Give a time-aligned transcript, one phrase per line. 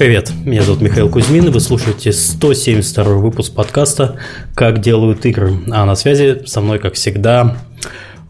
[0.00, 4.18] Привет, меня зовут Михаил Кузьмин, и вы слушаете 172 выпуск подкаста
[4.54, 5.52] «Как делают игры».
[5.70, 7.58] А на связи со мной, как всегда,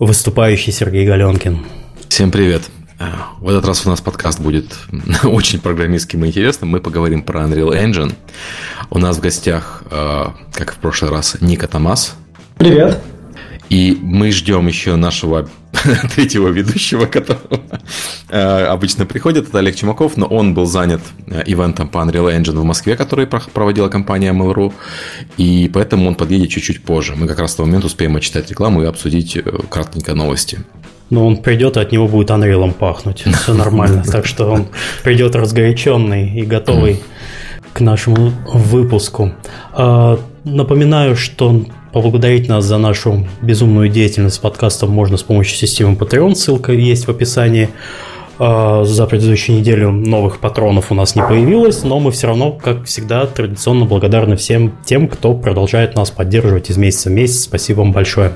[0.01, 1.65] выступающий Сергей Галенкин.
[2.09, 2.63] Всем привет.
[2.99, 4.77] А, в этот раз у нас подкаст будет
[5.23, 6.71] очень программистским и интересным.
[6.71, 8.15] Мы поговорим про Unreal Engine.
[8.91, 12.17] У нас в гостях, а, как в прошлый раз, Ника Томас.
[12.59, 13.01] Привет.
[13.69, 15.49] И мы ждем еще нашего
[16.15, 17.61] третьего ведущего, которого
[18.29, 22.59] э, обычно приходит, это Олег Чумаков, но он был занят э, ивентом по Unreal Engine
[22.59, 24.73] в Москве, который проводила компания Mail.ru,
[25.37, 27.15] и поэтому он подъедет чуть-чуть позже.
[27.17, 30.61] Мы как раз в тот момент успеем отчитать рекламу и обсудить э, кратенько новости.
[31.11, 33.25] Но он придет, и от него будет Unreal пахнуть.
[33.43, 34.05] Все нормально.
[34.05, 34.69] Так что он
[35.03, 37.01] придет разгоряченный и готовый
[37.73, 39.33] к нашему выпуску.
[39.73, 45.95] А, напоминаю, что Поблагодарить нас за нашу безумную деятельность с подкастом можно с помощью системы
[45.95, 47.69] Patreon, ссылка есть в описании.
[48.39, 52.85] А, за предыдущую неделю новых патронов у нас не появилось, но мы все равно, как
[52.85, 57.43] всегда, традиционно благодарны всем тем, кто продолжает нас поддерживать из месяца в месяц.
[57.43, 58.33] Спасибо вам большое.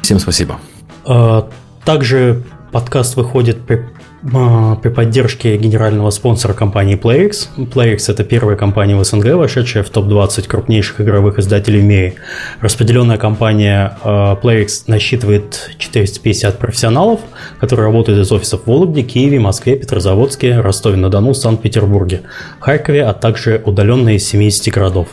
[0.00, 0.58] Всем спасибо.
[1.04, 1.48] А,
[1.84, 3.84] также подкаст выходит при
[4.22, 7.48] при поддержке генерального спонсора компании PlayX.
[7.56, 12.14] PlayX– это первая компания в СНГ, вошедшая в топ-20 крупнейших игровых издателей в мире.
[12.60, 17.20] Распределенная компания а, PlayX насчитывает 450 профессионалов,
[17.58, 22.22] которые работают из офисов в Вологде, Киеве, Москве, Петрозаводске, Ростове-на-Дону, Санкт-Петербурге,
[22.60, 25.08] Харькове, а также удаленно из 70 городов.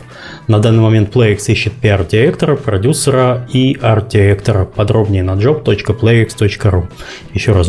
[0.46, 4.64] На данный момент PlayX ищет пиар-директора, продюсера и арт-директора.
[4.64, 6.88] Подробнее на job.playx.ru.
[7.34, 7.68] Еще раз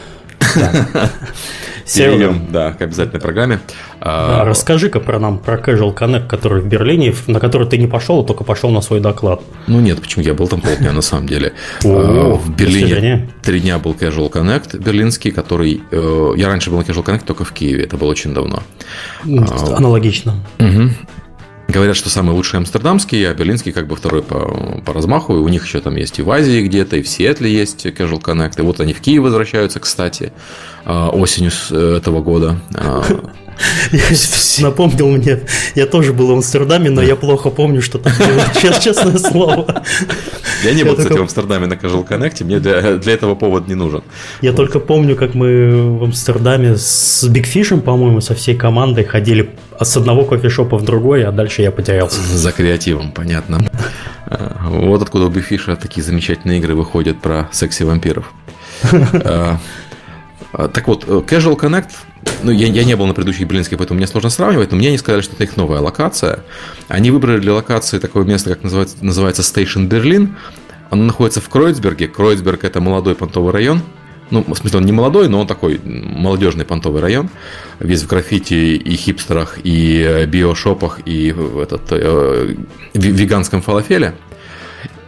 [1.93, 3.59] Перейдем, да, к обязательной программе.
[3.99, 8.21] А, расскажи-ка про нам, про Casual Connect, который в Берлине, на который ты не пошел,
[8.21, 9.41] а только пошел на свой доклад.
[9.67, 10.23] Ну нет, почему?
[10.23, 11.53] Я был там полдня на самом деле.
[11.83, 15.81] А, в Берлине три дня был Casual Connect берлинский, который...
[15.91, 18.63] Э, я раньше был на Casual Connect только в Киеве, это было очень давно.
[19.23, 20.35] Аналогично.
[20.59, 20.89] Угу.
[21.71, 25.37] Говорят, что самый лучший амстердамский, а берлинский как бы второй по, по размаху.
[25.37, 28.21] И у них еще там есть и в Азии где-то, и в Сиэтле есть Casual
[28.21, 28.59] Connect.
[28.59, 30.33] И вот они в Киев возвращаются, кстати,
[30.83, 32.59] а, осенью э, этого года.
[33.57, 35.39] А, Напомнил мне,
[35.75, 38.43] я тоже был в Амстердаме, но я плохо помню, что там было,
[38.81, 39.83] честное слово.
[40.63, 42.79] Я не был, кстати, в Амстердаме на Casual Connect, мне для,
[43.13, 44.03] этого повод не нужен.
[44.41, 49.03] Я только помню, как мы в Амстердаме с Big Fish ем, по-моему, со всей командой
[49.03, 52.21] ходили с одного кофешопа в другой, а дальше я потерялся.
[52.21, 53.59] За креативом, понятно.
[54.69, 58.25] Вот откуда у Big Fish а такие замечательные игры выходят про секси-вампиров.
[60.53, 61.89] А, так вот, э, Casual Connect,
[62.43, 64.97] ну, я, я не был на предыдущих берлинских, поэтому мне сложно сравнивать, но мне они
[64.97, 66.39] сказали, что это их новая локация.
[66.87, 70.29] Они выбрали для локации такое место, как называется, называется Station Berlin.
[70.89, 72.07] Оно находится в Кройцберге.
[72.07, 73.81] Кройцберг– это молодой понтовый район.
[74.29, 77.29] Ну, в смысле, он не молодой, но он такой молодежный понтовый район.
[77.79, 82.55] Весь в граффити и хипстерах, и э, биошопах, и в, этот, э,
[82.93, 84.15] веганском фалафеле.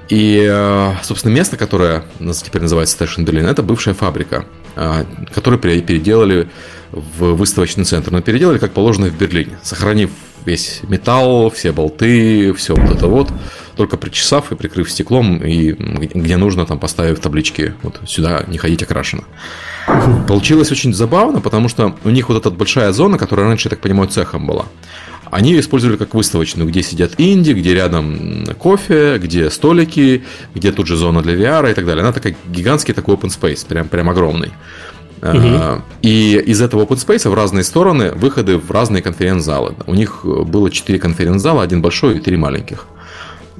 [0.09, 2.03] И, э, собственно, место, которое
[2.43, 4.45] теперь называется Station Berlin, это бывшая фабрика,
[4.75, 6.47] э, которую переделали
[6.91, 8.11] в выставочный центр.
[8.11, 10.09] Но переделали, как положено, в Берлине, сохранив
[10.45, 13.31] весь металл, все болты, все вот это вот,
[13.75, 18.83] только причесав и прикрыв стеклом, и где нужно, там поставив таблички, вот сюда не ходить
[18.83, 19.23] окрашено.
[20.27, 23.79] Получилось очень забавно, потому что у них вот эта большая зона, которая раньше, я так
[23.79, 24.65] понимаю, цехом была,
[25.33, 30.23] они ее использовали как выставочную, где сидят инди, где рядом кофе, где столики,
[30.55, 32.03] где тут же зона для VR и так далее.
[32.03, 34.51] Она такая гигантский такой open space, прям, прям огромный.
[35.21, 35.81] Угу.
[36.01, 39.75] И из этого open space в разные стороны выходы в разные конференц-залы.
[39.87, 42.87] У них было 4 конференц-зала, один большой и три маленьких.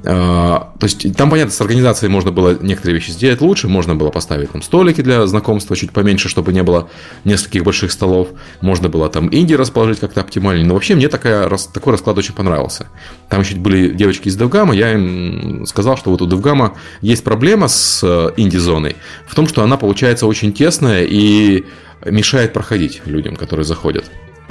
[0.06, 4.10] А, то есть там, понятно, с организацией можно было некоторые вещи сделать лучше, можно было
[4.10, 6.90] поставить там столики для знакомства чуть поменьше, чтобы не было
[7.24, 8.28] нескольких больших столов,
[8.60, 12.88] можно было там инди расположить как-то оптимальнее, но вообще мне такая, такой расклад очень понравился.
[13.30, 16.74] Там еще были девочки из DevGAMM а, я им сказал, что вот у DevGAMM а
[17.00, 18.96] есть проблема с э, инди-зоной
[19.26, 21.64] в том, что она получается очень тесная и
[22.04, 24.04] мешает проходить людям, которые заходят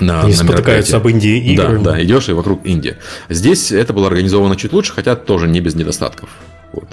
[0.05, 1.79] на, на спотыкаются об инди-игры.
[1.79, 2.97] Да, да, идешь и вокруг Индии.
[3.29, 6.29] Здесь это было организовано чуть лучше, хотя тоже не без недостатков.
[6.71, 6.87] Вот.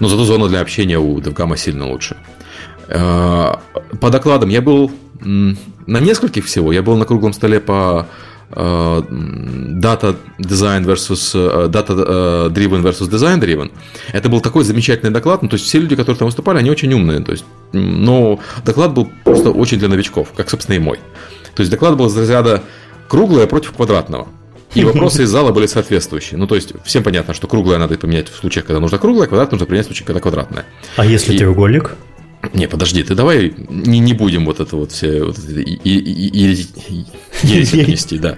[0.00, 2.16] Но зато зона для общения у Девгама сильно лучше.
[2.88, 3.54] Э,
[4.00, 6.72] по докладам я был на нескольких всего.
[6.72, 8.06] Я был на круглом столе по
[8.54, 11.34] Data Design versus
[11.70, 13.70] Data Driven versus Design Driven.
[14.12, 15.42] Это был такой замечательный доклад.
[15.42, 17.20] Ну, то есть все люди, которые там выступали, они очень умные.
[17.20, 20.98] То есть, но доклад был просто очень для новичков, как, собственно, и мой.
[21.54, 22.62] То есть доклад был из разряда
[23.08, 24.28] круглое против квадратного.
[24.74, 26.38] И вопросы из зала были соответствующие.
[26.38, 29.52] Ну, то есть, всем понятно, что круглое надо поменять в случаях, когда нужно круглое, квадрат
[29.52, 30.64] нужно принять в случае, когда квадратное.
[30.96, 31.38] А если и...
[31.38, 31.96] треугольник?
[32.54, 36.52] Не, подожди, ты давай не, не будем вот это вот все вот это, и, и,
[36.52, 38.36] и, нести, да.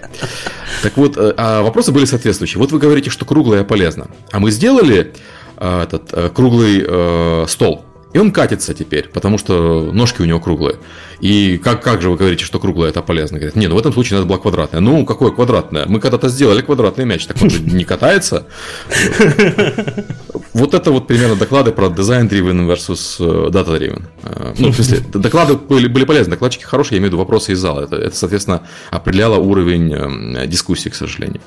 [0.82, 2.58] Так вот, э, а вопросы были соответствующие.
[2.58, 4.08] Вот вы говорите, что круглое полезно.
[4.30, 5.14] А мы сделали
[5.56, 7.84] а, этот а, круглый а, стол.
[8.14, 10.76] И он катится теперь, потому что ножки у него круглые.
[11.18, 13.38] И как, как же вы говорите, что круглое это полезно?
[13.38, 14.80] Говорят, нет, ну в этом случае надо было квадратное.
[14.80, 15.86] Ну, какое квадратное?
[15.86, 18.46] Мы когда-то сделали квадратный мяч, так он же не катается.
[20.54, 24.04] Вот это вот примерно доклады про design driven versus э, data driven.
[24.22, 27.52] Э, ну, в смысле, доклады были, были полезны, докладчики хорошие, я имею в виду вопросы
[27.52, 27.80] из зала.
[27.80, 28.62] Это, это соответственно,
[28.92, 31.40] определяло уровень э, дискуссии, к сожалению.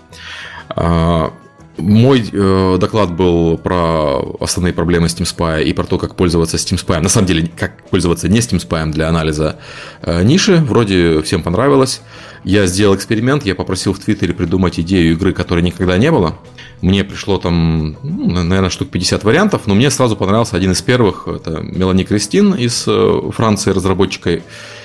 [1.77, 6.83] Мой э, доклад был про основные проблемы Steam Spy и про то, как пользоваться Steam
[6.83, 6.99] Spy.
[7.01, 9.57] На самом деле, как пользоваться не Steam Spy для анализа
[10.01, 10.57] э, ниши.
[10.57, 12.01] Вроде всем понравилось.
[12.43, 16.39] Я сделал эксперимент, я попросил в Твиттере придумать идею игры, которой никогда не было.
[16.81, 21.27] Мне пришло там, ну, наверное, штук 50 вариантов, но мне сразу понравился один из первых.
[21.27, 24.41] Это Мелани Кристин из э, Франции, разработчика,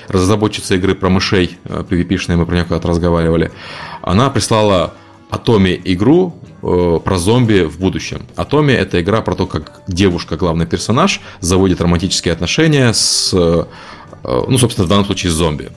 [0.09, 3.51] разработчица игры про мышей, э, PvP-шной, мы про нее когда-то разговаривали.
[4.01, 4.93] Она прислала
[5.29, 8.25] Атоме игру э, про зомби в будущем.
[8.35, 13.65] Атоме это игра про то, как девушка, главный персонаж, заводит романтические отношения с, э,
[14.23, 15.69] ну, собственно, в данном случае с зомби.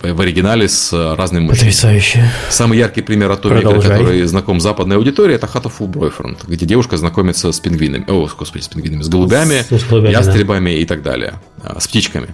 [0.00, 1.70] В оригинале с разными мужчинами.
[1.70, 2.30] Потрясающе.
[2.50, 6.66] Самый яркий пример Атоме игры, который знаком западной аудитории, это Hat of Full Boyfriend, где
[6.66, 10.76] девушка знакомится с пингвинами, о, господи, с пингвинами, с голубями, с, голубями ястребами да.
[10.76, 11.34] и так далее,
[11.64, 12.28] а, с птичками.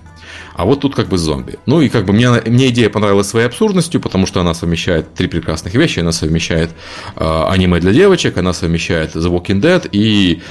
[0.55, 1.59] А вот тут как бы зомби.
[1.67, 5.29] Ну и как бы мне, мне идея понравилась своей абсурдностью, потому что она совмещает три
[5.29, 6.01] прекрасных вещи.
[6.01, 6.71] Она совмещает
[7.17, 10.43] э, аниме для девочек, она совмещает The Walking Dead и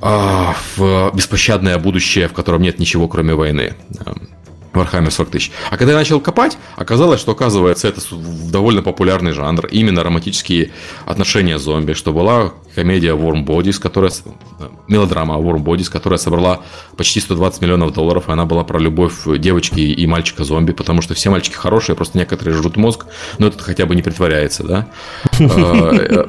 [0.00, 3.74] э, в беспощадное будущее, в котором нет ничего, кроме войны.
[4.72, 5.52] Warhammer 40 тысяч.
[5.70, 8.00] А когда я начал копать, оказалось, что, оказывается, это
[8.50, 9.66] довольно популярный жанр.
[9.66, 10.70] Именно романтические
[11.04, 14.12] отношения зомби, что была комедия Warm Bodies, которая...
[14.88, 16.60] Мелодрама Warm Bodies, которая собрала
[16.96, 21.30] почти 120 миллионов долларов, и она была про любовь девочки и мальчика-зомби, потому что все
[21.30, 23.06] мальчики хорошие, просто некоторые жрут мозг,
[23.38, 24.88] но это хотя бы не притворяется, да?
[25.40, 26.26] А, э,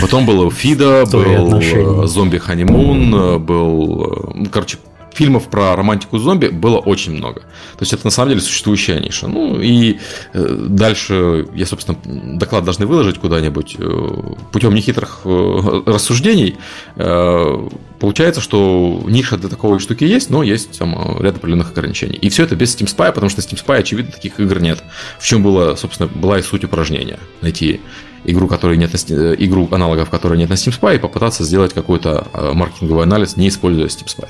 [0.00, 4.32] потом был Фида, был Зомби Ханимун, был...
[4.34, 4.78] Ну, короче,
[5.14, 7.40] фильмов про романтику зомби было очень много.
[7.40, 9.26] То есть это на самом деле существующая ниша.
[9.26, 9.98] Ну и
[10.32, 11.98] э, дальше я, собственно,
[12.38, 14.16] доклад должны выложить куда-нибудь э,
[14.52, 16.56] путем нехитрых э, рассуждений.
[16.96, 22.16] Получается, что ниша для такой штуки есть, но есть там ряд определенных ограничений.
[22.16, 24.82] И все это без Steam Spy, потому что Steam Spy, очевидно, таких игр нет.
[25.18, 27.18] В чем было, собственно, была и суть упражнения.
[27.42, 27.80] Найти
[28.24, 32.26] игру, которой нет на, игру аналогов, которой нет на Steam Spy, и попытаться сделать какой-то
[32.54, 34.28] маркетинговый анализ, не используя Steam Spy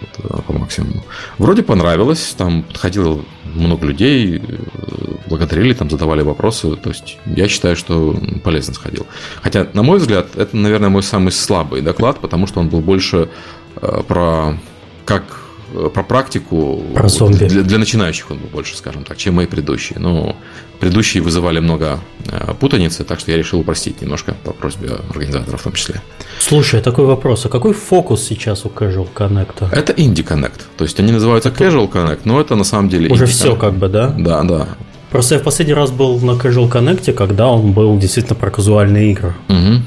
[0.00, 1.04] вот, э, по максимуму.
[1.38, 4.56] Вроде понравилось, там подходило много людей, э,
[5.26, 6.76] благодарили, там задавали вопросы.
[6.76, 9.06] То есть я считаю, что полезно сходил.
[9.42, 13.28] Хотя, на мой взгляд, это, наверное, мой самый слабый доклад, потому что он был больше
[13.76, 14.58] э, про
[15.04, 15.43] как
[15.92, 16.82] про практику.
[16.94, 17.46] Про зомби.
[17.46, 19.98] Для, для начинающих он был больше, скажем так, чем мои предыдущие.
[19.98, 20.36] Но
[20.80, 25.64] предыдущие вызывали много э, путаницы, так что я решил упростить немножко по просьбе организаторов в
[25.64, 26.00] том числе.
[26.38, 27.46] Слушай, такой вопрос.
[27.46, 29.68] А какой фокус сейчас у Casual Connect?
[29.72, 30.60] Это Indie Connect.
[30.76, 31.64] То есть они называются это...
[31.64, 34.08] Casual Connect, но это на самом деле Уже все как бы, да?
[34.18, 34.68] Да, да.
[35.10, 39.12] Просто я в последний раз был на Casual Connect, когда он был действительно про казуальные
[39.12, 39.34] игры.
[39.48, 39.82] Угу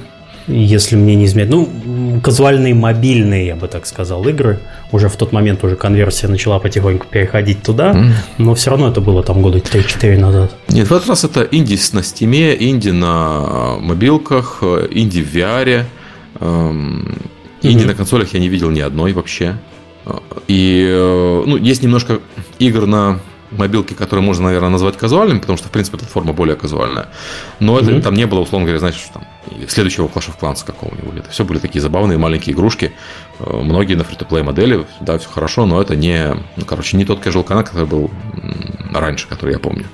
[0.48, 1.52] если мне не изменяет.
[1.52, 4.60] Ну, казуальные мобильные, я бы так сказал, игры.
[4.92, 8.12] Уже в тот момент уже конверсия начала потихоньку переходить туда, mm.
[8.38, 10.56] но все равно это было там года 3-4 назад.
[10.70, 15.84] Нет, в этот раз это инди на стиме, инди на мобилках, инди в VR.
[16.40, 17.18] Эм,
[17.62, 17.88] инди mm-hmm.
[17.88, 19.58] на консолях я не видел ни одной вообще.
[20.48, 22.20] И э, ну, есть немножко
[22.60, 23.20] игр на
[23.52, 27.08] мобилки, которые можно, наверное, назвать казуальными, потому что, в принципе, платформа более казуальная.
[27.60, 27.98] Но mm-hmm.
[27.98, 29.26] это, там не было, условно говоря, знаешь, там,
[29.68, 31.20] следующего Clash of Clans какого-нибудь.
[31.20, 32.92] Это все были такие забавные маленькие игрушки.
[33.40, 37.26] Э, многие на фри-то-плей модели, да, все хорошо, но это не, ну, короче, не тот
[37.26, 38.12] casual канал, который был
[38.94, 39.86] раньше, который я помню.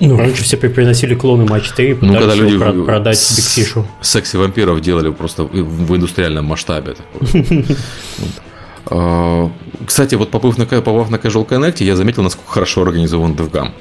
[0.00, 3.86] Ну, раньше все приносили клоны матч 3 ну, когда люди продать бигфишу.
[4.00, 6.96] Секси-вампиров делали просто в индустриальном масштабе.
[9.86, 13.72] Кстати, вот побыв на, побыв на Casual Connect, я заметил, насколько хорошо организован DevGam.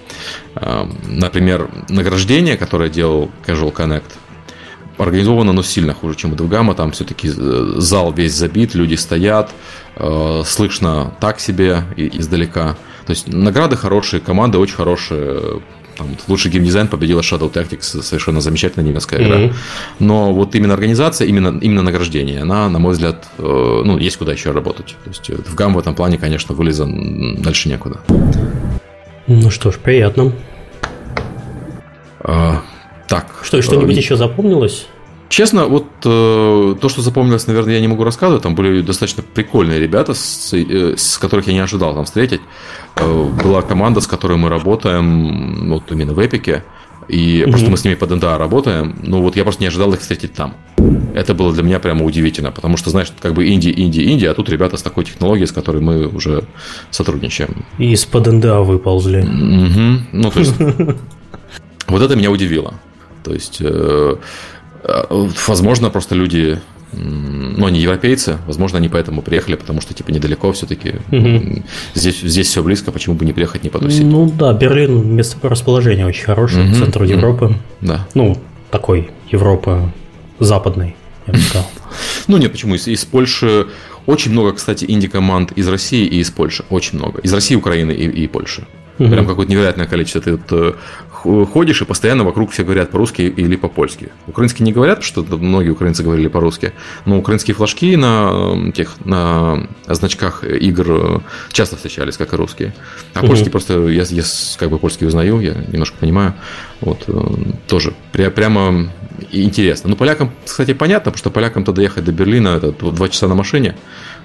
[0.56, 4.04] А, например, награждение, которое делал Casual Connect,
[4.98, 6.74] организовано, но сильно хуже, чем у DevGam.
[6.76, 9.52] Там все-таки э, зал весь забит, люди стоят,
[9.96, 12.76] э, слышно так себе издалека.
[13.06, 15.62] То есть награды хорошие, команды очень хорошие,
[15.98, 19.38] Там, лучший геймдизайн победила Shadow Tactics, совершенно замечательная немецкая игра.
[19.38, 19.54] Mm-hmm.
[20.00, 24.34] Но вот именно организация, именно, именно награждение, она, на мой взгляд, э, ну, есть куда
[24.34, 24.96] еще работать.
[25.04, 28.00] То есть в гам в этом плане, конечно, вылезан дальше некуда.
[29.28, 30.34] Ну что ж, приятно.
[32.20, 32.62] А,
[33.08, 33.28] так.
[33.44, 34.88] Что, что-нибудь э, еще запомнилось?
[35.34, 38.44] Честно, вот э, то, что запомнилось, наверное, я не могу рассказывать.
[38.44, 42.42] Там были достаточно прикольные ребята, с, э, с которых я не ожидал там встретить.
[42.98, 46.64] Э, была команда, с которой мы работаем, вот именно в Эпике.
[47.08, 47.54] И угу.
[47.54, 48.96] просто мы с ними по ДНДА работаем.
[49.02, 50.54] Ну вот я просто не ожидал их встретить там.
[51.16, 54.36] Это было для меня прямо удивительно, потому что, знаешь, как бы Инди, Инди, Инди, а
[54.36, 56.44] тут ребята с такой технологией, с которой мы уже
[56.92, 57.66] сотрудничаем.
[57.80, 59.22] И из под НДА выползли.
[59.22, 60.04] Угу.
[60.12, 60.54] Ну, то есть,
[61.88, 62.76] вот это меня удивило.
[63.24, 64.18] То есть, Э,
[65.48, 66.60] возможно, просто люди,
[66.92, 70.96] ну, они европейцы, возможно, они поэтому приехали, потому что, типа, недалеко все-таки.
[71.12, 71.64] Угу.
[71.96, 74.04] Здесь, здесь все близко, почему бы не приехать, не потусить?
[74.04, 76.76] Ну, да, Берлин, место расположения очень хорошее, угу.
[76.76, 77.56] центр Европы.
[77.82, 78.08] Да.
[78.14, 78.38] Ну,
[78.72, 79.92] такой Европы
[80.40, 80.96] западной,
[81.28, 81.70] я бы сказал.
[82.28, 82.74] Ну, нет, почему?
[82.76, 83.68] Из, из Польши
[84.06, 86.66] очень много, кстати, инди-команд из России и из Польши.
[86.70, 87.20] Очень много.
[87.22, 88.66] Из России, Украины и, и Польши.
[89.00, 89.10] Угу.
[89.10, 90.22] Прям какое-то невероятное количество.
[90.22, 94.10] Ты вот э, ходишь, и постоянно вокруг все говорят по-русски или по-польски.
[94.28, 96.74] Украинские не говорят, что многие украинцы говорили по-русски,
[97.06, 101.20] но украинские флажки на тех на значках игр э,
[101.52, 102.74] часто встречались, как и русские.
[103.14, 103.30] А угу.
[103.30, 104.24] польский просто я, я
[104.58, 106.34] как бы польский узнаю, я немножко понимаю.
[106.82, 107.14] Вот э,
[107.68, 108.90] тоже пря, прямо
[109.32, 109.90] интересно.
[109.90, 113.76] Ну, полякам, кстати, понятно, потому что полякам-то доехать до Берлина это два часа на машине,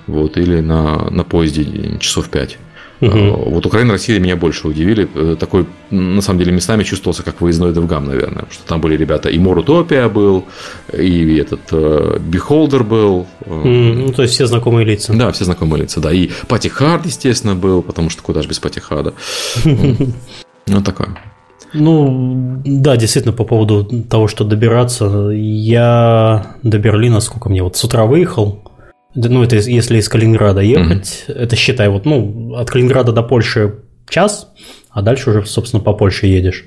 [0.07, 2.59] вот, или на, на поезде часов пять.
[3.01, 3.51] Угу.
[3.51, 5.09] Вот Украина и Россия меня больше удивили.
[5.15, 8.45] Э, такой, на самом деле, местами чувствовался как выездной Девгам, наверное.
[8.51, 10.47] Что там были ребята, и Морутопия был,
[10.93, 13.27] и этот э, Beholder был.
[13.47, 15.13] Ну, то есть все знакомые лица.
[15.15, 16.13] Да, все знакомые лица, да.
[16.13, 19.15] И Пати Хард, естественно, был, потому что куда же без Пати Харда.
[20.71, 21.17] Ну, такое.
[21.73, 27.85] Ну, да, действительно, по поводу того, что добираться, я до Берлина, сколько мне, вот с
[27.85, 28.68] утра выехал,
[29.27, 31.35] ну, это если из Калининграда ехать, mm-hmm.
[31.35, 33.77] это считай, вот, ну, от Калининграда до Польши
[34.09, 34.49] час,
[34.91, 36.65] а дальше уже, собственно, по Польше едешь.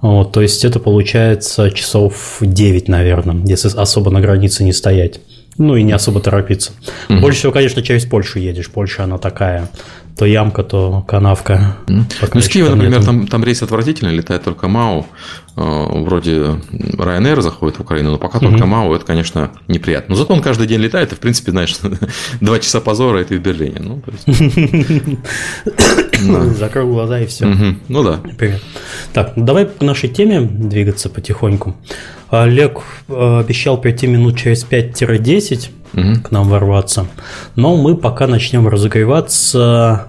[0.00, 5.20] Вот, то есть это получается часов 9, наверное, если особо на границе не стоять.
[5.58, 6.72] Ну и не особо торопиться.
[7.08, 7.20] Mm-hmm.
[7.20, 8.70] Больше всего, конечно, через Польшу едешь.
[8.70, 9.68] Польша, она такая
[10.16, 11.76] то ямка, то канавка.
[11.86, 12.04] Mm.
[12.34, 15.06] Ну, из Киева, например, там, там рейс отвратительный, летает только МАУ.
[15.56, 18.50] Э, вроде Ryanair заходит в Украину, но пока mm-hmm.
[18.50, 20.14] только МАУ, это, конечно, неприятно.
[20.14, 21.76] Но зато он каждый день летает, и, в принципе, знаешь,
[22.40, 23.80] два часа позора, и ты в Берлине.
[23.80, 24.02] Ну,
[26.54, 27.46] Закрой глаза и все.
[27.88, 28.20] Ну да.
[28.38, 28.62] Привет.
[29.12, 31.76] Так, ну давай к нашей теме двигаться потихоньку.
[32.30, 36.22] Олег э, обещал прийти минут через 5-10 угу.
[36.22, 37.06] к нам ворваться.
[37.56, 40.06] Но мы пока начнем разогреваться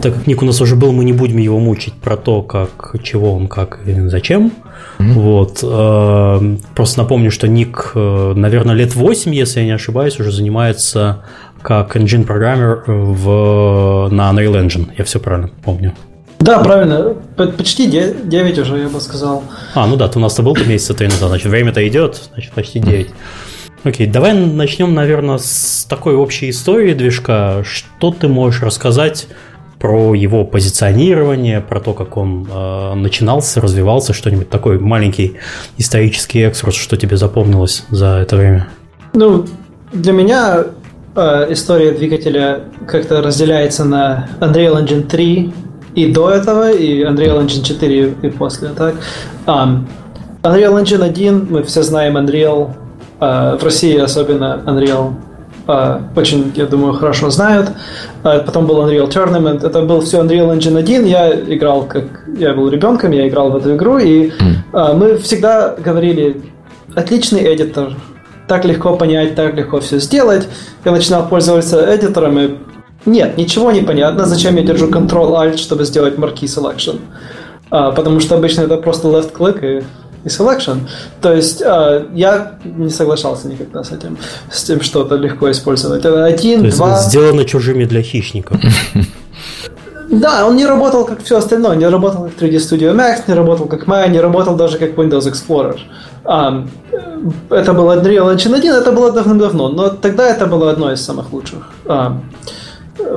[0.00, 2.94] так как ник у нас уже был, мы не будем его мучить про то, как,
[3.02, 4.52] чего он, как и зачем.
[4.98, 5.12] Mm-hmm.
[5.12, 5.58] Вот.
[5.62, 11.24] Э, просто напомню, что ник, э, наверное, лет 8, если я не ошибаюсь, уже занимается
[11.60, 14.88] как engine программер в, на Unreal Engine.
[14.96, 15.92] Я все правильно помню.
[16.40, 17.14] Да, правильно.
[17.36, 19.44] Почти 9 уже, я бы сказал.
[19.74, 22.80] А, ну да, ты у нас-то был месяца три назад, значит, время-то идет, значит, почти
[22.80, 23.08] 9.
[23.84, 27.64] Окей, давай начнем, наверное, с такой общей истории движка.
[27.64, 29.26] Что ты можешь рассказать
[29.80, 35.38] про его позиционирование, про то, как он э, начинался, развивался, что-нибудь такой маленький
[35.78, 38.68] исторический экскурс, что тебе запомнилось за это время?
[39.14, 39.46] Ну,
[39.92, 40.66] для меня
[41.16, 45.52] э, история двигателя как-то разделяется на Unreal Engine 3
[45.96, 48.68] и до этого, и Unreal Engine 4 и после.
[48.68, 48.94] Так?
[49.46, 49.88] Um,
[50.44, 52.70] Unreal Engine 1, мы все знаем Unreal
[53.22, 55.14] в России особенно Unreal
[55.66, 57.70] а, очень, я думаю, хорошо знают.
[58.22, 59.64] А, потом был Unreal Tournament.
[59.64, 61.04] Это был все Unreal Engine 1.
[61.04, 62.04] Я играл, как
[62.36, 63.98] я был ребенком, я играл в эту игру.
[63.98, 64.32] И
[64.72, 66.42] мы всегда говорили,
[66.94, 67.94] отличный эдитор,
[68.48, 70.48] так легко понять, так легко все сделать.
[70.84, 72.54] Я начинал пользоваться эдитором, и
[73.06, 77.00] нет, ничего не понятно, зачем я держу Ctrl-Alt, чтобы сделать marquee selection.
[77.70, 79.84] потому что обычно это просто left-click и
[80.24, 80.78] и selection.
[81.20, 84.18] То есть э, я не соглашался никогда с этим,
[84.50, 86.04] с тем, что это легко использовать.
[86.04, 86.98] Один, То два...
[86.98, 88.58] сделано чужими для хищников.
[90.10, 93.66] Да, он не работал как все остальное, не работал как 3D Studio Max, не работал
[93.66, 95.78] как Maya, не работал даже как Windows Explorer.
[96.24, 96.68] Um,
[97.48, 101.32] это было Unreal Engine 1, это было давным-давно, но тогда это было одно из самых
[101.32, 101.70] лучших.
[101.86, 102.20] Um,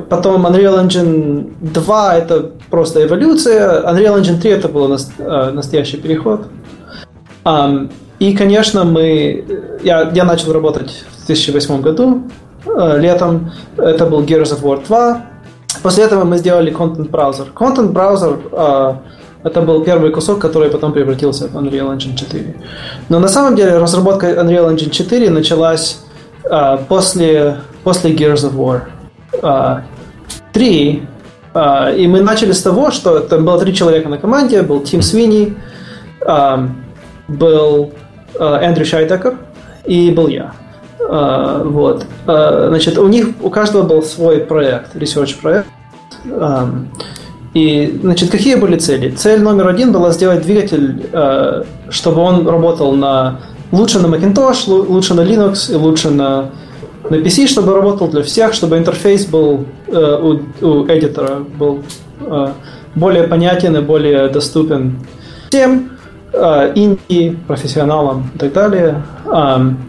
[0.08, 6.46] Потом Unreal Engine 2 это просто эволюция, Unreal Engine 3 это был настоящий переход.
[8.18, 9.44] И, конечно, мы...
[9.82, 12.22] Я, я начал работать в 2008 году,
[12.66, 13.52] э, летом.
[13.76, 15.26] Это был Gears of War 2.
[15.82, 17.46] После этого мы сделали Content Browser.
[17.54, 18.94] Content Browser э,
[19.46, 22.54] Это был первый кусок, который потом превратился в Unreal Engine 4.
[23.08, 26.00] Но на самом деле разработка Unreal Engine 4 началась
[26.50, 28.80] а, после, после Gears of War
[29.42, 29.82] а,
[30.52, 31.02] 3.
[31.54, 34.62] А, и мы начали с того, что там было три человека на команде.
[34.62, 35.54] Был Тим Свини,
[36.26, 36.68] а,
[37.28, 37.92] был
[38.38, 39.36] а, Эндрю Шайтекер
[39.84, 40.52] и был я.
[41.08, 42.06] А, вот.
[42.26, 45.68] А, значит, у них, у каждого был свой проект, research проект.
[46.30, 46.68] А,
[47.54, 49.10] и, значит, какие были цели?
[49.10, 53.40] Цель номер один была сделать двигатель, э, чтобы он работал на
[53.72, 56.50] лучше на Macintosh, лучше на Linux и лучше на,
[57.08, 61.82] на PC, чтобы работал для всех, чтобы интерфейс был э, у, у эдитора был
[62.20, 62.48] э,
[62.94, 64.98] более понятен и более доступен
[65.48, 65.95] всем,
[66.32, 69.02] инди, профессионалам и так далее.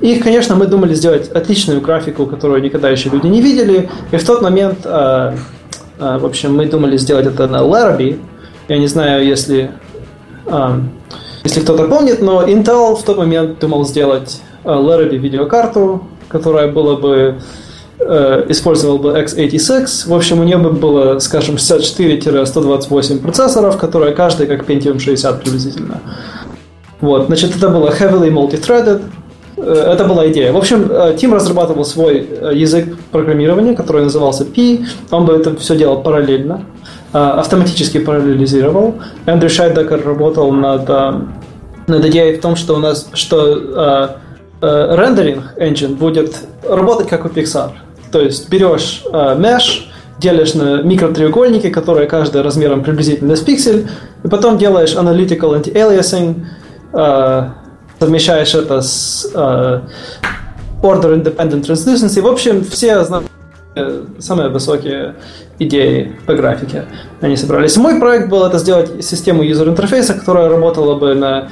[0.02, 3.90] И, конечно, мы думали сделать отличную графику, которую никогда еще люди не видели.
[4.12, 4.86] И в тот момент
[6.00, 8.20] а, в общем, мы думали сделать это на Larrabee.
[8.68, 9.72] Я не знаю, если,
[10.46, 10.80] а,
[11.44, 17.16] если кто-то помнит, но Intel в тот момент думал сделать Larrabee видеокарту, которая была бы
[17.16, 17.40] э,
[18.00, 20.08] использовал бы x86.
[20.08, 26.02] В общем, у нее бы было, скажем, 64-128 процессоров, которые каждый как Pentium 60 приблизительно.
[27.02, 29.02] Вот, значит, это было heavily multi-threaded,
[29.58, 30.54] Э, это была идея.
[30.54, 34.86] В общем, Тим э, разрабатывал свой э, язык программирования, который назывался P.
[35.12, 36.66] Он бы это все делал параллельно,
[37.12, 38.96] автоматически параллелизировал.
[39.26, 40.88] Эндрю Шайдекер работал над,
[41.88, 44.18] над идеей в том, что у нас что
[44.62, 46.36] рендеринг engine будет
[46.68, 47.72] работать как у Pixar.
[48.12, 49.88] То есть берешь mesh,
[50.20, 53.88] делишь на микротреугольники, которые каждый размером приблизительно с пиксель,
[54.24, 56.46] и потом делаешь analytical anti-aliasing,
[58.00, 59.82] совмещаешь это с э,
[60.82, 62.22] Order Independent Translucency.
[62.22, 63.04] В общем, все
[64.20, 65.16] самые высокие
[65.60, 66.86] идеи по графике
[67.22, 67.78] они собрались.
[67.78, 71.50] Мой проект был это сделать систему юзер интерфейса, которая работала бы на,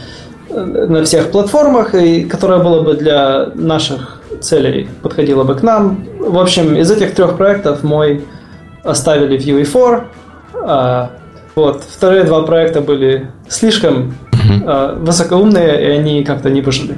[0.50, 6.06] на всех платформах и которая была бы для наших целей, подходила бы к нам.
[6.20, 8.26] В общем, из этих трех проектов мой
[8.84, 10.04] оставили в UE4.
[10.64, 11.12] А,
[11.56, 11.84] вот.
[11.84, 16.98] Вторые два проекта были слишком uh высокоумные, и они как-то не выжили.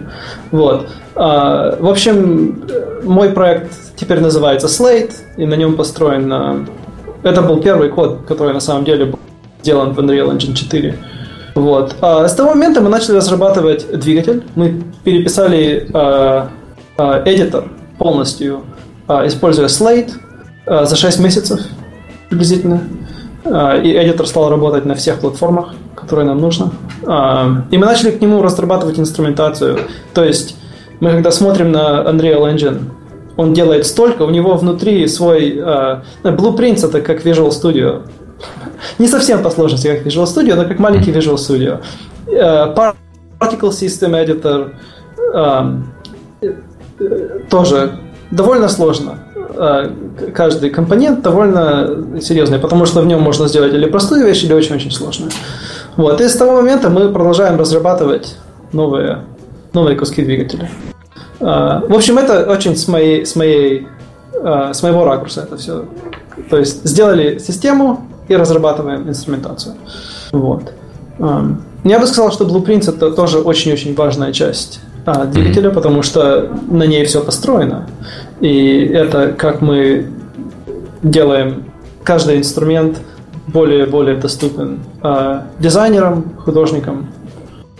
[0.51, 0.89] Вот.
[1.15, 2.63] А, в общем,
[3.03, 6.67] мой проект теперь называется Slate, и на нем построен...
[7.23, 9.19] Это был первый код, который на самом деле был
[9.61, 10.97] сделан в Unreal Engine 4.
[11.55, 11.95] Вот.
[12.01, 14.43] А с того момента мы начали разрабатывать двигатель.
[14.55, 16.49] Мы переписали а, а,
[16.97, 18.63] эдитор полностью,
[19.07, 20.11] а, используя Slate
[20.65, 21.59] а, за 6 месяцев
[22.29, 22.81] приблизительно.
[23.45, 23.49] И
[23.97, 26.73] эдитор стал работать на всех платформах, которые нам нужно.
[27.01, 29.79] И мы начали к нему разрабатывать инструментацию.
[30.13, 30.57] То есть
[30.99, 32.81] мы когда смотрим на Unreal Engine,
[33.37, 35.55] он делает столько, у него внутри свой...
[36.23, 38.05] Blueprints это как Visual Studio.
[38.99, 41.79] Не совсем по сложности, как Visual Studio, но как маленький Visual Studio.
[43.39, 44.73] Particle System Editor
[45.33, 45.83] uh,
[47.49, 47.99] тоже
[48.31, 49.19] довольно сложно.
[49.55, 49.91] А,
[50.33, 54.91] каждый компонент довольно серьезный, потому что в нем можно сделать или простую вещь, или очень-очень
[54.91, 55.31] сложную.
[55.95, 56.21] Вот.
[56.21, 58.37] И с того момента мы продолжаем разрабатывать
[58.71, 59.23] новые,
[59.73, 60.69] новые куски двигателя.
[61.39, 63.87] А, в общем, это очень с, моей, с, моей,
[64.43, 65.85] а, с моего ракурса это все.
[66.49, 69.75] То есть сделали систему и разрабатываем инструментацию.
[70.31, 70.73] Вот.
[71.83, 76.83] Я бы сказал, что Blueprint это тоже очень-очень важная часть а, двигателя, потому что на
[76.83, 77.89] ней все построено.
[78.41, 80.05] И это как мы
[81.01, 81.63] делаем
[82.03, 82.99] каждый инструмент
[83.47, 87.09] более-более доступен э, дизайнерам, художникам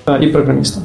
[0.06, 0.84] э, и программистам.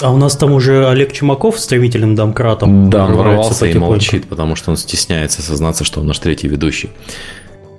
[0.00, 2.88] А у нас там уже Олег Чумаков стремительным домкратом.
[2.88, 6.88] Да, он ворвался и молчит, потому что он стесняется сознаться, что он наш третий ведущий.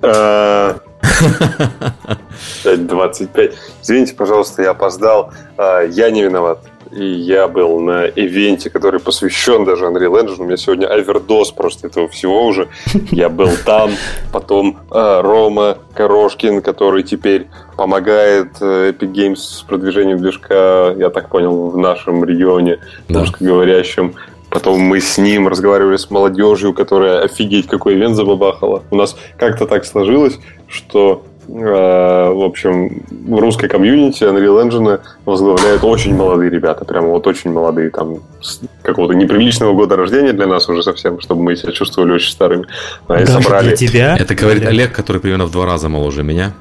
[2.64, 3.52] 25.
[3.82, 5.32] Извините, пожалуйста, я опоздал.
[5.58, 6.60] Я не виноват
[6.94, 10.36] и я был на ивенте, который посвящен даже Unreal Engine.
[10.38, 12.68] У меня сегодня овердоз просто этого всего уже.
[13.10, 13.90] Я был там,
[14.32, 21.28] потом э, Рома Корошкин, который теперь помогает э, Epic Games с продвижением движка, я так
[21.30, 22.78] понял, в нашем регионе,
[23.08, 23.20] да.
[23.20, 24.14] русскоговорящем.
[24.50, 28.84] Потом мы с ним разговаривали с молодежью, которая офигеть какой ивент забабахала.
[28.92, 36.14] У нас как-то так сложилось, что в общем, в русской комьюнити Unreal Engine возглавляют очень
[36.14, 40.82] молодые ребята, прямо вот очень молодые, там, с какого-то неприличного года рождения для нас уже
[40.82, 42.66] совсем, чтобы мы себя чувствовали очень старыми.
[43.08, 43.68] Они Даже собрали...
[43.68, 44.16] для тебя?
[44.18, 44.74] Это говорит Олег.
[44.74, 46.52] Олег, который примерно в два раза моложе меня.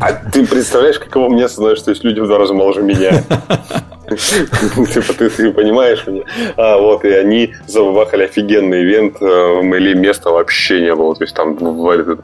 [0.00, 3.24] А ты представляешь, каково мне становится, что есть люди в два раза моложе меня?
[4.08, 6.22] Типа ты, понимаешь меня?
[6.56, 9.16] А, вот, и они забахали офигенный ивент.
[9.22, 11.14] Э, в Мэйли места вообще не было.
[11.14, 11.56] То есть там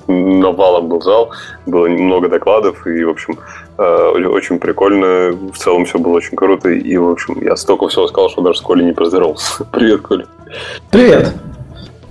[0.06, 1.30] навалом был зал,
[1.66, 3.38] было много докладов, и, в общем,
[3.78, 5.30] э, очень прикольно.
[5.52, 6.68] В целом все было очень круто.
[6.68, 9.64] И, в общем, я столько всего сказал, что даже с Колей не поздоровался.
[9.72, 10.26] Привет, Коля.
[10.90, 11.32] Привет.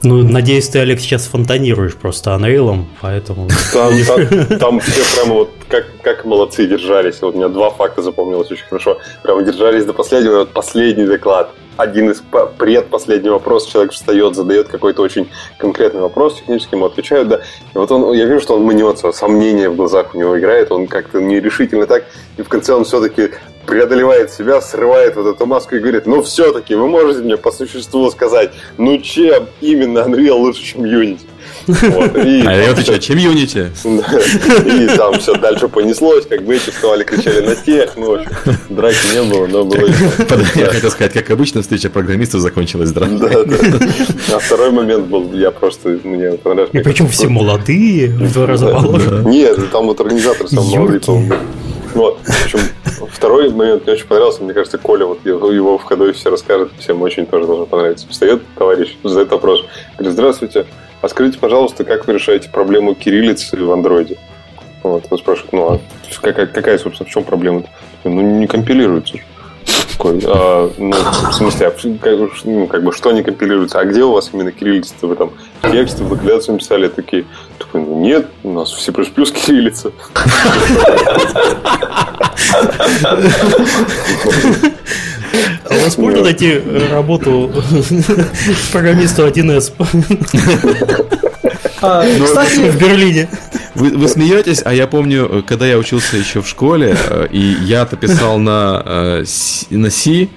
[0.04, 3.50] Ну, надеюсь, ты, Алекс, сейчас фонтанируешь просто анрейлом, поэтому...
[3.74, 7.22] Там, там, там все прямо вот как, как молодцы держались.
[7.22, 8.98] Вот у меня два факта запомнилось очень хорошо.
[9.24, 10.40] Прямо держались до последнего.
[10.40, 11.52] Вот последний доклад.
[11.76, 12.22] Один из
[12.58, 13.68] предпоследний вопрос.
[13.68, 17.42] Человек встает, задает какой-то очень конкретный вопрос, технически ему отвечают, да.
[17.74, 20.88] И вот он, я вижу, что он мнется, сомнение в глазах у него играет, он
[20.88, 22.04] как-то нерешительно так,
[22.36, 23.32] и в конце он все-таки
[23.70, 28.10] преодолевает себя, срывает вот эту маску и говорит, ну все-таки вы можете мне по существу
[28.10, 31.20] сказать, ну чем именно Unreal лучше, чем Unity?
[31.68, 33.70] Вот, и, а я отвечаю, чем Unity?
[34.84, 38.32] И там все дальше понеслось, как бы эти вставали, кричали на тех, ну, в общем,
[38.70, 39.88] драки не было, но было...
[40.56, 43.20] Я хотел сказать, как обычно, встреча программистов закончилась дракой.
[43.20, 44.36] Да, да.
[44.36, 46.74] А второй момент был, я просто, мне понравилось.
[46.74, 49.24] И причем все молодые, в два раза моложе.
[49.26, 51.02] Нет, там вот организатор сам молодой,
[51.94, 52.20] вот.
[52.24, 52.60] В общем,
[53.08, 54.44] второй момент мне очень понравился.
[54.44, 58.08] Мне кажется, Коля, вот его в ходу все расскажет, всем очень тоже должно понравиться.
[58.10, 59.66] Встает товарищ, задает вопрос.
[59.98, 60.66] Говорит, здравствуйте,
[61.02, 64.18] а скажите, пожалуйста, как вы решаете проблему кириллицы в андроиде?
[64.84, 65.80] Вот, он спрашивает, ну, а
[66.22, 67.64] какая, какая собственно, в чем проблема?
[68.04, 69.18] Ну, не компилируется.
[70.00, 70.96] Такой, а, ну,
[71.30, 73.82] в смысле, а, как, ну, как бы, что не компилируется?
[73.82, 74.94] А где у вас именно кириллица?
[75.02, 75.32] Вы там
[75.62, 77.26] тексты, в ликвидацию написали такие?
[77.58, 79.92] Такой, ну, нет, у нас все плюс плюс кириллица.
[85.70, 87.52] А у вас можно найти работу
[88.72, 89.74] программисту 1С?
[91.82, 93.28] А, ну, кстати, в Берлине.
[93.80, 97.96] Вы, вы смеетесь, а я помню, когда я учился еще в школе, э, и я-то
[97.96, 99.24] писал на, э,
[99.70, 100.28] на C,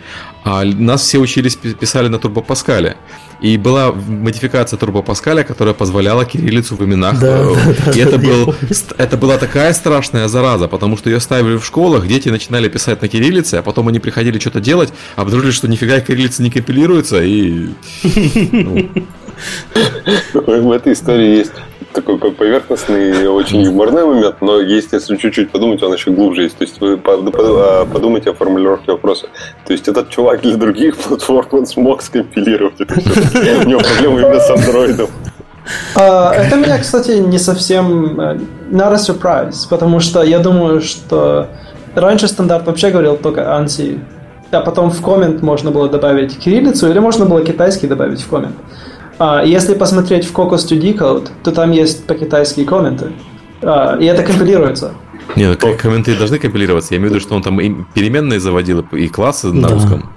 [0.44, 2.96] а нас все учились, писали на Турбо Паскале.
[3.40, 7.18] И была модификация Турбо Паскаля, которая позволяла кириллицу в именах.
[7.18, 8.55] Да, э, да, и да, это, был,
[8.96, 13.09] это была такая страшная зараза, потому что ее ставили в школах, дети начинали писать на
[13.09, 17.70] кириллице, а потом они приходили что-то делать, обнаружили, что нифига кириллица не компилируется, и...
[18.05, 18.88] Ну.
[20.35, 21.52] В этой истории есть
[21.92, 26.57] такой поверхностный, очень юморный момент, но есть, если чуть-чуть подумать, он еще глубже есть.
[26.57, 29.28] То есть вы а, подумайте о формулировке вопроса.
[29.66, 33.61] То есть этот чувак для других платформ он смог скомпилировать это все.
[33.64, 35.09] У него проблемы именно с андроидом.
[35.94, 38.18] А, это меня, кстати, не совсем
[38.70, 41.48] not a surprise, потому что я думаю, что
[41.94, 44.00] раньше стандарт вообще говорил только ANSI,
[44.50, 48.57] а потом в коммент можно было добавить кириллицу или можно было китайский добавить в коммент.
[49.44, 53.12] Если посмотреть в Cocos 2D Code, то там есть по-китайски комменты.
[53.62, 54.92] А, и это компилируется.
[55.37, 56.94] Нет, ну, комменты должны компилироваться.
[56.94, 59.75] Я имею в виду, что он там и переменные заводил, и классы на да.
[59.75, 60.11] русском.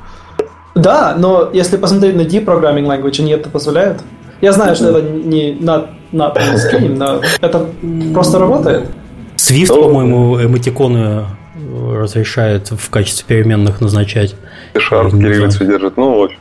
[0.73, 4.01] Да, но если посмотреть на D-Programming Language, они это позволяют.
[4.41, 7.67] Я знаю, что это не not, not scheme, но это
[8.13, 8.89] просто работает.
[9.37, 11.25] Swift, по-моему, эмотиконы
[11.55, 14.35] разрешает в качестве переменных назначать.
[14.73, 15.97] Sharp кириллицу держит.
[15.97, 16.39] Ну, в общем,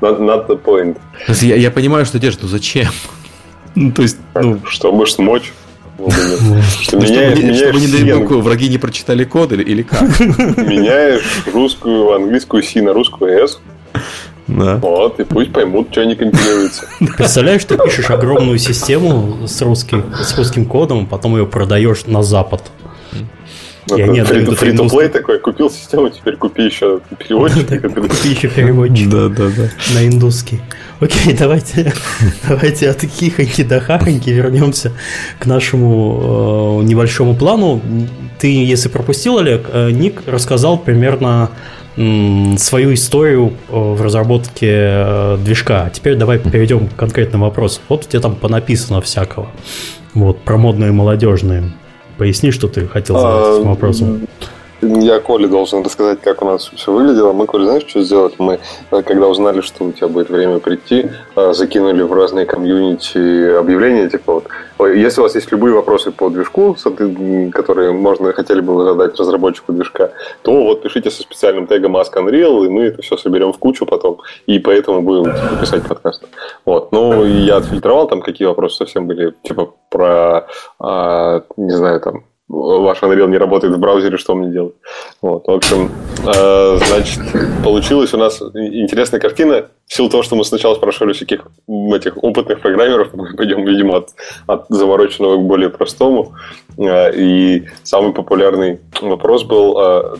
[0.00, 0.96] not, not the point.
[1.42, 2.88] Я, я понимаю, что держит, но зачем?
[3.74, 4.60] Ну, то есть, ну...
[4.64, 5.52] Чтобы смочь.
[6.80, 10.02] Чтобы, не дай враги не прочитали код или, или как?
[10.20, 13.60] Меняешь русскую, английскую C на русскую S.
[14.46, 14.76] Да.
[14.76, 16.86] Вот, и пусть поймут, что они компилируются.
[17.16, 22.62] Представляешь, ты пишешь огромную систему с русским, с русским кодом, потом ее продаешь на Запад.
[23.96, 24.44] Я не фри
[24.76, 27.80] то плей такой, купил систему, теперь купи еще переводчик.
[27.80, 29.08] Купи еще переводчик.
[29.08, 29.70] Да, да, да.
[29.94, 30.60] На индусский.
[31.00, 31.92] Окей, давайте,
[32.48, 34.92] давайте от хихоньки до хахоньки вернемся
[35.38, 37.80] к нашему э, небольшому плану.
[38.38, 41.50] Ты, если пропустил, Олег, э, Ник рассказал примерно
[41.96, 45.90] свою историю э, в разработке движка.
[45.90, 47.82] Теперь давай перейдем к конкретным вопросам.
[47.88, 49.48] Вот у тебя там понаписано всякого.
[50.14, 51.72] Вот, про модные молодежные.
[52.18, 54.28] Поясни, что ты хотел задать этим вопросом.
[54.80, 57.32] Я Коле должен рассказать, как у нас все выглядело.
[57.32, 58.34] Мы, Коля, знаешь, что сделали?
[58.38, 58.60] Мы,
[58.92, 64.08] э, когда узнали, что у тебя будет время прийти, э, закинули в разные комьюнити объявления,
[64.08, 64.46] типа вот,
[64.86, 66.76] если у вас есть любые вопросы по движку,
[67.52, 70.12] которые можно, хотели бы задать разработчику движка,
[70.42, 73.84] то вот пишите со специальным тегом Ask Unreal, и мы это все соберем в кучу
[73.84, 76.24] потом, и поэтому будем типа, писать подкаст.
[76.64, 76.92] Вот.
[76.92, 80.46] Ну, я отфильтровал там, какие вопросы совсем были, типа про,
[80.78, 84.74] а, не знаю, там, ваш Unreal не работает в браузере, что мне делать?
[85.20, 85.90] Вот, в общем,
[86.26, 87.20] э, значит,
[87.62, 89.66] получилась у нас интересная картина.
[89.86, 91.46] В силу того, что мы сначала спрашивали всяких
[91.94, 94.10] этих опытных программеров, мы пойдем, видимо, от,
[94.46, 96.34] от замороченного к более простому.
[96.78, 100.16] Э, и самый популярный вопрос был, э,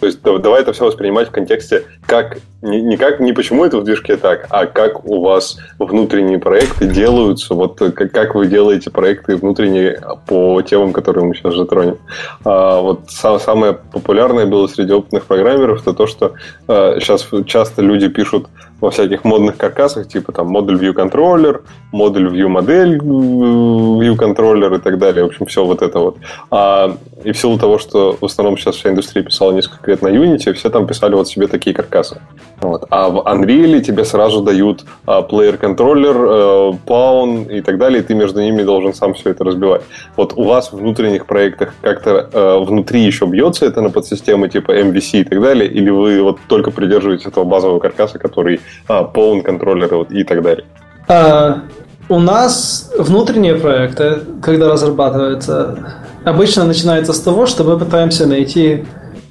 [0.00, 3.78] То есть давай это все воспринимать в контексте, как не, не как не почему это
[3.78, 8.90] в движке так, а как у вас внутренние проекты делаются, вот как, как вы делаете
[8.90, 11.98] проекты внутренние по темам, которые мы сейчас затронем.
[12.44, 16.34] А, вот сам, самое популярное было среди опытных программеров это то, что
[16.66, 18.48] а, сейчас часто люди пишут
[18.80, 21.62] во всяких модных каркасах, типа там модуль view controller,
[21.92, 25.24] модуль view модель э, view controller и так далее.
[25.24, 26.16] В общем, все вот это вот.
[26.50, 30.08] А, и в силу того, что в основном сейчас вся индустрия писала несколько лет на
[30.08, 32.20] Unity, все там писали вот себе такие каркасы.
[32.60, 32.84] Вот.
[32.90, 38.04] А в Unreal тебе сразу дают а, player контроллер, а, Pawn и так далее, и
[38.04, 39.82] ты между ними должен сам все это разбивать.
[40.16, 44.72] Вот у вас в внутренних проектах как-то а, внутри еще бьется это на подсистемы типа
[44.72, 49.94] MVC и так далее, или вы вот только придерживаетесь этого базового каркаса, который а, контроллер
[49.94, 50.64] вот, и так далее?
[51.08, 51.62] А,
[52.08, 55.78] у нас внутренние проекты, когда разрабатываются,
[56.24, 58.84] обычно начинается с того, что мы пытаемся найти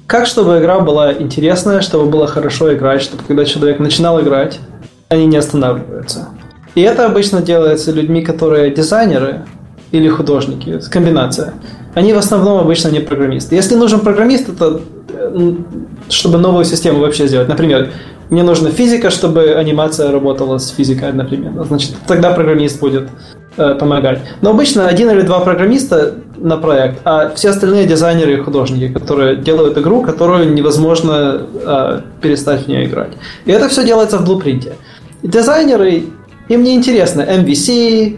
[0.06, 4.58] как, чтобы игра была интересная, чтобы было хорошо играть, чтобы когда человек начинал играть,
[5.08, 6.28] они не останавливаются.
[6.74, 9.44] И это обычно делается людьми, которые дизайнеры
[9.90, 11.54] или художники, комбинация.
[11.94, 13.54] Они в основном обычно не программисты.
[13.56, 14.80] Если нужен программист, это
[16.08, 17.48] чтобы новую систему вообще сделать.
[17.48, 17.90] Например,
[18.30, 21.64] мне нужна физика, чтобы анимация работала с физикой одновременно.
[21.64, 23.08] Значит, тогда программист будет
[23.58, 24.20] Э, помогать.
[24.40, 29.34] Но обычно один или два программиста на проект, а все остальные дизайнеры и художники, которые
[29.34, 33.14] делают игру, которую невозможно э, перестать в нее играть.
[33.46, 34.74] И это все делается в блупринте.
[35.24, 36.04] Дизайнеры,
[36.46, 38.16] им не интересно MVC,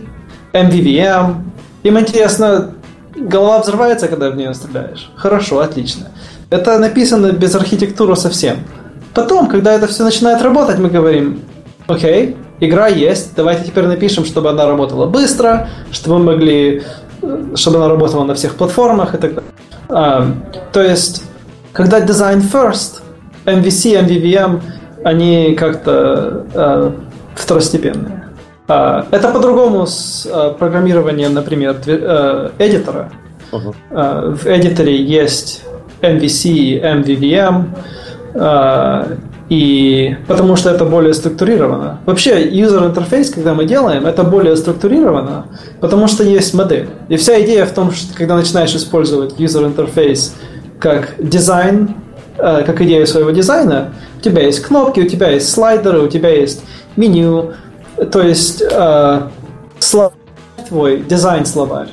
[0.52, 1.36] MVVM,
[1.84, 2.74] им интересно,
[3.16, 5.10] голова взрывается, когда в нее стреляешь.
[5.16, 6.08] Хорошо, отлично.
[6.50, 8.58] Это написано без архитектуры совсем.
[9.14, 11.42] Потом, когда это все начинает работать, мы говорим,
[11.86, 16.82] окей, игра есть, давайте теперь напишем, чтобы она работала быстро, чтобы мы могли,
[17.54, 19.50] чтобы она работала на всех платформах и так далее.
[19.88, 20.26] А,
[20.72, 21.22] то есть,
[21.72, 23.00] когда design first,
[23.44, 24.60] MVC, MVVM,
[25.04, 26.92] они как-то а,
[27.36, 28.24] второстепенные.
[28.66, 33.10] А, это по-другому с а, программированием, например, а, эдитора.
[33.52, 33.74] Uh-huh.
[33.90, 35.64] А, в эдиторе есть
[36.02, 37.64] MVC, MVVM,
[38.34, 39.16] а,
[39.48, 42.00] и потому что это более структурировано.
[42.06, 45.46] Вообще, user интерфейс, когда мы делаем, это более структурировано,
[45.80, 46.88] потому что есть модель.
[47.08, 50.36] И вся идея в том, что когда начинаешь использовать user интерфейс
[50.78, 51.96] как дизайн,
[52.38, 56.28] э, как идею своего дизайна, у тебя есть кнопки, у тебя есть слайдеры, у тебя
[56.28, 56.62] есть
[56.94, 57.52] меню,
[58.12, 59.20] то есть э,
[59.80, 60.12] словарь
[60.68, 61.88] твой, дизайн-словарь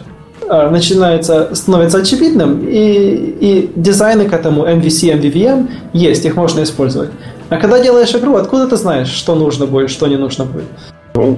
[0.47, 7.10] начинается, становится очевидным, и, и дизайны к этому MVC, MVVM есть, их можно использовать.
[7.49, 10.65] А когда делаешь игру, откуда ты знаешь, что нужно будет, что не нужно будет?
[11.15, 11.38] Ну,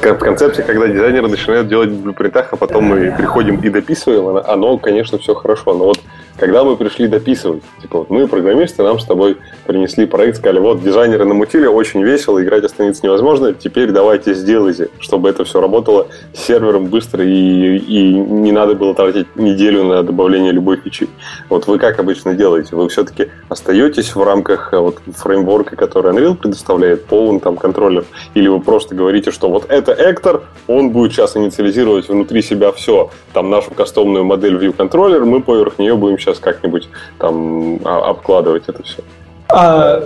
[0.00, 4.78] в концепции, когда дизайнеры начинают делать в блюпринтах, а потом мы приходим и дописываем, оно,
[4.78, 5.74] конечно, все хорошо.
[5.74, 6.00] Но вот
[6.42, 10.82] когда мы пришли дописывать, типа вот мы, программисты, нам с тобой принесли проект, сказали, вот
[10.82, 16.40] дизайнеры намутили, очень весело, играть остановиться невозможно, теперь давайте сделайте, чтобы это все работало с
[16.40, 21.08] сервером быстро и, и не надо было тратить неделю на добавление любой фичи.
[21.48, 22.74] Вот вы как обычно делаете?
[22.74, 28.48] Вы все-таки остаетесь в рамках э, вот фреймворка, который Unreal предоставляет, полный там контроллер, или
[28.48, 33.48] вы просто говорите, что вот это Эктор, он будет сейчас инициализировать внутри себя все, там
[33.48, 38.82] нашу кастомную модель View Controller, мы поверх нее будем сейчас как-нибудь там а, обкладывать это
[38.82, 39.02] все?
[39.48, 40.02] А,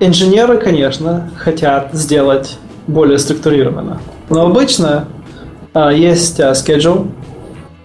[0.00, 4.00] инженеры, конечно, хотят сделать более структурированно.
[4.30, 5.08] Но обычно
[5.74, 7.10] а, есть а, schedule,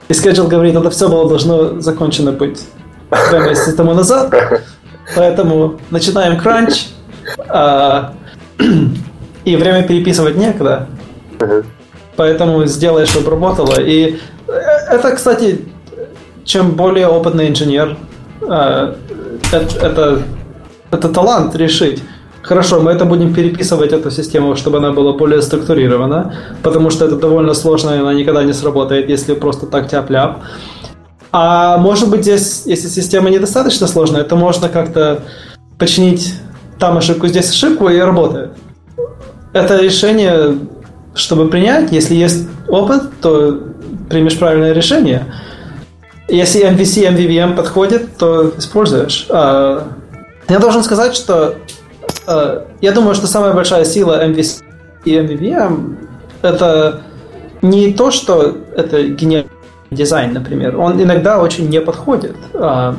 [0.07, 2.65] и schedule говорит, это все было должно закончено быть
[3.09, 4.33] два месяца тому назад,
[5.15, 6.87] поэтому начинаем кранч,
[7.47, 8.13] а,
[9.45, 10.87] и время переписывать некогда,
[12.15, 13.79] поэтому сделай, чтобы работало.
[13.79, 14.51] И э,
[14.89, 15.65] это, кстати,
[16.45, 17.97] чем более опытный инженер,
[18.41, 18.95] э,
[19.51, 20.23] это,
[20.91, 22.03] это талант решить.
[22.41, 27.15] Хорошо, мы это будем переписывать, эту систему, чтобы она была более структурирована, потому что это
[27.15, 30.39] довольно сложно, и она никогда не сработает, если просто так тяп-ляп.
[31.31, 35.23] А может быть здесь, если система недостаточно сложная, то можно как-то
[35.79, 36.35] починить
[36.79, 38.51] там ошибку, здесь ошибку, и работает.
[39.53, 40.57] Это решение,
[41.15, 43.57] чтобы принять, если есть опыт, то
[44.09, 45.33] примешь правильное решение–
[46.35, 49.27] если MVC, MVVM подходит, то используешь.
[49.29, 49.87] А,
[50.49, 51.55] я должен сказать, что
[52.25, 54.63] а, я думаю, что самая большая сила MVC
[55.05, 55.95] и MVVM
[56.41, 57.01] это
[57.61, 59.49] не то, что это гениальный
[59.91, 60.79] дизайн, например.
[60.79, 62.35] Он иногда очень не подходит.
[62.55, 62.95] А,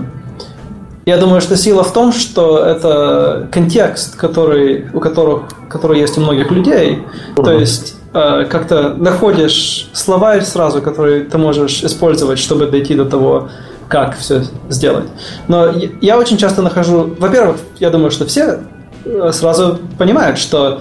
[1.04, 6.20] я думаю, что сила в том, что это контекст, который, у которых, который есть у
[6.20, 7.02] многих людей.
[7.36, 7.44] Uh-huh.
[7.44, 13.48] То есть как-то находишь словарь сразу, который ты можешь использовать, чтобы дойти до того
[13.88, 15.06] как все сделать.
[15.48, 17.14] Но я очень часто нахожу...
[17.18, 18.60] Во-первых, я думаю, что все
[19.04, 20.80] э, сразу понимают, что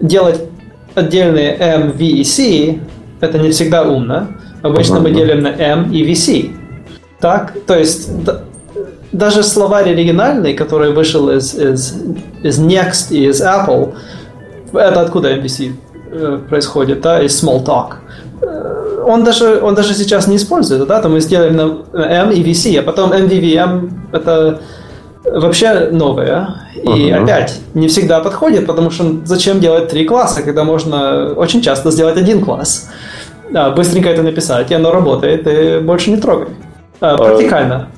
[0.00, 0.40] делать
[0.94, 2.80] отдельные M, V и C
[3.22, 4.28] это не всегда умно.
[4.62, 6.54] Обычно мы делим на M и VC.
[7.20, 8.10] Так, то есть
[9.12, 11.94] даже словарь оригинальный, который вышел из, из,
[12.42, 13.94] из Next и из Apple,
[14.72, 15.91] это откуда MVC э,
[16.48, 17.94] происходит, да, из Smalltalk.
[18.42, 22.42] Э, он даже, он даже сейчас не используется, да, там мы сделали на M и
[22.42, 24.60] VC, а потом MVVM это
[25.24, 26.48] вообще новое.
[26.74, 27.22] И uh-huh.
[27.22, 32.16] опять, не всегда подходит, потому что зачем делать три класса, когда можно очень часто сделать
[32.16, 32.90] один класс.
[33.50, 36.48] Да, быстренько это написать, и оно работает, и больше не трогай.
[37.00, 37.88] А, практикально.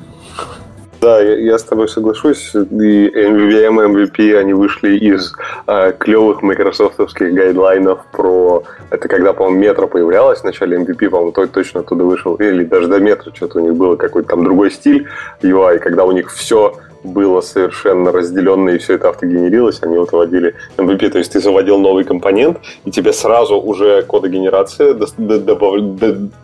[1.04, 2.54] Да, я, с тобой соглашусь.
[2.54, 5.34] И MVVM, MVP, они вышли из
[5.66, 8.62] э, клевых майкрософтовских гайдлайнов про...
[8.88, 12.36] Это когда, по-моему, метро появлялось в начале MVP, по-моему, то, точно оттуда вышел.
[12.36, 15.06] Или даже до метро что-то у них было, какой-то там другой стиль
[15.42, 20.54] UI, когда у них все было совершенно разделенно, и все это автогенерилось, они вот вводили
[20.76, 24.96] MVP, то есть ты заводил новый компонент, и тебе сразу уже кодогенерация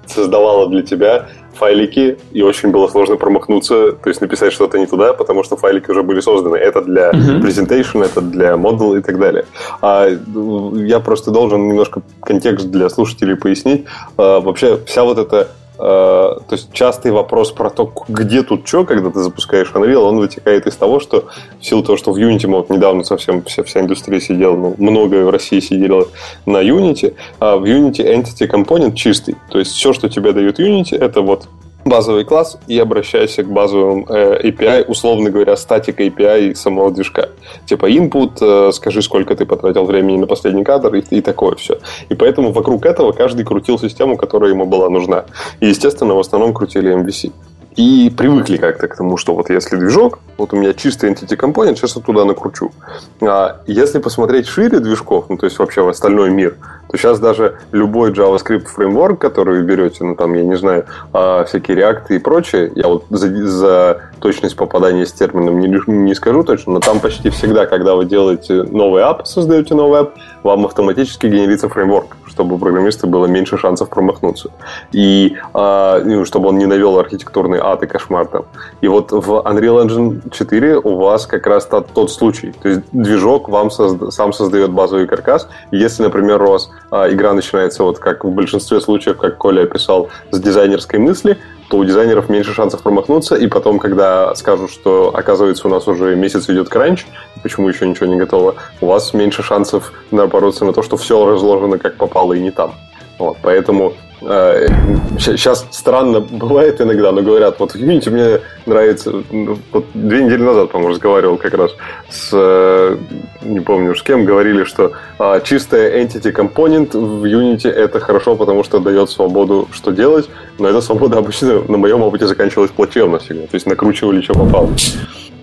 [0.07, 5.13] создавала для тебя файлики, и очень было сложно промахнуться, то есть написать что-то не туда,
[5.13, 6.57] потому что файлики уже были созданы.
[6.57, 7.41] Это для uh-huh.
[7.43, 9.45] presentation, это для model и так далее.
[9.83, 13.85] А я просто должен немножко контекст для слушателей пояснить.
[14.17, 15.49] А, вообще вся вот эта
[15.81, 20.67] то есть частый вопрос про то, где тут что, когда ты запускаешь Unreal, он вытекает
[20.67, 21.25] из того, что
[21.59, 25.25] в силу того, что в Unity, вот недавно совсем вся, вся индустрия сидела, ну, много
[25.25, 26.07] в России сидела
[26.45, 29.37] на Unity, а в Unity Entity Component чистый.
[29.49, 31.49] То есть все, что тебе дает Unity, это вот
[31.85, 37.29] базовый класс и обращайся к базовым э, API, условно говоря, статика API самого движка.
[37.67, 41.79] Типа input, э, скажи, сколько ты потратил времени на последний кадр и, и такое все.
[42.09, 45.25] И поэтому вокруг этого каждый крутил систему, которая ему была нужна.
[45.61, 47.33] И, естественно, в основном крутили MVC.
[47.77, 51.79] И привыкли как-то к тому, что вот если движок, вот у меня чистый entity компонент,
[51.79, 52.73] сейчас я туда накручу.
[53.21, 56.57] А если посмотреть шире движков, ну то есть вообще в остальной мир,
[56.91, 61.45] то сейчас даже любой JavaScript фреймворк, который вы берете, ну там, я не знаю, а,
[61.45, 66.43] всякие React и прочее, я вот за, за точность попадания с термином не, не скажу
[66.43, 70.11] точно, но там почти всегда, когда вы делаете новый app, создаете новый app,
[70.43, 74.51] вам автоматически генерится фреймворк, чтобы у программиста было меньше шансов промахнуться.
[74.93, 78.45] И а, ну, чтобы он не навел архитектурный ад и кошмар там.
[78.81, 82.53] И вот в Unreal Engine 4 у вас как раз тот, тот случай.
[82.63, 85.49] То есть движок вам созда- сам создает базовый каркас.
[85.71, 90.09] Если, например, у вас а, игра начинается, вот как в большинстве случаев, как Коля описал,
[90.31, 91.39] с дизайнерской мысли,
[91.71, 96.17] то у дизайнеров меньше шансов промахнуться, и потом, когда скажут, что, оказывается, у нас уже
[96.17, 97.07] месяц идет кранч,
[97.45, 101.79] почему еще ничего не готово, у вас меньше шансов напороться на то, что все разложено
[101.79, 102.75] как попало и не там.
[103.19, 109.13] Вот, поэтому Сейчас э, странно бывает иногда, но говорят, вот Unity мне нравится.
[109.31, 111.73] Ну, вот две недели назад, по-моему, разговаривал как раз
[112.11, 112.97] с, э,
[113.43, 118.63] не помню с кем, говорили, что а, чистая entity компонент в Unity это хорошо, потому
[118.63, 120.29] что дает свободу, что делать,
[120.59, 123.43] но эта свобода обычно на моем опыте заканчивалась плачевно всегда.
[123.43, 124.69] То есть накручивали, что попало.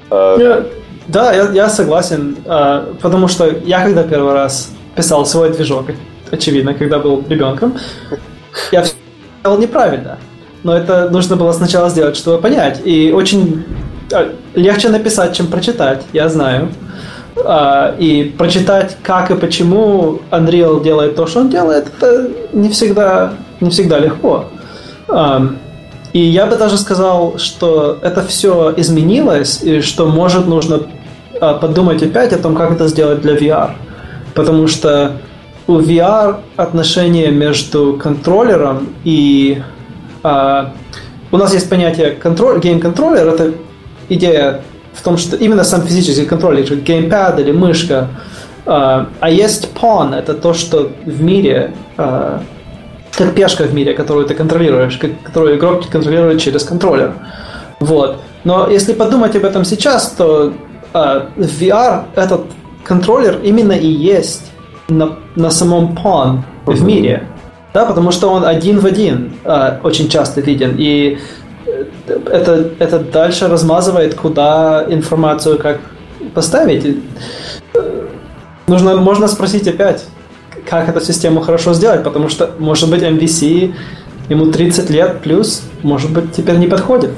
[0.10, 0.66] А,
[1.08, 5.86] да, я, я согласен, а, потому что я когда первый раз писал свой движок,
[6.30, 7.74] очевидно, когда был ребенком,
[8.72, 8.94] я все
[9.42, 10.18] сделал неправильно.
[10.64, 12.82] Но это нужно было сначала сделать, чтобы понять.
[12.84, 13.64] И очень
[14.12, 16.70] а, легче написать, чем прочитать, я знаю.
[17.46, 23.34] А, и прочитать, как и почему Unreal делает то, что он делает, это не всегда,
[23.62, 24.46] не всегда легко.
[26.14, 30.82] И я бы даже сказал, что это все изменилось, и что, может, нужно
[31.40, 33.72] а, подумать опять о том, как это сделать для VR.
[34.34, 35.14] Потому что
[35.68, 39.62] у VR отношение между контроллером и...
[40.24, 40.74] А,
[41.30, 43.54] у нас есть понятие контроль, game controller, это
[44.08, 44.62] идея
[44.94, 48.08] в том, что именно сам физический контроллер, как геймпад или мышка,
[48.66, 52.42] а, а есть pawn, это то, что в мире, а,
[53.12, 57.14] как пешка в мире, которую ты контролируешь, которую игрок контролирует через контроллер.
[57.80, 58.22] Вот.
[58.46, 60.54] Но если подумать об этом сейчас, то
[60.94, 62.46] а, в VR этот
[62.86, 64.52] контроллер именно и есть
[64.88, 66.74] на, на самом Pawn uh-huh.
[66.74, 67.28] в мире.
[67.74, 70.76] Да, потому что он один в один э, очень часто виден.
[70.78, 71.20] И
[72.08, 75.80] это, это дальше размазывает, куда информацию как
[76.34, 76.86] поставить.
[76.86, 77.04] И,
[77.74, 78.08] э,
[78.68, 80.06] нужно, можно спросить опять,
[80.66, 83.74] как эту систему хорошо сделать, потому что, может быть, MVC
[84.30, 87.12] ему 30 лет плюс, может быть, теперь не подходит.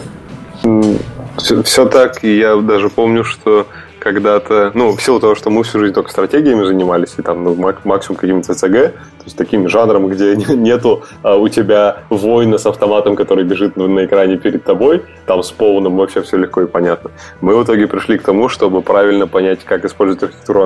[1.38, 3.66] Все, все так, и я даже помню, что
[4.00, 7.56] когда-то, ну, в силу того, что мы всю жизнь только стратегиями занимались, и там, ну,
[7.84, 13.16] максимум каким-то ЦЦГ, то есть таким жанром, где нету а, у тебя воина с автоматом,
[13.16, 17.12] который бежит ну, на экране перед тобой, там с полным вообще все легко и понятно.
[17.41, 20.64] Мы в итоге пришли к тому, чтобы правильно понять, как использовать архитектуру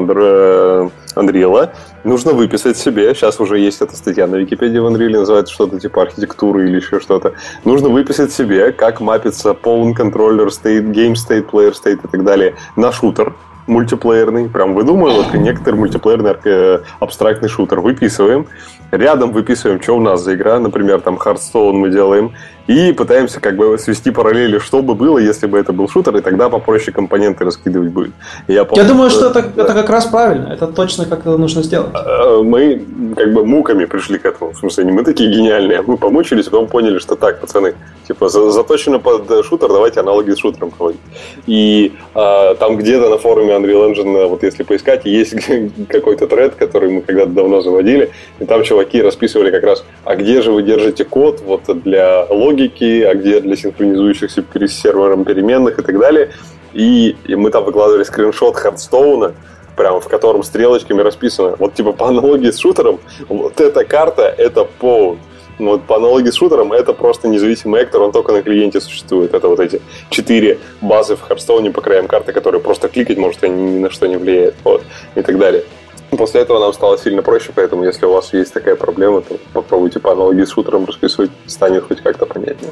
[1.16, 1.68] Unreal, э,
[2.04, 6.04] нужно выписать себе, сейчас уже есть эта статья на Википедии в Unreal, называется что-то типа
[6.04, 7.34] архитектуры или еще что-то,
[7.66, 12.56] нужно выписать себе, как мапится Pawn Controller State, Game State, Player State и так далее
[12.76, 13.33] на шутер,
[13.68, 18.48] мультиплеерный, прям выдумываю, вот некоторый мультиплеерный э, абстрактный шутер, выписываем,
[18.92, 22.34] рядом выписываем, что у нас за игра, например, там Hearthstone мы делаем,
[22.68, 26.22] и пытаемся как бы свести параллели, что бы было, если бы это был шутер, и
[26.22, 28.14] тогда попроще компоненты раскидывать будет.
[28.48, 29.64] Я, помню, Я думаю, что, что это, да.
[29.64, 31.92] это как раз правильно, это точно как это нужно сделать.
[31.94, 32.84] А, мы
[33.16, 36.46] как бы муками пришли к этому, в смысле, не мы такие гениальные, а мы помучились,
[36.46, 37.76] потом поняли, что так, пацаны,
[38.08, 41.02] типа заточено под шутер, давайте аналоги с шутером проводить.
[41.48, 45.36] И а, там где-то на форуме Unreal Engine, вот если поискать, есть
[45.90, 50.42] какой-то тред, который мы когда-то давно заводили, и там чуваки расписывали как раз, а где
[50.42, 55.80] же вы держите код вот для логики, логики, а где для синхронизующихся с сервером переменных
[55.80, 56.32] и так далее.
[56.74, 59.34] И, и мы там выкладывали скриншот Hearthstone а,
[59.76, 64.66] прям в котором стрелочками расписано, вот типа по аналогии с шутером, вот эта карта— это
[64.66, 65.18] pawn.
[65.60, 69.36] Ну, вот по аналогии с шутером это просто независимый актор, он только на клиенте существует.
[69.36, 73.44] Это вот эти четыре базы в Hearthstone е по краям карты, которые просто кликать может,
[73.44, 74.56] они ни на что не влияют.
[74.64, 74.82] Вот,
[75.14, 75.64] и так далее.
[76.18, 80.00] После этого нам стало сильно проще, поэтому если у вас есть такая проблема, то попробуйте
[80.00, 82.72] по аналогии с шутером расписывать, станет хоть как-то понятнее.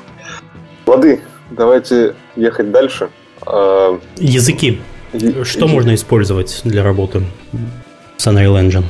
[0.86, 3.10] Лады, давайте ехать дальше.
[3.46, 4.82] А, Языки.
[5.14, 7.24] Е- Что е- можно использовать для работы
[8.18, 8.84] с Unreal Engine?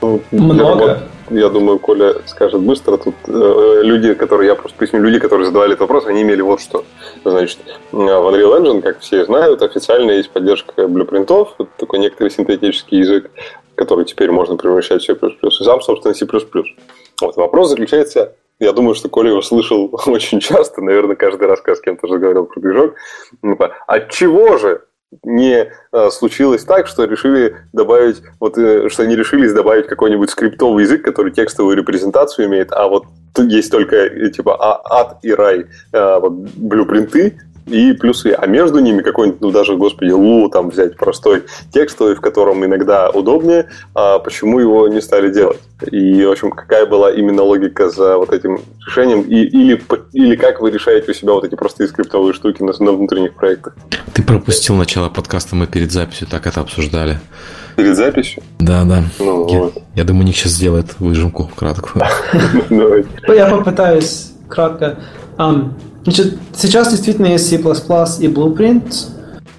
[0.00, 2.96] Ну, Много я думаю, Коля скажет быстро.
[2.96, 6.60] Тут э, люди, которые, я просто поясню, люди, которые задавали этот вопрос, они имели вот
[6.60, 6.84] что.
[7.24, 7.58] Значит,
[7.92, 13.30] в Unreal Engine, как все знают, официально есть поддержка блюпринтов, это такой некоторый синтетический язык,
[13.74, 16.26] который теперь можно превращать в C++, и сам, собственно, C++.
[17.20, 21.76] Вот, вопрос заключается я думаю, что Коля его слышал очень часто, наверное, каждый раз, когда
[21.76, 22.94] с кем-то разговаривал про движок.
[23.86, 24.82] От чего же
[25.24, 30.84] не э, случилось так, что решили добавить, вот, э, что они решились добавить какой-нибудь скриптовый
[30.84, 33.06] язык, который текстовую репрезентацию имеет, а вот
[33.38, 38.34] есть только э, типа а, ад и рай, вот, блюпринты, и плюсы.
[38.36, 43.10] А между ними какой-нибудь, ну даже, господи, Лу там взять простой текстовый, в котором иногда
[43.10, 45.60] удобнее, а почему его не стали делать?
[45.90, 49.22] И, в общем, какая была именно логика за вот этим решением?
[49.22, 49.80] И, или,
[50.12, 53.76] или как вы решаете у себя вот эти простые скриптовые штуки на, на внутренних проектах?
[54.12, 57.18] Ты пропустил начало подкаста, мы перед записью так это обсуждали.
[57.76, 58.42] Перед записью?
[58.58, 59.04] Да, да.
[59.20, 59.74] Ну, я, вот.
[59.94, 62.04] я думаю, Ник сейчас сделает выжимку краткую.
[63.28, 64.98] Я попытаюсь кратко.
[66.04, 68.94] Значит, сейчас действительно есть C++ и Blueprint.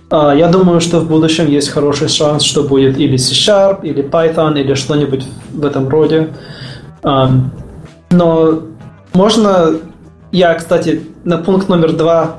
[0.10, 4.60] А, я думаю, что в будущем есть хороший шанс, что будет или C-Sharp, или Python,
[4.60, 6.30] или что-нибудь в этом роде.
[7.04, 8.64] Но
[9.14, 9.76] можно...
[10.32, 12.38] Я, кстати, на пункт номер два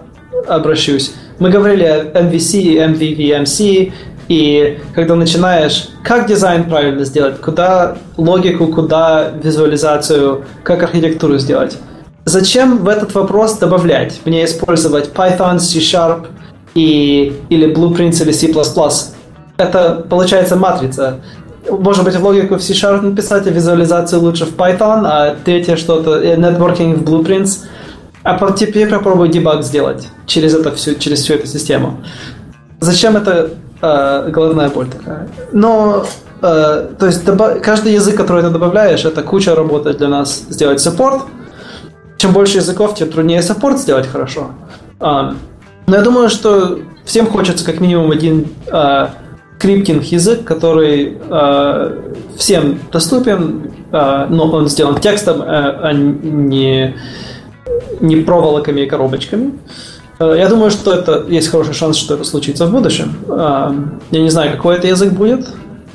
[0.48, 1.12] обращусь.
[1.38, 3.92] Мы говорили о MVC и MVVMC,
[4.28, 11.78] и когда начинаешь, как дизайн правильно сделать, куда логику, куда визуализацию, как архитектуру сделать.
[12.24, 14.20] Зачем в этот вопрос добавлять?
[14.24, 16.26] Мне использовать Python, C-Sharp
[16.74, 18.52] и, или Blueprints или C++?
[19.56, 21.20] Это получается матрица.
[21.68, 26.22] Может быть, в логику в C-Sharp написать, а визуализацию лучше в Python, а третье что-то,
[26.22, 27.60] networking в Blueprints.
[28.22, 32.04] А теперь попробуй дебаг сделать через, это всю, через всю эту систему.
[32.80, 33.50] Зачем это
[33.80, 35.26] э, головная боль такая?
[35.52, 36.04] Но
[36.42, 37.24] э, то есть
[37.62, 41.22] каждый язык, который ты добавляешь, это куча работы для нас сделать саппорт,
[42.20, 44.50] чем больше языков, тем труднее саппорт сделать хорошо.
[45.00, 45.34] А,
[45.86, 49.14] но я думаю, что всем хочется как минимум один а,
[49.58, 51.98] язык, который а,
[52.36, 56.94] всем доступен, а, но он сделан текстом, а, не,
[58.00, 59.52] не проволоками и коробочками.
[60.18, 63.14] Я думаю, что это есть хороший шанс, что это случится в будущем.
[64.10, 65.48] Я не знаю, какой это язык будет.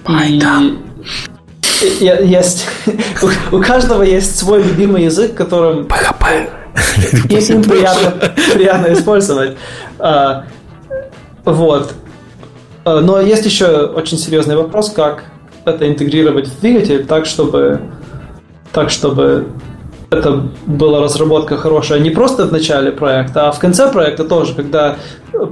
[0.04, 0.80] Python.
[2.00, 2.68] Есть.
[3.52, 6.50] У, каждого есть свой любимый язык, которым PHP.
[7.54, 9.58] им приятно, приятно использовать.
[10.00, 10.46] А,
[11.46, 11.94] вот.
[12.84, 15.26] А, но есть еще очень серьезный вопрос, как
[15.66, 17.82] это интегрировать в двигатель так, чтобы
[18.72, 19.48] так, чтобы
[20.10, 24.98] это была разработка хорошая не просто в начале проекта, а в конце проекта тоже, когда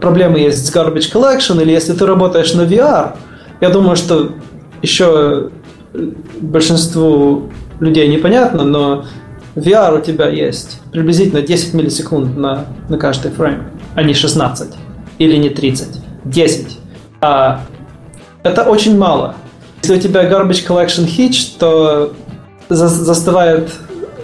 [0.02, 3.16] проблемы есть с garbage collection, или если ты работаешь на VR,
[3.62, 4.32] я думаю, что
[4.82, 5.50] еще
[6.40, 9.06] большинству людей непонятно, но
[9.56, 13.64] VR у тебя есть приблизительно 10 миллисекунд на, на каждый фрейм,
[13.96, 14.70] а не 16
[15.20, 16.80] или не 30, 10.
[17.22, 17.62] А,
[18.44, 19.36] это очень мало.
[19.84, 22.14] Если у тебя garbage collection hitch, то
[22.70, 23.70] за застывает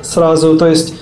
[0.01, 0.95] сразу, то есть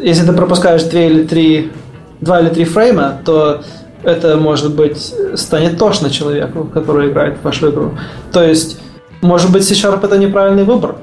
[0.00, 1.72] если ты пропускаешь 2 или 3,
[2.20, 3.62] 2 или 3 фрейма, то
[4.02, 7.92] это, может быть, станет тошно человеку, который играет в вашу игру.
[8.32, 8.80] То есть,
[9.20, 10.96] может быть, C-Sharp это неправильный выбор,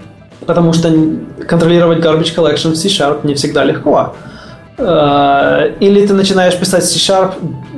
[0.45, 0.91] потому что
[1.47, 4.15] контролировать garbage collection в C-Sharp не всегда легко.
[4.77, 7.33] Э, или ты начинаешь писать C-Sharp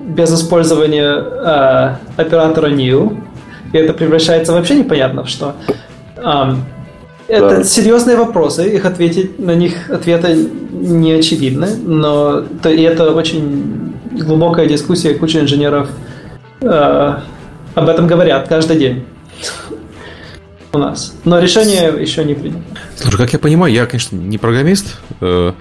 [0.07, 3.17] без использования э, оператора new,
[3.73, 5.55] и это превращается вообще непонятно в что.
[7.29, 7.63] Это да.
[7.63, 14.65] серьезные вопросы, их ответить на них ответы не очевидны, но то, и это очень глубокая
[14.67, 15.89] дискуссия, куча инженеров
[16.61, 17.13] э,
[17.75, 19.05] об этом говорят каждый день
[20.71, 21.15] у нас.
[21.25, 22.61] Но решение еще не принято.
[22.95, 25.53] Слушай, как я понимаю, я, конечно, не программист, э,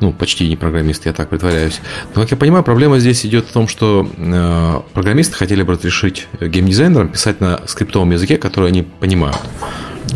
[0.00, 1.80] ну, почти не программист, я так притворяюсь.
[2.14, 6.26] Но, как я понимаю, проблема здесь идет в том, что э, программисты хотели бы разрешить
[6.40, 9.38] геймдизайнерам писать на скриптовом языке, который они понимают.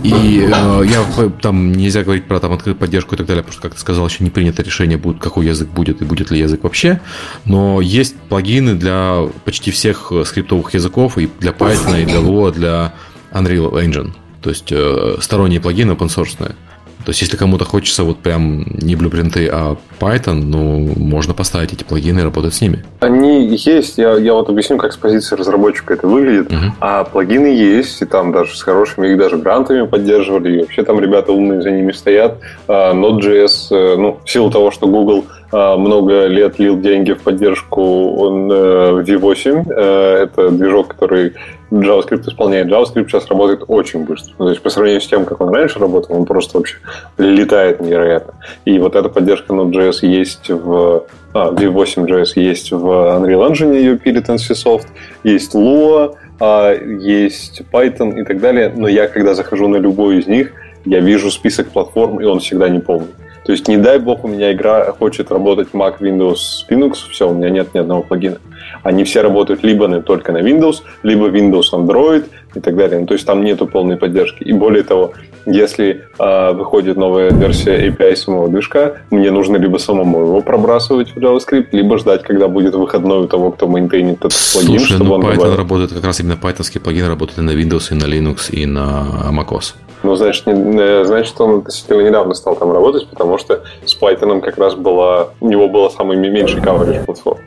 [0.03, 3.63] И э, я там нельзя говорить про там открытую поддержку и так далее, потому что,
[3.63, 6.65] как ты сказал, еще не принято решение, будет, какой язык будет и будет ли язык
[6.65, 7.01] вообще.
[7.45, 12.93] Но есть плагины для почти всех скриптовых языков, и для Python, и для Lua, для
[13.33, 14.13] Unreal Engine.
[14.45, 16.37] То есть э, сторонние плагины open source.
[16.39, 21.83] То есть, если кому-то хочется вот прям не блюпринты, а Python, ну, можно поставить эти
[21.85, 22.85] плагины и работать с ними.
[23.01, 23.99] Они есть.
[23.99, 26.51] Я, я вот объясню, как с позиции разработчика это выглядит.
[26.51, 26.71] Uh-huh.
[26.81, 30.57] А плагины есть, и там даже с хорошими, их даже грантами поддерживали.
[30.57, 32.39] И вообще там ребята умные за ними стоят.
[32.69, 37.21] А, Node.js, э, ну, в силу того, что Google а, много лет лил деньги в
[37.21, 39.67] поддержку он, э, V8.
[39.69, 41.35] Э, это движок, который
[41.83, 42.69] JavaScript исполняет.
[42.69, 44.35] JavaScript сейчас работает очень быстро.
[44.37, 46.77] То есть по сравнению с тем, как он раньше работал, он просто вообще
[47.19, 48.35] летает невероятно.
[48.65, 51.05] И вот эта поддержка Node.js есть в
[51.35, 54.87] а, V8.js есть в Unreal Engine, ее пилит NCSoft,
[55.25, 58.73] есть Lua, а, есть Python и так далее.
[58.75, 60.53] Но я, когда захожу на любой из них,
[60.85, 63.09] я вижу список платформ, и он всегда не полный.
[63.45, 66.37] То есть, не дай бог, у меня игра хочет работать Mac, Windows,
[66.71, 68.39] Linux, все, у меня нет ни одного плагина.
[68.85, 73.01] Они все работают либо на, только на Windows, либо Windows, Android и так далее.
[73.01, 74.45] Ну, то есть, там нету полной поддержки.
[74.45, 75.13] И более того,
[75.47, 81.19] если э, выходит новая версия API самого движка, мне нужно либо самому его пробрасывать в
[81.19, 85.15] JavaScript, либо ждать, когда будет выходной у того, кто мейнтейнит этот плагин, Слушай, чтобы ну,
[85.15, 85.57] он Python добавил.
[85.57, 89.31] работает, как раз именно pythonский плагин работает и на Windows, и на Linux, и на
[89.33, 89.75] macOS.
[90.03, 94.59] Ну, значит, не, значит, он относительно недавно стал там работать, потому что с Python как
[94.59, 97.39] раз была, у него было самый меньший coverage платформ.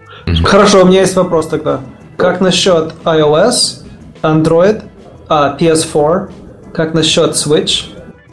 [0.44, 1.82] Хорошо, у меня есть вопрос тогда.
[2.18, 3.84] Как насчет iOS,
[4.22, 4.84] Android,
[5.30, 6.30] а, PS4,
[6.74, 7.86] как насчет Switch?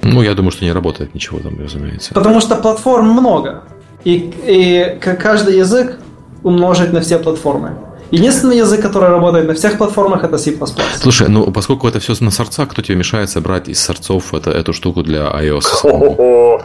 [0.03, 2.13] Ну, я думаю, что не работает ничего там, разумеется.
[2.15, 3.65] Потому что платформ много.
[4.05, 5.99] И, и каждый язык
[6.43, 7.77] умножить на все платформы.
[8.11, 10.55] Единственный язык, который работает на всех платформах, это C++.
[10.97, 14.73] Слушай, ну поскольку это все на сорцах, кто тебе мешает собрать из сорцов это, эту
[14.73, 16.61] штуку для iOS?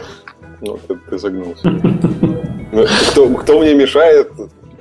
[0.62, 1.62] Ну, ты, ты загнулся.
[2.72, 4.30] Ну, кто, кто мне мешает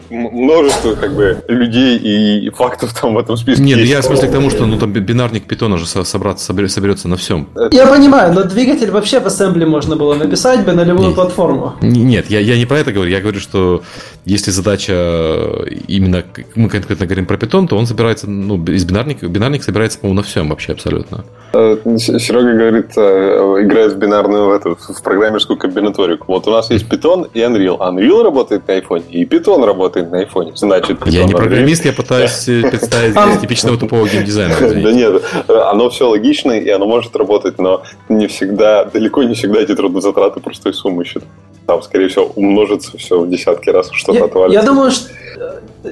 [0.09, 3.63] множество как бы людей и фактов там в этом списке.
[3.63, 3.91] Нет, есть.
[3.91, 7.49] я в смысле к тому, что ну там бинарник питона же собраться, соберется на всем.
[7.71, 11.75] Я понимаю, но двигатель вообще в ассембле можно было написать бы на любую нет, платформу.
[11.81, 13.11] Нет, я, я не про это говорю.
[13.11, 13.83] Я говорю, что
[14.25, 16.23] если задача именно,
[16.55, 20.23] мы конкретно говорим про питон, то он собирается, ну, из бинарника, бинарник собирается, по-моему, на
[20.23, 21.25] всем вообще абсолютно.
[21.51, 26.25] Э, Серега говорит, э, играет в бинарную, в, эту, в программерскую комбинаторику.
[26.27, 27.79] Вот у нас есть питон и Unreal.
[27.79, 30.51] Unreal работает на iPhone, и питон работает на айфоне.
[30.55, 34.81] Значит, я не программист, я пытаюсь э, представить типичного тупого геймдизайнера.
[34.81, 39.59] Да нет, оно все логично, и оно может работать, но не всегда, далеко не всегда
[39.59, 41.29] эти трудозатраты простой суммы считают.
[41.69, 44.59] Там, скорее всего, умножится все в десятки раз, что-то отвалится.
[44.59, 45.09] Я думаю, что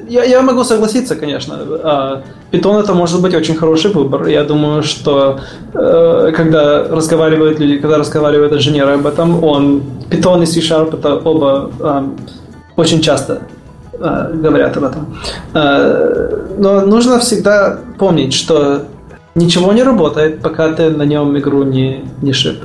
[0.09, 2.23] я, я могу согласиться, конечно.
[2.51, 4.28] Питон это может быть очень хороший выбор.
[4.28, 5.39] Я думаю, что
[5.73, 11.69] э, когда разговаривают люди, когда разговаривают инженеры об этом, он Python и C-Sharp это оба
[11.80, 12.03] э,
[12.75, 13.41] очень часто
[13.99, 15.17] Э, говорят об этом.
[16.57, 18.84] Но нужно всегда помнить, что
[19.36, 22.63] ничего не работает, пока ты на нем игру не, не шип.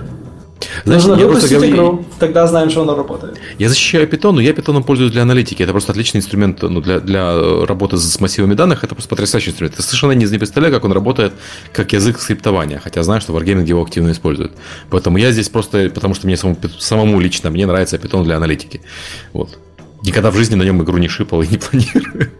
[0.84, 1.74] Знаешь, Нужно выпустить говорю...
[1.74, 3.38] игру, тогда знаем, что она работает.
[3.58, 5.62] Я защищаю Python, но я Python пользуюсь для аналитики.
[5.62, 8.84] Это просто отличный инструмент ну, для, для работы с массивами данных.
[8.84, 9.76] Это просто потрясающий инструмент.
[9.76, 11.32] Я совершенно не представляю, как он работает
[11.72, 12.78] как язык скриптования.
[12.78, 14.52] Хотя знаю, что Wargaming его активно использует.
[14.90, 18.80] Поэтому я здесь просто, потому что мне самому, самому лично, мне нравится Python для аналитики.
[19.32, 19.58] Вот.
[20.02, 22.30] Никогда в жизни на нем игру не шипал и не планирую.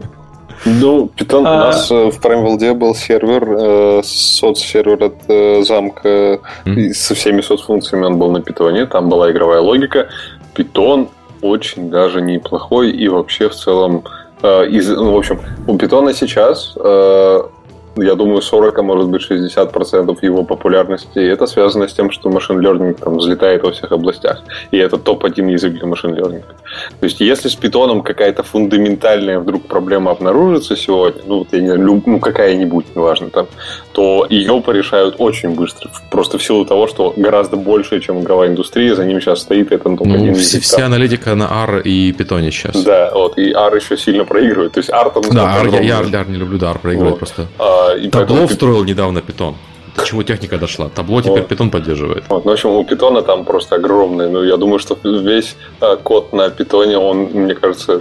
[0.65, 1.55] Ну, Python а...
[1.55, 6.93] у нас э, в PrimeWorld был сервер, э, соцсервер от э, замка mm.
[6.93, 10.09] со всеми соцфункциями он был на питоне, там была игровая логика.
[10.55, 11.09] Python
[11.41, 14.05] очень даже неплохой и вообще в целом
[14.43, 17.43] э, из, ну, в общем, у питона сейчас э,
[17.97, 21.19] я думаю, 40, а может быть 60% его популярности.
[21.19, 24.43] И это связано с тем, что машин learning там взлетает во всех областях.
[24.71, 26.43] И это топ-1 язык для машин learning.
[27.01, 32.19] То есть, если с питоном какая-то фундаментальная вдруг проблема обнаружится сегодня, ну, я не ну,
[32.21, 33.47] какая-нибудь, неважно, там,
[33.93, 35.91] то ее порешают очень быстро.
[36.11, 39.97] Просто в силу того, что гораздо больше, чем игровая индустрия, за ним сейчас стоит топ-1
[40.05, 40.43] Ну, язык.
[40.43, 42.83] все, вся аналитика на R и питоне сейчас.
[42.85, 44.73] Да, вот, и R еще сильно проигрывает.
[44.73, 45.23] То есть R там...
[45.31, 47.19] Да, R, я, я R не люблю, да, R проигрывает Вот.
[47.19, 47.47] просто.
[47.59, 49.55] А, и Табло поэтому- встроил недавно питон.
[49.95, 50.89] К чему техника дошла?
[50.89, 51.49] Табло теперь Вот.
[51.49, 52.25] питон поддерживает.
[52.31, 54.31] Вот, ну, в общем, у питона там просто огромный.
[54.31, 58.01] Ну, я думаю, что весь э, код на питоне, он, мне кажется,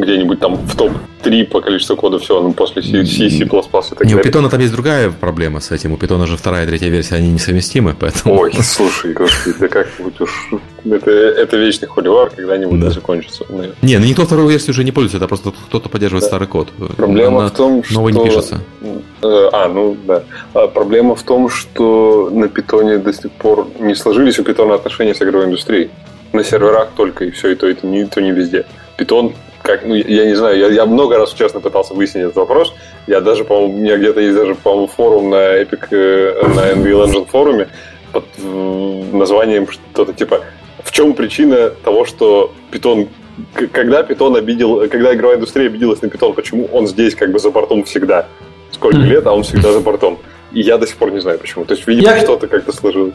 [0.00, 4.04] где-нибудь там в топ-3 по количеству кода все, ну, после C, C, C++ и так
[4.04, 5.92] Не, у питона там есть другая проблема с этим.
[5.92, 8.38] У питона же вторая и третья версия, они несовместимы, поэтому...
[8.38, 10.50] Ой, слушай, господи, да как-нибудь уж...
[10.84, 12.90] Это, это вечный холивар, когда-нибудь Да.
[12.90, 13.44] закончится.
[13.48, 16.28] Ну, Не, ну никто вторую версию уже не пользуется, это просто кто-то поддерживает Да.
[16.28, 16.68] старый код.
[16.96, 17.94] Проблема Она в том, что...
[17.94, 18.60] Новый не пишется.
[19.22, 20.22] Э, А, ну да.
[20.54, 25.14] А проблема в том, что на питоне до сих пор не сложились у питона отношения
[25.14, 25.90] с игровой индустрией.
[26.32, 28.64] На серверах только, и все, и то, и то, не, то не везде.
[28.96, 29.34] Питон,
[29.76, 32.74] как, ну, я не знаю, я, я много раз честно пытался выяснить этот вопрос.
[33.06, 37.06] Я даже, по-моему, у меня где-то есть даже, по-моему, форум на Epic, э, на Unreal
[37.06, 37.68] Engine форуме
[38.12, 38.24] под
[39.12, 40.40] названием что-то типа
[40.82, 43.08] «В чем причина того, что питон
[43.54, 47.38] к- когда питон обидел, когда игровая индустрия обиделась на питон, почему он здесь как бы
[47.38, 48.26] за бортом всегда?
[48.72, 50.18] Сколько лет, а он всегда за бортом.
[50.52, 51.64] И я до сих пор не знаю почему.
[51.64, 53.14] То есть, видимо, Я- что-то как-то сложилось.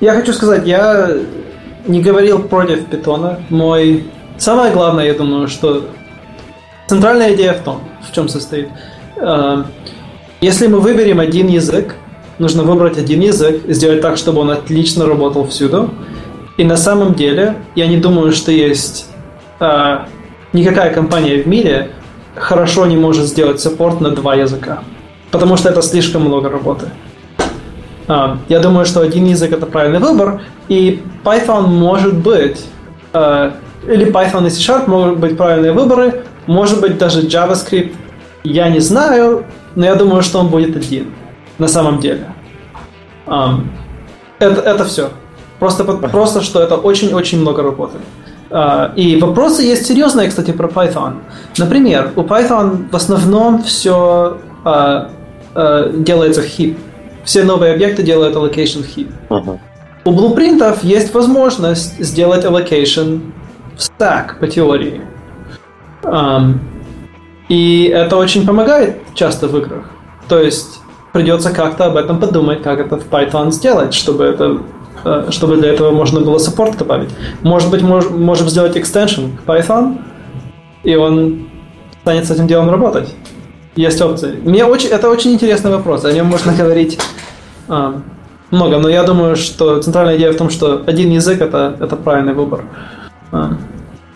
[0.00, 1.10] Я хочу сказать, я
[1.86, 3.40] не говорил против питона.
[3.50, 4.04] Мой...
[4.40, 5.84] Самое главное, я думаю, что
[6.86, 8.68] центральная идея в том, в чем состоит.
[9.16, 9.64] Э,
[10.40, 11.94] Если мы выберем один язык,
[12.38, 15.90] нужно выбрать один язык сделать так, чтобы он отлично работал всюду.
[16.56, 19.10] И на самом деле, я не думаю, что есть
[19.60, 19.98] э,
[20.54, 21.90] никакая компания в мире
[22.34, 24.82] хорошо не может сделать саппорт на два языка.
[25.30, 26.86] Потому что это слишком много работы.
[28.08, 32.64] А, Я думаю, что один язык это правильный выбор, и Python может быть,
[33.86, 37.94] или Python и C-Sharp могут быть правильные выборы, может быть даже JavaScript,
[38.44, 41.12] я не знаю, но я думаю, что он будет один,
[41.58, 42.26] на самом деле.
[43.26, 43.70] Ам,
[44.38, 45.10] это, это все.
[45.58, 47.98] Просто, просто, что это очень-очень много работы.
[48.50, 51.12] А, И вопросы есть серьезные, кстати, про Python.
[51.58, 54.38] Например, у Python в основном все
[55.54, 56.76] делается в heap.
[57.24, 59.10] Все новые объекты делают allocation heap.
[60.04, 63.20] У блупринтов есть возможность сделать allocation
[63.80, 65.00] в stack по теории.
[67.48, 69.84] И это очень помогает часто в играх.
[70.28, 70.80] То есть
[71.12, 74.58] придется как-то об этом подумать, как это в Python сделать, чтобы это
[75.04, 77.10] э, чтобы для этого можно было саппорт добавить.
[77.42, 79.98] Может быть, мож- можем сделать extension к Python,
[80.84, 81.48] и он
[82.02, 83.12] станет с этим делом работать.
[83.74, 84.38] Есть опции.
[84.44, 86.04] Мне очень, это очень интересный вопрос.
[86.04, 87.00] О нем можно говорить
[87.68, 88.00] а,
[88.50, 92.34] много, но я думаю, что центральная идея в том, что один язык это, это правильный
[92.34, 92.64] выбор.
[93.32, 93.56] А,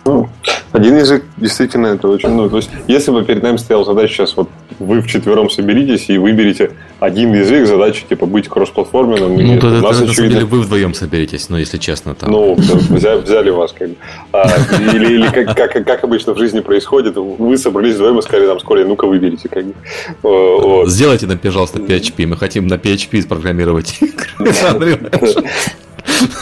[0.05, 0.29] Ну,
[0.71, 2.29] один язык действительно это очень...
[2.29, 6.17] Ну, то есть, если бы перед нами стояла задача сейчас, вот вы вчетвером соберитесь и
[6.17, 9.35] выберете один язык, задача типа быть кроссплатформенным.
[9.35, 11.77] Ну, и то у это, нас, на самом очевидно, деле вы вдвоем соберетесь, ну, если
[11.77, 12.13] честно.
[12.13, 12.29] Там.
[12.29, 13.95] Ну, да, взяли, взяли вас, как бы.
[14.33, 14.47] А,
[14.93, 18.59] или или как, как, как обычно в жизни происходит, вы собрались вдвоем и сказали нам
[18.59, 19.49] с Колей, ну-ка выберите.
[19.49, 19.73] Как бы.
[20.21, 20.89] Вот.
[20.89, 22.27] Сделайте нам, пожалуйста, PHP.
[22.27, 23.99] Мы хотим на PHP спрограммировать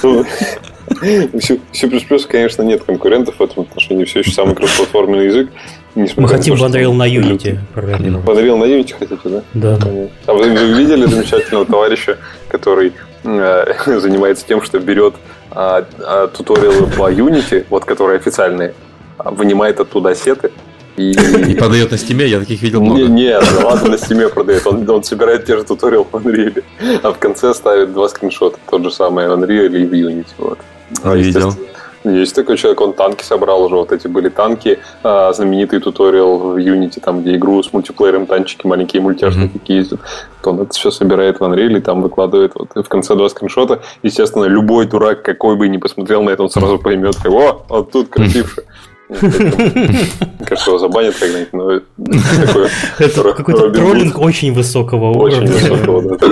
[0.03, 1.29] Engine.
[1.33, 1.39] Ну,
[1.71, 4.05] C++, конечно, нет конкурентов в этом отношении.
[4.05, 5.49] Все еще самый кроссплатформенный язык.
[5.95, 8.25] Мы хотим в Unreal на Unity программировать.
[8.25, 9.43] В Unreal на Unity хотите, да?
[9.53, 9.79] Да.
[10.25, 12.93] А вы, вы видели замечательного товарища, который
[13.23, 15.15] э, занимается тем, что берет
[15.51, 18.73] а, а, туториалы по Unity, вот которые официальные,
[19.17, 20.51] а, вынимает оттуда ассеты
[20.97, 21.11] и...
[21.51, 23.07] И продает на Steam е, я таких видел Не, много.
[23.07, 24.65] нет, да ладно, на Steam е продает.
[24.67, 26.63] Он, он собирает те же туториалы в Unreal,
[27.01, 28.57] а в конце ставит два скриншота.
[28.69, 30.27] Тот же самый Unreal и в Unity.
[30.37, 30.59] Вот.
[31.03, 31.53] А, видел.
[32.05, 33.75] Есть такой человек, он танки собрал уже.
[33.75, 38.67] Вот эти были танки, а, знаменитый туториал в Unity, там, где игру с мультиплеером танчики,
[38.67, 39.49] маленькие Мгм.
[39.49, 40.01] такие ездят.
[40.41, 43.29] То он это все собирает в Unreal и там выкладывает вот, и в конце два
[43.29, 43.81] скриншота.
[44.03, 47.91] Естественно, любой дурак, какой бы ни посмотрел на это, он сразу поймет, как, о, вот
[47.91, 48.63] тут красивше.
[48.65, 48.67] Мне
[49.09, 51.81] кажется, его забанят когда-нибудь, но
[53.33, 55.53] какой-то троллинг очень высокого очень уровня.
[55.53, 56.27] высокого, да.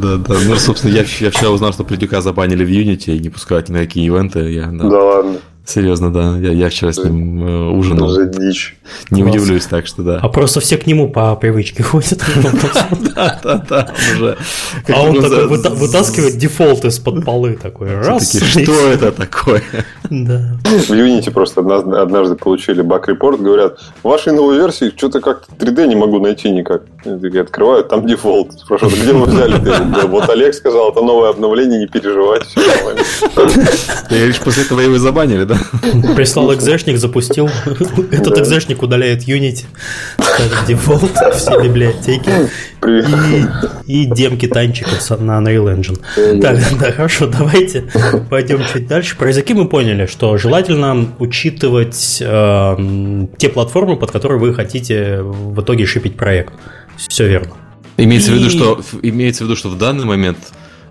[0.00, 0.34] Да, да.
[0.46, 3.80] Ну, собственно, я, вчера узнал, что Придюка забанили в Unity и не пускают ни на
[3.80, 4.40] какие ивенты.
[4.72, 5.38] Да ладно,
[5.68, 6.38] Серьезно, да.
[6.38, 8.08] Я, я вчера с ним э, ужинал.
[8.08, 8.74] за дичь.
[9.10, 9.34] Не Класс.
[9.34, 10.18] удивлюсь, так что да.
[10.22, 12.24] А просто все к нему по привычке ходят.
[13.14, 13.92] Да, да, да.
[14.14, 14.36] уже
[14.88, 17.94] А он такой вытаскивает дефолт из-под полы такой.
[18.00, 18.32] Раз.
[18.32, 19.62] Что это такое?
[20.08, 20.56] Да.
[20.64, 25.96] В Unity просто однажды, получили баг-репорт, говорят, в вашей новой версии что-то как-то 3D не
[25.96, 26.82] могу найти никак.
[27.04, 28.52] Я открываю, там дефолт.
[28.52, 30.06] Спрашиваю, где вы взяли?
[30.06, 33.02] Вот Олег сказал, это новое обновление, не переживайте, все нормально.
[34.10, 35.57] Я лишь после этого его забанили, да?
[36.16, 37.48] Прислал экзешник, запустил.
[38.10, 39.64] Этот экзешник удаляет Unity.
[40.16, 42.30] Ставит дефолт все библиотеки.
[43.86, 46.40] И, и демки танчиков на Unreal Engine.
[46.40, 47.84] Так, да, хорошо, давайте
[48.30, 49.16] пойдем чуть дальше.
[49.16, 55.60] Про языки мы поняли, что желательно учитывать э, те платформы, под которые вы хотите в
[55.60, 56.52] итоге шипить проект.
[56.96, 57.54] Все верно.
[57.96, 58.34] Имеется, и...
[58.34, 60.38] в виду, что, имеется в виду, что в данный момент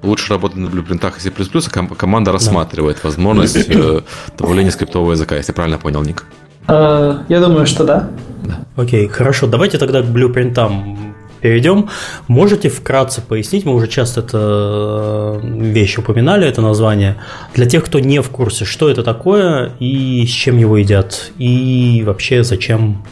[0.04, 3.10] лучше работать на блюпринтах и C++, а команда рассматривает да.
[3.10, 4.02] возможность э,
[4.38, 6.26] добавления скриптового языка, если правильно понял, Ник.
[6.68, 8.10] Uh, я думаю, что да.
[8.44, 8.60] да.
[8.76, 9.48] Окей, хорошо.
[9.48, 11.90] Давайте тогда к блюпринтам перейдем.
[12.28, 17.18] Можете вкратце пояснить, мы уже часто эту э, вещь упоминали, это название,
[17.54, 22.04] для тех, кто не в курсе, что это такое и с чем его едят, и
[22.06, 23.06] вообще зачем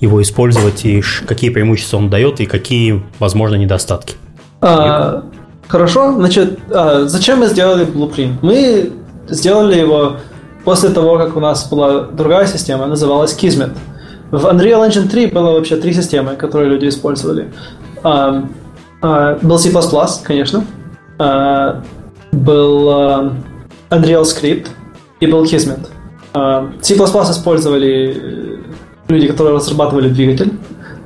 [0.00, 4.16] его использовать, и какие преимущества он дает, и какие, возможно, недостатки.
[4.60, 5.24] А,
[5.70, 8.38] хорошо, значит, а, зачем мы сделали Blueprint?
[8.42, 8.92] Мы
[9.28, 10.16] сделали его
[10.64, 13.72] после того, как у нас была другая система, называлась Kismet.
[14.30, 17.52] В Unreal Engine 3 было вообще три системы, которые люди использовали.
[18.02, 18.44] А,
[19.02, 19.70] а, был C++,
[20.24, 20.64] конечно,
[21.18, 21.82] а,
[22.32, 23.32] был а,
[23.90, 24.68] Unreal Script
[25.20, 25.88] и был Kismet.
[26.34, 28.60] А, C++ использовали
[29.08, 30.52] люди, которые разрабатывали двигатель.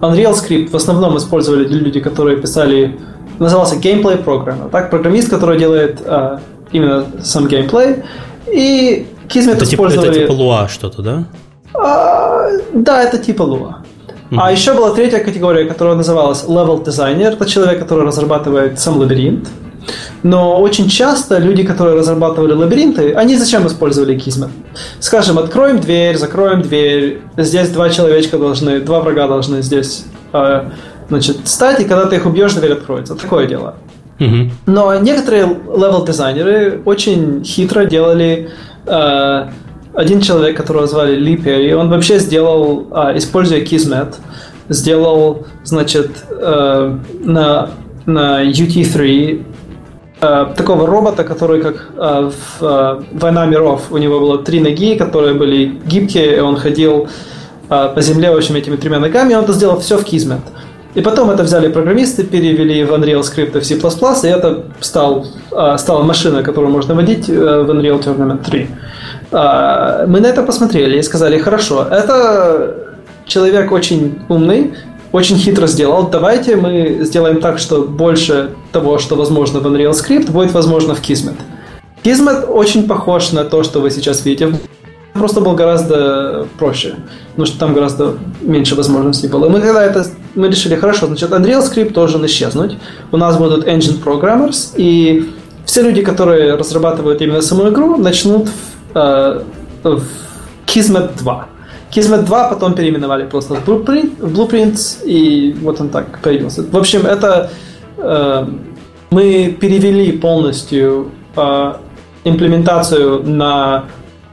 [0.00, 2.98] Unreal Script в основном использовали люди, которые писали,
[3.39, 4.70] назывался Gameplay Program.
[4.70, 6.41] Так, программист, который делает а,
[6.72, 8.03] именно сам геймплей.
[8.53, 10.12] И Kismet это использовали...
[10.12, 11.24] Типа, это типа Lua что-то, да?
[11.74, 13.74] А, да, это типа Lua.
[14.30, 14.39] Mm-hmm.
[14.41, 17.32] А еще была третья категория, которая называлась Level Designer.
[17.32, 19.49] Это человек, который разрабатывает сам лабиринт.
[20.22, 24.49] Но очень часто люди, которые разрабатывали лабиринты, они зачем использовали кизмы?
[24.99, 30.70] Скажем, откроем дверь, закроем дверь, здесь два человечка должны, два врага должны здесь э,
[31.09, 33.14] значит, стать, и когда ты их убьешь, дверь откроется.
[33.14, 33.74] Такое дело.
[34.18, 34.50] Mm-hmm.
[34.66, 38.50] Но некоторые левел-дизайнеры очень хитро делали
[38.86, 39.48] э,
[39.94, 44.14] один человек, которого звали Ли Перри, он вообще сделал, а, используя Kismet,
[44.68, 47.70] сделал, значит, э, на,
[48.07, 49.44] на UT3
[50.20, 55.34] э, такого робота, который как э, в «Война миров», у него было три ноги, которые
[55.34, 57.09] были гибкие, и он ходил
[57.68, 60.42] по земле, в общем, этими тремя ногами, и он это сделал все в Kismet.
[60.95, 65.26] И потом это взяли программисты, перевели в Unreal Script в C++, и это стал,
[65.76, 68.68] стала машина, которую можно водить в Unreal Tournament 3.
[69.32, 72.76] А, мы на это посмотрели и сказали, хорошо, это
[73.26, 74.74] человек очень умный,
[75.11, 76.09] очень хитро сделал.
[76.09, 81.03] Давайте мы сделаем так, что больше того, что возможно в Unreal Script, будет возможно в
[81.03, 81.34] Kismet.
[82.05, 84.55] Kismet очень похож на то, что вы сейчас видите.
[85.14, 86.96] Просто был гораздо проще,
[87.30, 89.48] потому что там гораздо меньше возможностей было.
[89.48, 90.04] Мы когда это
[90.34, 92.76] мы решили, хорошо, значит, Unreal Script должен исчезнуть.
[93.12, 95.30] У нас будут engine programmers, и
[95.64, 98.48] все люди, которые разрабатывают именно саму игру, начнут
[98.94, 99.42] э,
[99.84, 100.02] в
[100.66, 101.46] Kismet 2.
[101.94, 106.64] Kismet 2 потом переименовали просто в Blueprint, в Blueprints, и вот он так появился.
[106.64, 107.50] В общем, это
[107.98, 108.46] э,
[109.10, 111.72] мы перевели полностью э,
[112.24, 113.84] имплементацию на...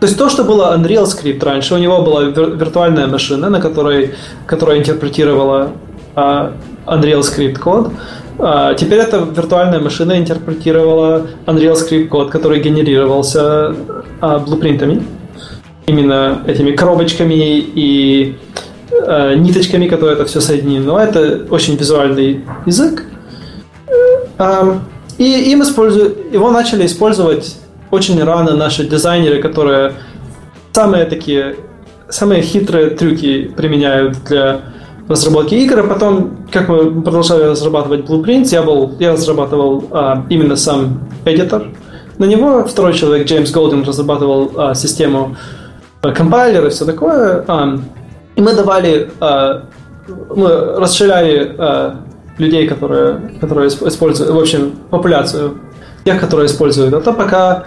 [0.01, 4.15] То есть то, что было Unreal Script раньше, у него была виртуальная машина, на которой,
[4.47, 5.73] которая интерпретировала
[6.15, 6.51] э,
[6.87, 7.91] Unreal Script код,
[8.39, 13.75] а, теперь эта виртуальная машина интерпретировала Unreal Script код, который генерировался
[14.19, 15.03] а, блупринтами,
[15.85, 18.39] именно этими коробочками и
[19.05, 20.97] а, ниточками, которые это все соединено.
[20.97, 23.05] Это очень визуальный язык.
[25.19, 27.60] И им используют, его начали использовать
[27.91, 29.93] очень рано наши дизайнеры, которые
[30.71, 31.57] самые такие,
[32.09, 34.61] самые хитрые трюки применяют для
[35.07, 40.55] разработки игр, а потом, как мы продолжали разрабатывать Blueprint, я, был, я разрабатывал а, именно
[40.55, 41.67] сам эдитор.
[42.17, 45.35] На него второй человек, Джеймс Голдин, разрабатывал а, систему
[46.01, 47.43] а, компайлера и все такое.
[47.47, 47.77] А,
[48.35, 49.63] и мы давали, а,
[50.07, 51.95] мы расширяли а,
[52.37, 55.57] людей, которые, которые используют, в общем, популяцию
[56.05, 57.65] тех, которые используют это, пока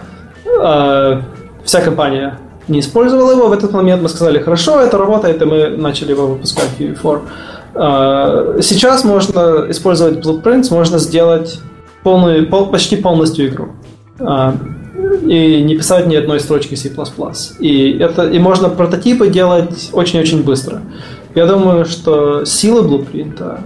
[0.59, 1.21] а,
[1.63, 3.47] вся компания не использовал его.
[3.47, 7.21] В этот момент мы сказали, хорошо, это работает, и мы начали его выпускать в UE4.
[7.75, 11.59] А, сейчас можно использовать Blueprints, можно сделать
[12.03, 13.69] полную, пол, почти полностью игру.
[14.19, 14.55] А,
[15.23, 16.91] и не писать ни одной строчки C++.
[17.59, 20.81] И, это, и можно прототипы делать очень-очень быстро.
[21.35, 23.59] Я думаю, что сила Blueprint,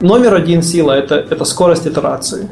[0.00, 2.48] номер один сила это, это скорость итерации.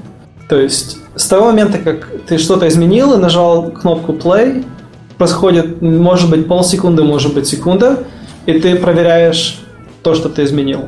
[0.49, 4.65] То есть с того момента, как ты что-то изменил и нажал кнопку play,
[5.17, 8.05] происходит, может быть, полсекунды, может быть, секунда,
[8.47, 9.61] и ты проверяешь
[10.03, 10.87] то, что ты изменил.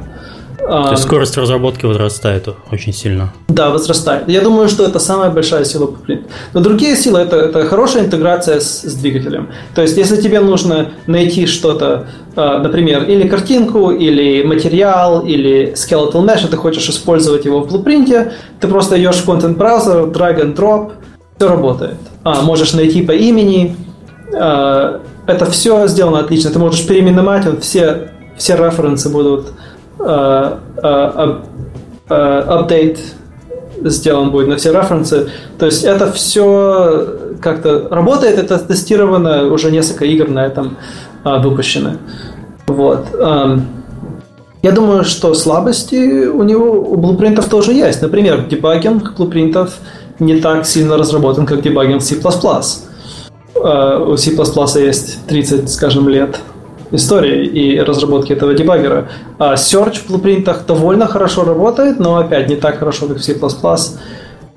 [0.58, 3.32] То есть скорость разработки возрастает очень сильно.
[3.48, 4.28] Да, возрастает.
[4.28, 6.26] Я думаю, что это самая большая сила Blueprint.
[6.54, 9.50] Но другие силы это, это хорошая интеграция с, с двигателем.
[9.74, 16.24] То есть, если тебе нужно найти что-то, а, например, или картинку, или материал, или skeletal
[16.24, 20.42] mesh, и ты хочешь использовать его в Blueprint, ты просто идешь в content браузер, drag
[20.42, 20.92] and drop,
[21.38, 21.96] все работает.
[22.24, 23.76] А, можешь найти по имени.
[24.34, 26.50] А, это все сделано отлично.
[26.50, 29.52] Ты можешь переименовать, вот все, все референсы будут
[32.08, 32.98] апдейт
[33.84, 35.28] сделан будет на все референсы.
[35.58, 37.06] То есть это все
[37.40, 40.76] как-то работает, это тестировано, уже несколько игр на этом
[41.24, 41.98] выпущены.
[42.66, 43.06] Вот.
[44.62, 48.02] Я думаю, что слабости у него, у блупринтов тоже есть.
[48.02, 49.78] Например, дебагинг блупринтов
[50.18, 52.16] не так сильно разработан, как дебагинг C++.
[53.54, 54.30] У C++
[54.80, 56.40] есть 30, скажем, лет
[56.92, 59.08] истории и разработки этого дебаггера.
[59.38, 63.36] А Search в блупринтах довольно хорошо работает, но опять не так хорошо, как в C++.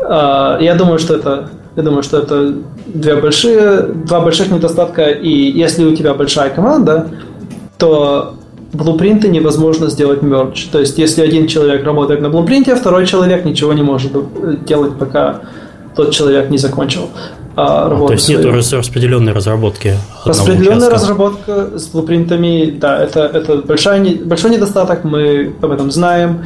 [0.02, 2.56] А, я думаю, что это я думаю, что это
[2.88, 7.10] две большие, два больших недостатка, и если у тебя большая команда,
[7.78, 8.36] то
[8.74, 10.66] блупринты невозможно сделать мерч.
[10.66, 14.12] То есть, если один человек работает на блупринте, второй человек ничего не может
[14.66, 15.42] делать, пока
[15.96, 17.39] тот человек не закончил а,
[17.90, 18.08] работу.
[18.08, 19.96] То есть нет распределенной разработки.
[20.26, 26.46] Распределенная разработка с блупринтами, да, это, это большой, большой недостаток, мы об этом знаем.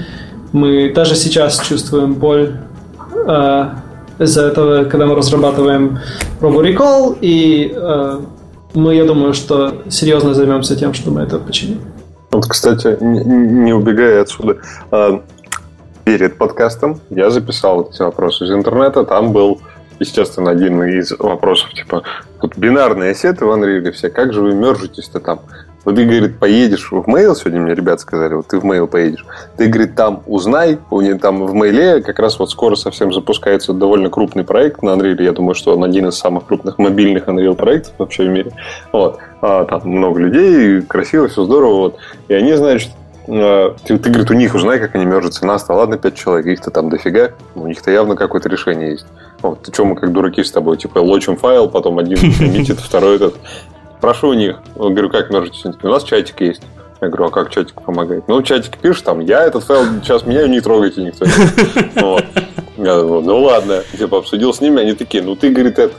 [0.51, 2.57] Мы даже сейчас чувствуем боль
[3.27, 3.65] э,
[4.19, 5.99] из-за этого, когда мы разрабатываем
[6.41, 8.19] RoboRecall, и э,
[8.73, 11.81] мы, я думаю, что серьезно займемся тем, что мы это починим.
[12.31, 14.57] Вот, кстати, не, убегая отсюда,
[14.91, 15.19] э,
[16.03, 19.61] перед подкастом я записал эти вопросы из интернета, там был
[20.03, 22.03] естественно, один из вопросов, типа,
[22.41, 25.41] вот бинарные ассеты в Unreal все, как же вы мержитесь-то там?
[25.85, 29.25] Вот ты, говорит, поедешь в mail, сегодня мне ребята сказали, вот ты в mail поедешь,
[29.57, 33.73] ты, говорит, там узнай, у них там в мейле как раз вот скоро совсем запускается
[33.73, 37.55] довольно крупный проект на Unreal, я думаю, что он один из самых крупных мобильных Unreal
[37.55, 38.51] проектов вообще в мире,
[38.93, 41.97] вот, а, там много людей, красиво, все здорово, вот,
[42.29, 42.91] и они, значит,
[43.27, 45.45] а, ты, ты, говорит, у них узнай, как они мержатся.
[45.45, 47.31] Нас-то, ладно, пять человек, их-то там дофига.
[47.55, 49.05] У них-то явно какое-то решение есть.
[49.41, 53.17] Вот, ты что, мы как дураки с тобой, типа, лочим файл, потом один коммитит, второй
[53.17, 53.35] этот.
[54.01, 54.57] Прошу у них.
[54.75, 55.63] Говорю, как мержитесь?
[55.65, 56.61] у нас чатик есть.
[57.01, 58.27] Я говорю, а как чатик помогает?
[58.27, 61.25] Ну, чатик пишешь, там, я этот файл сейчас меняю, не трогайте никто.
[62.01, 62.25] Вот.
[62.77, 65.93] Я думаю, ну ладно, типа обсудил с ними, они такие, ну ты, говорит, это,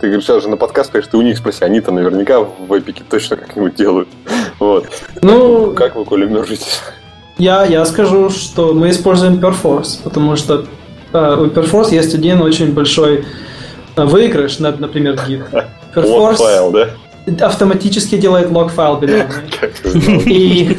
[0.00, 3.02] ты говоришь, сейчас же на подкаст поешь, ты у них спроси, они-то наверняка в эпике
[3.08, 4.08] точно как-нибудь делают.
[4.58, 4.88] Вот.
[5.22, 6.80] Ну, как вы, Коля, мержитесь?
[7.36, 10.66] Я, я скажу, что мы используем Perforce, потому что
[11.12, 13.24] э, у Perforce есть один очень большой
[13.94, 15.44] э, выигрыш например, Git.
[15.94, 16.88] Perforce файл, да?
[17.40, 19.44] автоматически делает лог-файл бинарный.
[20.26, 20.78] И,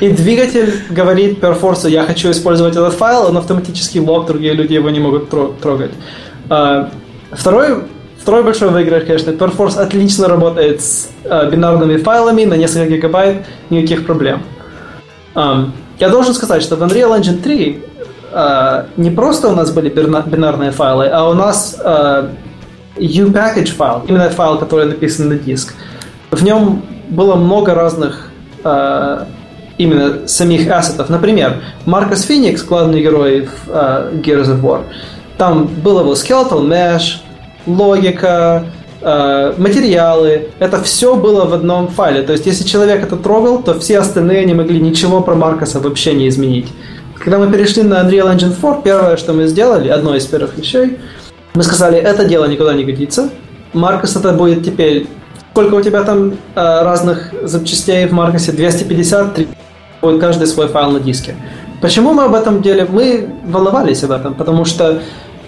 [0.00, 4.88] и двигатель говорит Perforce, я хочу использовать этот файл, он автоматически лог, другие люди его
[4.90, 5.90] не могут трогать.
[6.48, 6.90] А,
[7.32, 7.82] второй
[8.28, 14.04] Второй большой выигрыш, конечно, Perforce отлично работает с э, бинарными файлами на несколько гигабайт, никаких
[14.04, 14.42] проблем.
[15.34, 17.84] Um, я должен сказать, что в Unreal Engine 3
[18.32, 22.28] э, не просто у нас были бинарные файлы, а у нас э,
[22.98, 25.72] U-package файл, именно файл, который написан на диск.
[26.30, 28.30] В нем было много разных
[28.62, 29.24] э,
[29.78, 31.08] именно самих ассетов.
[31.08, 34.82] Например, Маркус Феникс, главный герой в э, Gears of War,
[35.38, 37.22] там был его skeletal mesh,
[37.68, 38.64] логика,
[39.00, 42.22] э, материалы, это все было в одном файле.
[42.22, 46.14] То есть, если человек это трогал, то все остальные не могли ничего про Маркоса вообще
[46.14, 46.68] не изменить.
[47.18, 50.98] Когда мы перешли на Unreal Engine 4, первое, что мы сделали, одно из первых вещей,
[51.54, 53.30] мы сказали, это дело никуда не годится.
[53.72, 55.06] Маркос это будет теперь...
[55.52, 58.52] Сколько у тебя там э, разных запчастей в Маркосе?
[58.52, 59.40] 250?
[60.00, 61.34] Будет каждый свой файл на диске.
[61.80, 62.86] Почему мы об этом деле?
[62.88, 65.00] Мы волновались об этом, потому что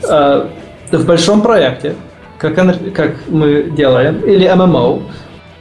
[0.03, 0.47] э,
[0.91, 1.95] в большом проекте
[2.41, 2.55] как,
[2.95, 5.03] как мы делаем, или MMO,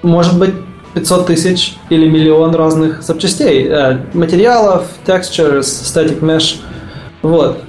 [0.01, 0.53] может быть
[0.93, 6.57] 500 тысяч или миллион разных запчастей, э, материалов, textures, static mesh.
[7.21, 7.59] Вот.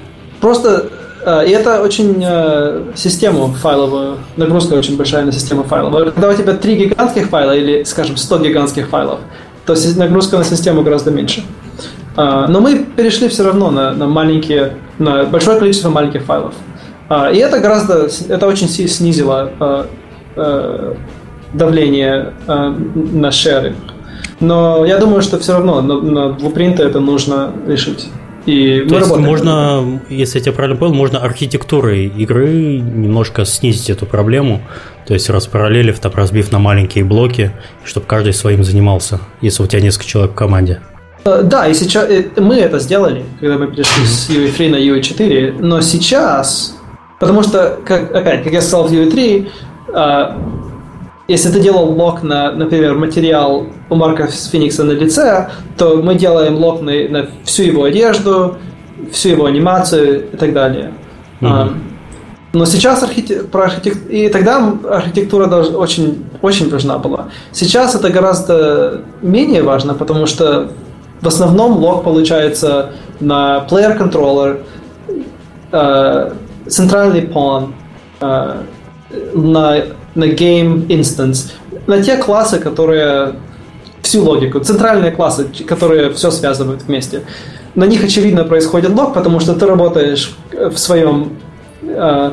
[0.41, 0.89] Просто
[1.27, 6.15] э, и это очень э, систему файловую, нагрузка очень большая на систему файлов.
[6.15, 9.19] Когда у тебя 3 гигантских файла или, скажем, 100 гигантских файлов,
[9.67, 11.43] то нагрузка на систему гораздо меньше.
[12.17, 16.55] Но мы перешли все равно на, на маленькие, на большое количество маленьких файлов.
[17.11, 19.87] А, и это гораздо, это очень снизило а,
[20.37, 20.97] а,
[21.53, 23.77] давление на шеринг.
[24.39, 28.09] Но я думаю, что все равно на, на блупринты это нужно решить.
[28.47, 34.07] И То есть можно, если я тебя правильно понял, можно архитектурой игры немножко снизить эту
[34.07, 34.63] проблему,
[35.07, 37.51] то есть распараллелив, там, разбив на маленькие блоки,
[37.85, 40.81] чтобы каждый своим занимался, если у тебя несколько человек в команде.
[41.25, 45.57] Э, Да, и сейчас э, мы это сделали, когда мы перешли с UE3 на UE4,
[45.61, 46.77] но сейчас,
[47.21, 49.49] потому что, как, опять, как я сказал в UE3,
[49.95, 50.37] а,
[51.29, 55.49] если ты делал лог на, например, материал у Марка Феникса на лице,
[55.79, 58.57] то мы делаем лог на, на всю его одежду,
[59.13, 60.93] всю его анимацию и так далее.
[61.43, 61.73] А,
[62.53, 67.29] но сейчас архите- про архитек- и тогда архитектура даже очень, очень важна была.
[67.53, 70.73] Сейчас это гораздо менее важно, потому что
[71.23, 72.91] в основном лог получается
[73.21, 74.63] на player controller,
[75.73, 76.31] э,
[76.71, 77.29] центральный
[78.21, 78.55] э,
[79.35, 79.77] на,
[80.15, 81.53] на game instance,
[81.87, 83.35] на те классы, которые
[84.03, 87.23] всю логику, центральные классы, которые все связывают вместе.
[87.75, 91.39] На них, очевидно, происходит лог, потому что ты работаешь в своем
[91.83, 92.31] э,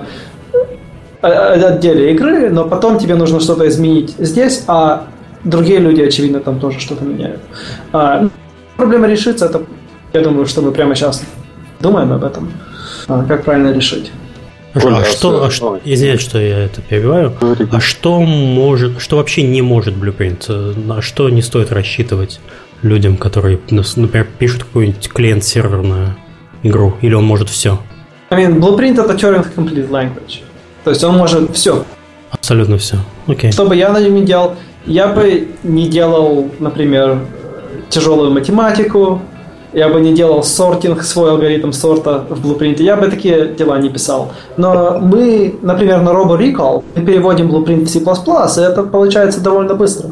[1.22, 5.08] отделе игры, но потом тебе нужно что-то изменить здесь, а
[5.44, 7.42] другие люди, очевидно, там тоже что-то меняют.
[7.92, 8.28] А,
[8.76, 9.64] проблема решится, это,
[10.14, 11.24] я думаю, что мы прямо сейчас
[11.80, 12.52] думаем об этом,
[13.08, 14.12] а, как правильно решить.
[14.80, 17.34] Хорошо, Коля, а а что, а что, извиняюсь, что я это перебиваю.
[17.40, 17.68] Говори.
[17.72, 20.46] А что может, что вообще не может Blueprint?
[20.50, 22.40] Э, На что не стоит рассчитывать
[22.82, 26.16] людям, которые, нас- например, пишут какой-нибудь клиент-серверную
[26.64, 27.80] игру, или он может все?
[28.30, 30.42] I mean, Blueprint это Turing Complete Language.
[30.84, 31.84] То есть он может все.
[32.32, 32.98] Абсолютно все.
[33.26, 33.52] Окей.
[33.52, 34.56] Что бы я на нем не делал,
[34.86, 37.20] я бы не делал, например,
[37.90, 39.22] тяжелую математику,
[39.78, 43.90] я бы не делал сортинг, свой алгоритм сорта в Blueprint, я бы такие дела не
[43.90, 44.32] писал.
[44.58, 49.76] Но мы, например, на Robo Recall мы переводим Blueprint в C++, и это получается довольно
[49.76, 50.10] быстро.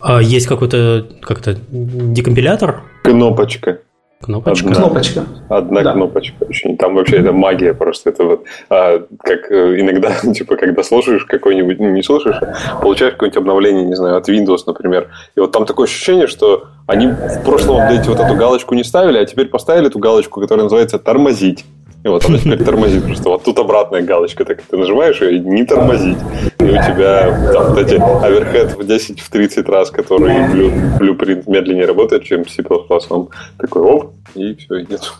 [0.00, 2.82] А есть какой-то как-то декомпилятор?
[3.04, 3.78] Кнопочка.
[4.20, 4.68] Кнопочка?
[4.68, 4.80] Одна.
[4.80, 5.24] Кнопочка.
[5.48, 5.92] Одна Да.
[5.92, 6.44] кнопочка.
[6.48, 6.76] Очень.
[6.78, 8.10] Там вообще это магия просто.
[8.10, 13.12] Это вот а, как э, иногда, типа, когда слушаешь какой-нибудь, ну, не слушаешь, а получаешь
[13.12, 15.08] какое-нибудь обновление, не знаю, от Windows, например.
[15.36, 19.18] И вот там такое ощущение, что они в прошлом апдейте вот эту галочку не ставили,
[19.18, 21.64] а теперь поставили эту галочку, которая называется «тормозить».
[22.04, 23.04] И вот она теперь тормозит.
[23.04, 26.18] Просто вот тут обратная галочка, так ты нажимаешь ее, и не тормозить.
[26.60, 31.46] И у тебя там вот эти оверхед в 10 в 30 раз, который блю, блюпринт
[31.46, 32.62] медленнее работает, чем C++,
[33.10, 33.28] он
[33.58, 35.12] такой оп, и все, идет.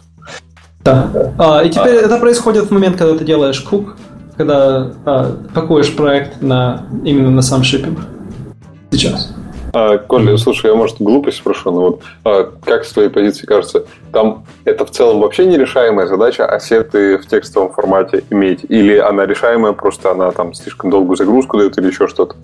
[0.85, 1.33] Да.
[1.39, 3.97] А, и теперь это происходит в момент, когда ты делаешь кук,
[4.37, 7.99] когда а, пакуешь проект на, именно на сам шиппинг.
[8.93, 9.36] Сейчас.
[9.79, 13.85] А, Коля, слушай, я, может, глупость спрошу, но вот а, как с твоей позиции кажется,
[14.11, 18.65] там это в целом вообще нерешаемая задача ассеты в текстовом формате иметь?
[18.71, 22.37] Или она решаемая, просто она там слишком долгую загрузку дает или еще что-то?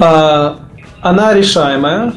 [0.00, 0.56] А,
[1.02, 2.14] она решаемая.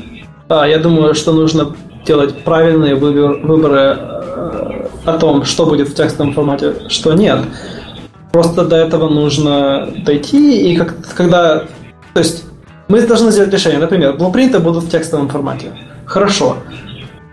[0.47, 5.93] А, я думаю, что нужно делать правильные выбор- выборы э, о том, что будет в
[5.93, 7.39] текстовом формате, что нет.
[8.31, 11.63] Просто до этого нужно дойти, и как, когда...
[12.13, 12.45] То есть
[12.87, 13.79] мы должны сделать решение.
[13.79, 15.71] Например, блупринты будут в текстовом формате.
[16.05, 16.57] Хорошо.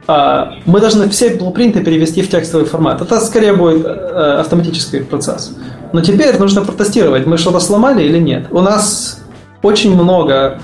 [0.06, 3.00] А, мы должны все блупринты перевести в текстовый формат.
[3.00, 5.56] Это скорее будет э, автоматический процесс.
[5.92, 8.46] Но теперь нужно протестировать, мы что-то сломали или нет.
[8.50, 9.22] У нас
[9.62, 10.58] очень много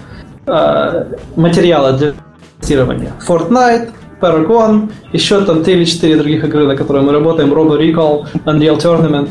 [0.46, 1.04] э,
[1.36, 2.14] материала для
[2.60, 3.12] тестирования.
[3.26, 8.26] Fortnite, Paragon, еще там 3 или 4 других игры, на которые мы работаем, Robo Recall,
[8.44, 9.30] Unreal Tournament.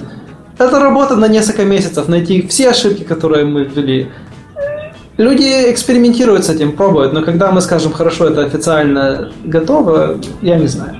[0.57, 4.09] Это работа на несколько месяцев, найти все ошибки, которые мы ввели.
[5.17, 10.67] Люди экспериментируют с этим, пробуют, но когда мы скажем, хорошо, это официально готово, я не
[10.67, 10.97] знаю.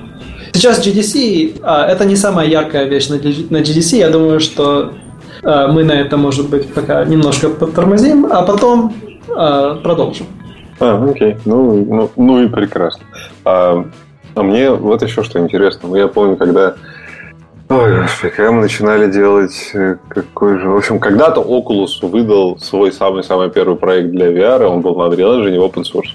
[0.52, 3.96] Сейчас GDC а, это не самая яркая вещь на, GDC.
[3.96, 4.92] Я думаю, что
[5.44, 8.92] а, мы на это, может быть, пока немножко подтормозим, а потом
[9.28, 10.26] а, продолжим.
[10.80, 11.36] А, окей.
[11.44, 13.04] Ну, ну, ну и прекрасно.
[13.44, 13.84] А,
[14.34, 15.88] а мне вот еще что интересно.
[15.88, 16.74] Ну, я помню, когда...
[17.70, 20.70] Ой, господи, когда мы начинали делать э, какой же...
[20.70, 25.44] В общем, когда-то Oculus выдал свой самый-самый первый проект для VR, он был на Unreal
[25.44, 26.14] Engine open source.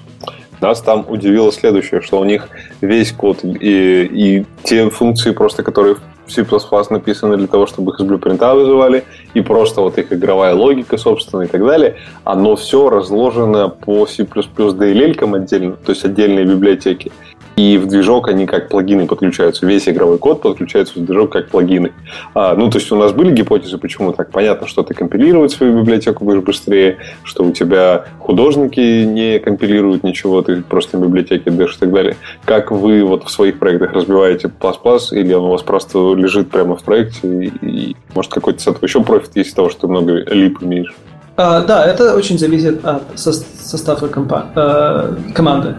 [0.60, 2.48] Нас там удивило следующее, что у них
[2.80, 5.96] весь код и, и те функции просто, которые
[6.26, 6.44] в C++
[6.90, 11.42] написаны для того, чтобы их из блюпринта вызывали, и просто вот их игровая логика, собственно,
[11.42, 17.12] и так далее, оно все разложено по C++ DLL отдельно, то есть отдельные библиотеки.
[17.56, 19.64] И в движок они как плагины подключаются.
[19.64, 21.92] Весь игровой код подключается в движок как плагины.
[22.34, 24.30] А, ну, то есть у нас были гипотезы, почему так.
[24.30, 30.42] Понятно, что ты компилировать свою библиотеку будешь быстрее, что у тебя художники не компилируют ничего,
[30.42, 32.16] ты просто библиотеки даешь и так далее.
[32.44, 36.76] Как вы вот в своих проектах разбиваете пласт или он у вас просто лежит прямо
[36.76, 39.86] в проекте, и, и, может какой-то с этого еще профит есть из того, что ты
[39.86, 40.94] много лип имеешь?
[41.36, 45.74] А, да, это очень зависит от со- состава компа- э, команды.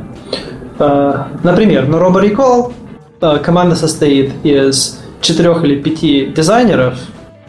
[0.79, 2.73] Э, например, на Robo Recall
[3.21, 6.95] э, команда состоит из четырех или пяти дизайнеров,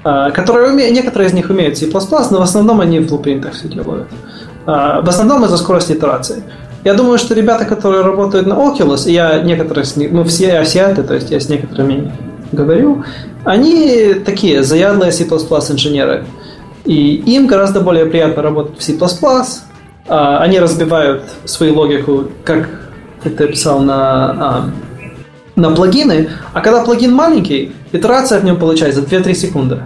[0.05, 3.69] э, которые уме- некоторые из них умеют C++, но в основном они в блупринтах все
[3.69, 4.09] делают.
[4.67, 6.43] В основном из-за скорости итерации.
[6.83, 11.05] Я думаю, что ребята, которые работают на Oculus, я некоторых с них, мы все азиаты,
[11.05, 12.13] то есть я с некоторыми
[12.51, 13.05] говорю,
[13.45, 16.27] они такие заядлые C++ инженеры.
[16.85, 18.97] И им гораздо более приятно работать в C++.
[20.09, 22.69] Они разбивают свою логику, как,
[23.23, 24.71] как ты описал, на, а,
[25.57, 26.31] на плагины.
[26.53, 29.81] А когда плагин маленький, итерация в нем получается 2-3 секунды.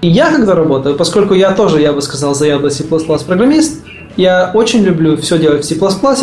[0.00, 3.82] И я, когда работаю, поскольку я тоже, я бы сказал, заядлый C++ программист,
[4.16, 5.76] я очень люблю все делать в C++,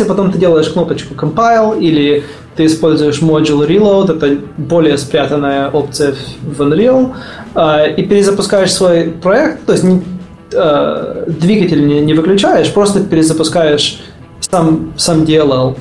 [0.04, 2.24] потом ты делаешь кнопочку compile или
[2.56, 7.14] ты используешь module reload, это более спрятанная опция в Unreal,
[7.54, 9.84] а, и перезапускаешь свой проект, то есть
[10.54, 14.00] а, двигатель не, не выключаешь, просто перезапускаешь
[14.40, 15.76] сам, сам DLL.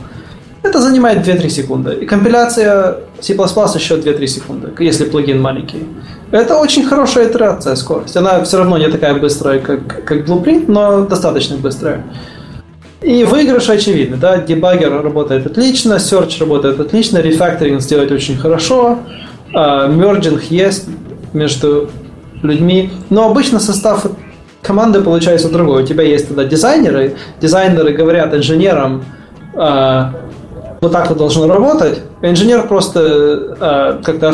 [0.64, 1.93] Это занимает 2-3 секунды.
[1.95, 5.88] И компиляция C++ еще 2-3 секунды, если плагин маленький.
[6.32, 8.16] Это очень хорошая итерация скорость.
[8.16, 12.03] Она все равно не такая быстрая, как, как Blueprint, но достаточно быстрая.
[13.01, 18.99] И выигрыш очевидны, да, дебаггер работает отлично, search работает отлично, рефакторинг сделать очень хорошо,
[19.51, 20.86] мерджинг есть
[21.34, 21.89] между
[22.43, 24.05] людьми, но обычно состав
[24.62, 25.82] команды получается другой.
[25.84, 29.03] У тебя есть тогда дизайнеры, дизайнеры говорят инженерам,
[29.55, 30.14] а,
[30.82, 34.34] вот так это должно работать, инженер просто а, когда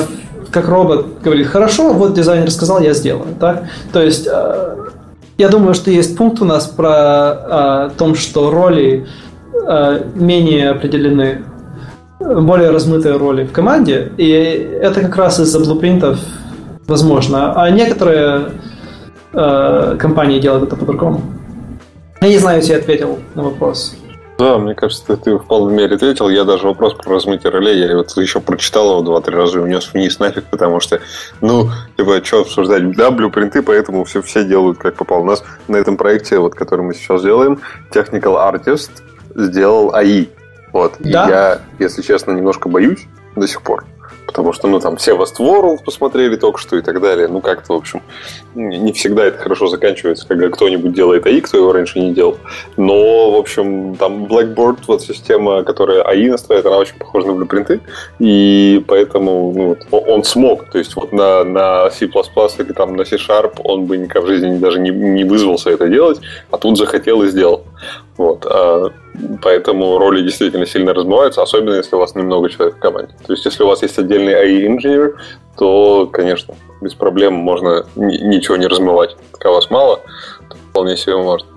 [0.50, 3.36] как робот говорит, хорошо, вот дизайнер сказал, я сделаю.
[3.38, 3.66] Так?
[3.92, 4.28] То есть
[5.38, 6.90] я думаю, что есть пункт у нас про
[7.86, 9.08] о том, что роли
[10.16, 11.44] менее определены,
[12.20, 16.18] более размытые роли в команде, и это как раз из-за блупринтов
[16.88, 17.54] возможно.
[17.62, 18.52] А некоторые
[19.34, 21.22] э, компании делают это по-другому.
[22.22, 23.97] Я не знаю, если я ответил на вопрос.
[24.38, 26.30] Да, мне кажется, ты в полной мере ответил.
[26.30, 29.92] Я даже вопрос про размытие ролей, я вот еще прочитал его два-три раза и унес
[29.94, 31.00] вниз нафиг, потому что,
[31.42, 32.96] ну, типа, что обсуждать?
[32.96, 35.22] Да, блюпринты, поэтому все, все делают как попало.
[35.22, 37.62] У нас на этом проекте, вот, который мы сейчас делаем,
[37.92, 38.92] Technical Artist
[39.36, 40.28] сделал АИ.
[40.72, 40.96] Вот.
[41.00, 41.26] Да?
[41.26, 43.86] И я, если честно, немножко боюсь до сих пор
[44.28, 47.28] потому что, ну, там, все Westworld посмотрели только что и так далее.
[47.28, 48.02] Ну, как-то, в общем,
[48.54, 52.38] не всегда это хорошо заканчивается, когда кто-нибудь делает АИ, кто его раньше не делал.
[52.76, 57.80] Но, в общем, там Blackboard, вот система, которая АИ настраивает, она очень похожа на блюпринты,
[58.20, 59.54] и поэтому
[59.92, 60.70] ну, он смог.
[60.70, 64.58] То есть вот на, на C++ или там на C-Sharp он бы никогда в жизни
[64.58, 66.20] даже не, не вызвался это делать,
[66.52, 67.64] а тут захотел и сделал.
[68.18, 68.46] Вот.
[68.50, 68.90] А,
[69.42, 73.14] поэтому роли действительно сильно размываются, особенно если у вас немного человек в команде.
[73.26, 75.18] То есть, если у вас есть отдельный AI-инженер,
[75.58, 79.16] то, конечно, без проблем можно ничего не размывать.
[79.32, 80.02] Пока вас мало,
[80.50, 81.48] то вполне себе можно.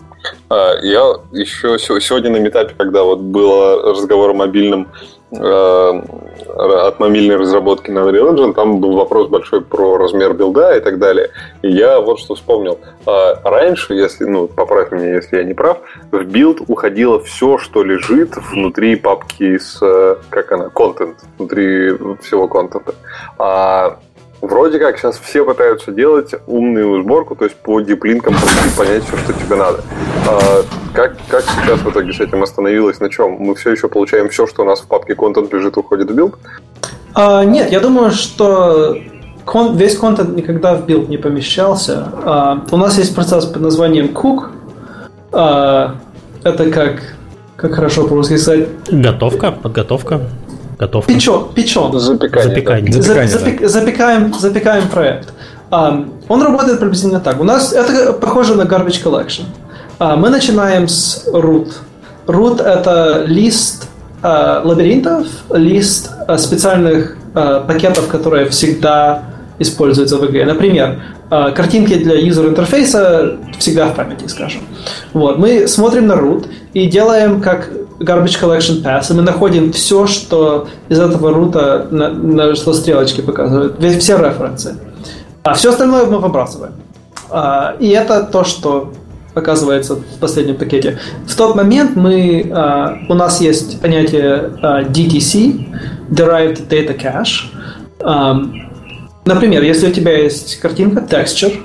[0.48, 4.88] А, я еще сегодня на метапе, когда вот был разговор о мобильном
[5.32, 10.98] от мобильной разработки на Unreal Engine, там был вопрос большой про размер билда и так
[10.98, 11.30] далее.
[11.62, 12.78] И я вот что вспомнил.
[13.06, 15.78] А раньше, если, ну, поправь меня, если я не прав,
[16.10, 22.48] в билд уходило все, что лежит внутри папки с, э, как она, контент, внутри всего
[22.48, 22.94] контента.
[23.38, 23.98] А
[24.41, 28.34] Вроде как сейчас все пытаются делать умную сборку, то есть по deep link ам
[28.76, 29.80] понять все, что тебе надо.
[30.26, 30.62] А
[30.95, 33.01] как, как сейчас в итоге с этим остановилось?
[33.01, 33.32] На чем?
[33.38, 36.36] Мы все еще получаем все, что у нас в папке контент лежит, уходит в билд?
[37.12, 38.97] А, нет, я думаю, что
[39.45, 42.11] кон- весь контент никогда в билд не помещался.
[42.24, 44.49] А, у нас есть процесс под названием cook.
[45.32, 45.97] А,
[46.45, 47.03] это как,
[47.57, 48.68] как хорошо по-русски сказать?
[48.91, 50.22] Готовка, подготовка.
[50.80, 51.12] Готовка.
[51.12, 52.00] Печен, печен.
[52.00, 52.48] Запекание.
[52.48, 52.92] Запекание.
[52.92, 53.02] Да.
[53.02, 53.68] Запекание, Запек, да.
[53.68, 55.28] запекаем, запекаем проект.
[55.70, 57.38] Um, он работает приблизительно так.
[57.38, 59.44] У нас это похоже на garbage collection.
[59.98, 61.74] Uh, мы начинаем с root.
[62.26, 63.88] Root это лист
[64.22, 69.24] uh, лабиринтов, лист uh, специальных uh, пакетов, которые всегда
[69.58, 70.46] используются в игре.
[70.46, 74.62] Например, uh, картинки для user интерфейса всегда в памяти, скажем.
[75.12, 75.36] Вот.
[75.36, 77.68] Мы смотрим на root и делаем как
[78.00, 83.20] garbage collection pass, и мы находим все, что из этого рута, на, на что стрелочки
[83.20, 84.76] показывают, все референсы.
[85.42, 86.72] А все остальное мы выбрасываем.
[87.30, 88.92] А, и это то, что
[89.34, 90.98] оказывается в последнем пакете.
[91.26, 95.66] В тот момент мы, а, у нас есть понятие а, DTC,
[96.10, 97.46] Derived Data Cache.
[98.00, 98.40] А,
[99.24, 101.60] например, если у тебя есть картинка, texture,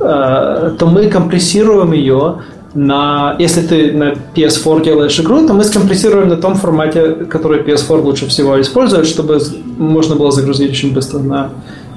[0.00, 2.42] а, то мы компрессируем ее
[2.74, 8.00] на, если ты на PS4 делаешь игру, то мы скомпрессируем на том формате, который PS4
[8.00, 9.40] лучше всего использует, чтобы
[9.76, 11.50] можно было загрузить очень быстро на,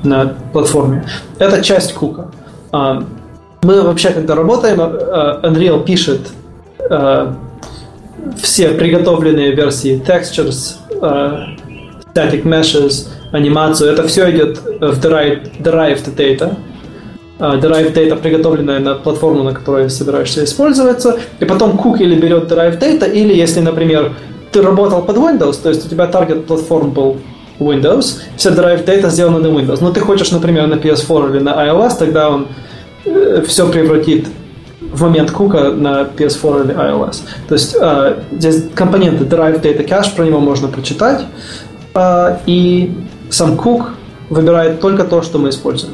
[0.04, 1.06] на платформе.
[1.38, 2.28] Это часть кука.
[2.72, 3.04] А,
[3.62, 6.22] мы вообще, когда работаем, а, Unreal пишет
[6.90, 7.36] а,
[8.42, 10.78] все приготовленные версии textures,
[12.14, 13.92] static meshes, анимацию.
[13.92, 16.56] Это все идет в derived, derived data.
[17.40, 22.80] Derived data, приготовленная на платформу, на которой собираешься использоваться, и потом кук или берет derived
[22.80, 24.14] data, или если, например,
[24.52, 27.18] ты работал под Windows, то есть у тебя таргет платформ был
[27.60, 31.50] Windows, вся derived data сделана на Windows, но ты хочешь, например, на PS4 или на
[31.68, 32.48] iOS, тогда он
[33.06, 34.28] э, все превратит
[34.80, 37.22] в момент кука на PS4 или iOS.
[37.48, 41.26] То есть э, здесь компоненты Derived Data Cache, про него можно прочитать,
[41.96, 42.94] э, и
[43.30, 43.94] сам кук
[44.30, 45.94] выбирает только то, что мы используем.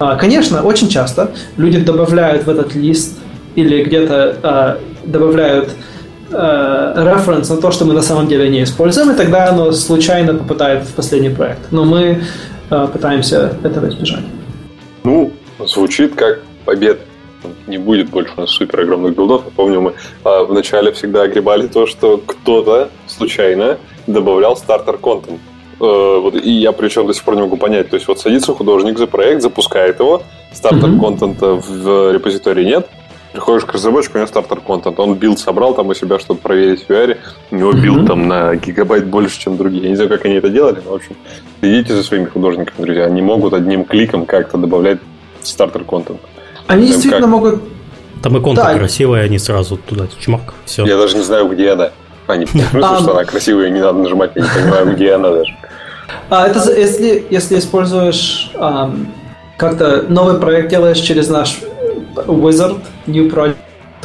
[0.00, 3.18] Э, конечно, очень часто люди добавляют в этот лист
[3.54, 5.70] или где-то э, добавляют
[6.30, 10.82] референс на то, что мы на самом деле не используем, и тогда оно случайно попадает
[10.82, 11.70] в последний проект.
[11.70, 12.24] Но мы
[12.68, 14.24] пытаемся этого избежать.
[15.04, 15.32] Ну,
[15.64, 16.98] звучит как победа
[17.66, 19.44] не будет больше у нас супер огромных билдов.
[19.56, 19.94] Помню, мы
[20.24, 25.40] а, вначале всегда огребали то, что кто-то случайно добавлял стартер-контент.
[25.84, 27.90] Э, вот, и я причем до сих пор не могу понять.
[27.90, 30.22] То есть вот садится художник за проект, запускает его,
[30.52, 31.60] starter content а mm-hmm.
[31.60, 32.88] в репозитории нет,
[33.32, 36.84] приходишь к разработчику, у него starter content, он билд собрал там у себя, чтобы проверить
[36.84, 37.18] в VR,
[37.50, 38.06] у него билд mm-hmm.
[38.06, 39.82] там на гигабайт больше, чем другие.
[39.82, 41.16] Я не знаю, как они это делали, но, в общем,
[41.60, 43.04] следите за своими художниками, друзья.
[43.06, 44.98] Они могут одним кликом как-то добавлять
[45.42, 46.20] starter content.
[46.66, 47.30] Они действительно как...
[47.30, 47.62] могут...
[48.22, 48.74] Там иконка да.
[48.78, 50.86] красивая, они сразу туда чмак, все.
[50.86, 51.90] Я даже не знаю, где она.
[52.26, 55.30] А, не в смысле, что она красивая, не надо нажимать, я не понимаю, где она
[55.30, 55.54] даже.
[56.30, 59.06] А, это если, если используешь um,
[59.56, 61.60] как-то новый проект делаешь через наш
[62.14, 63.56] Wizard, New Project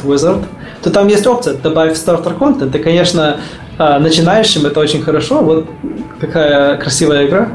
[0.04, 0.44] Wizard,
[0.82, 2.74] то там есть опция добавить стартер контент.
[2.74, 3.38] И, конечно,
[3.78, 5.40] а, начинающим это очень хорошо.
[5.42, 5.66] Вот
[6.20, 7.48] какая красивая игра.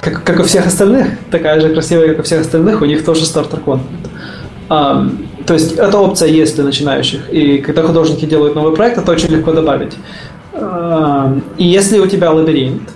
[0.00, 3.24] Как, как у всех остальных, такая же красивая, как у всех остальных, у них тоже
[3.24, 4.10] стартер контент.
[4.68, 7.30] Um, то есть эта опция есть для начинающих.
[7.30, 9.92] И когда художники делают новый проект, это очень легко добавить.
[10.52, 12.90] Um, и если у тебя лабиринт,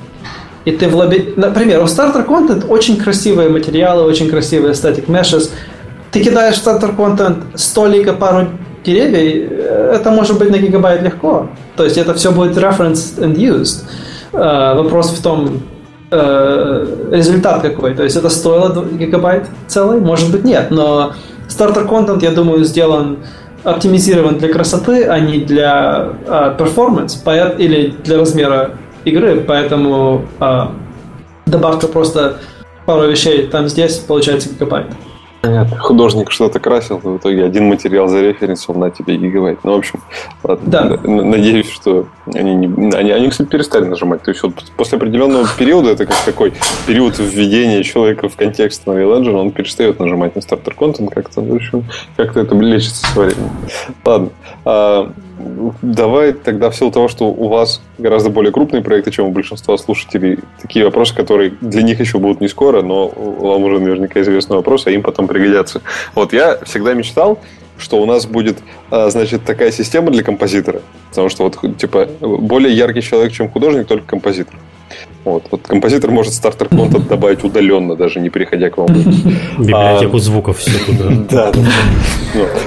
[0.67, 1.33] и ты в лабиринте...
[1.37, 5.51] Например, у стартер контент очень красивые материалы, очень красивые static meshes.
[6.11, 8.49] Ты кидаешь в стартер контент столика, пару
[8.85, 9.51] деревьев,
[9.95, 11.49] это может быть на гигабайт легко.
[11.77, 13.85] То есть это все будет referenced and used.
[14.33, 15.63] Uh, вопрос в том,
[16.11, 17.95] uh, результат какой.
[17.95, 20.01] То есть это стоило гигабайт целый?
[20.01, 21.13] Может быть нет, но
[21.49, 23.19] Стартер-контент, я думаю, сделан
[23.63, 26.11] оптимизирован для красоты, а не для
[26.59, 28.73] performance или для размера
[29.07, 30.73] игры, поэтому а,
[31.47, 32.41] добавка просто
[32.85, 34.87] пару вещей там здесь, получается гигабайт.
[35.43, 35.77] Понятно.
[35.77, 39.61] Художник что-то красил, в итоге один материал зареференсил на тебе гигабайт.
[39.63, 40.01] Ну, в общем,
[40.43, 40.69] ладно.
[40.69, 40.99] Да.
[41.05, 44.23] Надеюсь, что они, не, они, они, кстати, перестали нажимать.
[44.23, 46.53] То есть вот после определенного периода, это как такой
[46.89, 51.43] период введения человека в контекст Unreal Engine, он перестает нажимать на стартер контент как-то.
[51.43, 51.85] В общем,
[52.17, 53.51] как-то это лечится со временем.
[54.05, 55.13] Ладно.
[55.39, 59.31] А, давай тогда в силу того, что у вас гораздо более крупные проекты, чем у
[59.31, 64.21] большинства слушателей, такие вопросы, которые для них еще будут не скоро, но вам уже наверняка
[64.21, 65.83] известный вопрос, а им потом пригодятся.
[66.15, 67.39] Вот я всегда мечтал,
[67.79, 68.59] что у нас будет,
[68.91, 70.81] а, значит, такая система для композитора.
[71.11, 74.55] Потому что вот, типа, более яркий человек, чем художник, только композитор.
[75.25, 78.89] Вот, вот композитор может стартер контент добавить удаленно, даже не переходя к вам.
[79.59, 81.11] Библиотеку звуков все туда.
[81.31, 81.53] Да,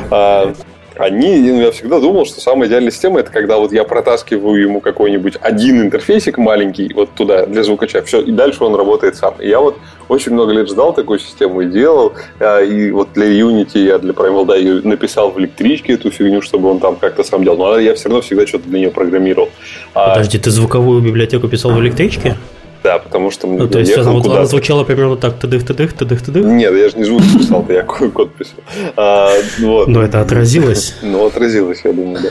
[0.09, 0.53] да.
[0.99, 4.81] Они, ну, я всегда думал, что самая идеальная система это когда вот я протаскиваю ему
[4.81, 9.33] какой-нибудь один интерфейсик маленький вот туда для звукача, все, и дальше он работает сам.
[9.39, 9.77] И я вот
[10.09, 14.11] очень много лет ждал такую систему и делал, а, и вот для Unity я для
[14.11, 14.55] Primal да,
[14.85, 18.21] написал в электричке эту фигню, чтобы он там как-то сам делал, но я все равно
[18.21, 19.47] всегда что-то для нее программировал.
[19.93, 22.35] А Подожди, ты звуковую библиотеку писал в электричке?
[22.83, 26.45] Да, потому что ну, то есть она, она звучала примерно так, тыдых, тыдых, тыдых, тыдых?
[26.45, 28.59] Нет, я же не звук писал, я код писал.
[28.95, 29.87] А, вот.
[29.87, 30.95] Но это отразилось?
[31.09, 32.29] Ну, отразилось, я думаю, да.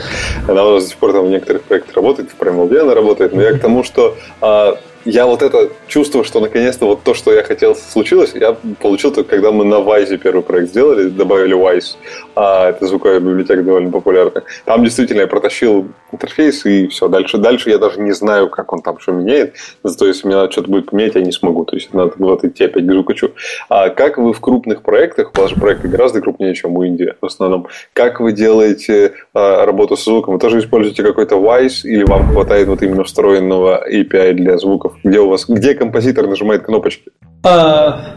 [0.51, 3.33] Она у нас до сих пор там в некоторых проектах работает, в Primal она работает,
[3.33, 7.33] но я к тому, что а, я вот это чувство, что наконец-то вот то, что
[7.33, 11.95] я хотел, случилось, я получил только когда мы на Вайзе первый проект сделали, добавили Wise,
[12.35, 14.43] а это звуковая библиотека довольно популярная.
[14.65, 17.07] Там действительно я протащил интерфейс и все.
[17.07, 19.55] Дальше, дальше я даже не знаю, как он там что меняет.
[19.83, 21.65] Зато если мне надо что-то будет поменять, я не смогу.
[21.65, 23.31] То есть надо вот идти опять к звукачу.
[23.69, 27.67] А как вы в крупных проектах, же проекты гораздо крупнее, чем у Индии в основном,
[27.93, 30.35] как вы делаете а, работу с звуком?
[30.35, 34.93] Вы тоже используете какой-то Wise или вам хватает вот именно встроенного API для звуков?
[35.03, 37.11] Где у вас, где композитор нажимает кнопочки?
[37.43, 38.15] А,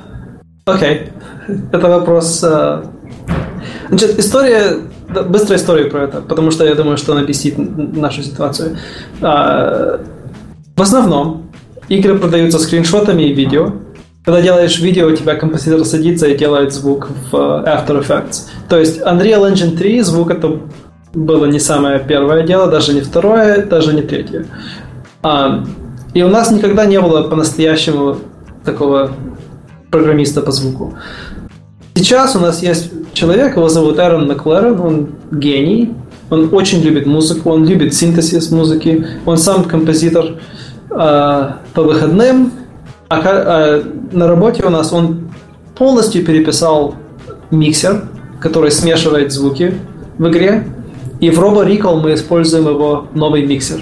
[0.65, 1.09] окей.
[1.73, 2.43] Это вопрос...
[2.43, 2.87] Uh...
[3.89, 4.79] Значит, история...
[5.29, 8.79] Быстрая история про это, потому что я думаю, что она объяснит нашу ситуацию.
[9.21, 10.05] Uh,
[10.77, 11.51] в основном
[11.89, 13.73] игры продаются скриншотами и видео.
[14.25, 18.49] Когда делаешь видео, у тебя композитор садится и делает звук в After Effects.
[18.69, 20.61] То есть Unreal Engine 3 звук это
[21.13, 24.47] было не самое первое дело, даже не второе, даже не третье.
[26.15, 28.19] И у нас никогда не было по-настоящему
[28.65, 29.13] такого
[29.91, 30.95] программиста по звуку.
[31.95, 35.95] Сейчас у нас есть человек, его зовут Эрон Макларен, он гений,
[36.31, 40.25] он очень любит музыку, он любит синтезис музыки, он сам композитор
[40.91, 42.53] э, по выходным,
[43.09, 45.31] а, а на работе у нас он
[45.77, 46.95] полностью переписал
[47.51, 48.05] миксер,
[48.41, 49.75] который смешивает звуки
[50.17, 50.67] в игре,
[51.21, 53.81] и в Robo Recall мы используем его новый миксер.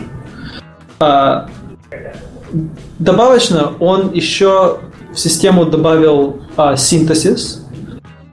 [0.99, 1.49] А,
[2.99, 4.79] добавочно он еще
[5.13, 7.67] в систему добавил а, синтезис,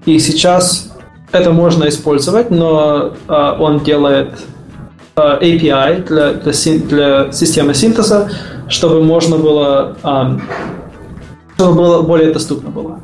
[0.06, 0.94] и сейчас
[1.32, 4.34] это можно использовать, но а, он делает
[5.16, 8.30] а, API для, для, для системы синтеза,
[8.70, 10.38] чтобы можно было, а,
[11.56, 13.00] чтобы было более доступно было.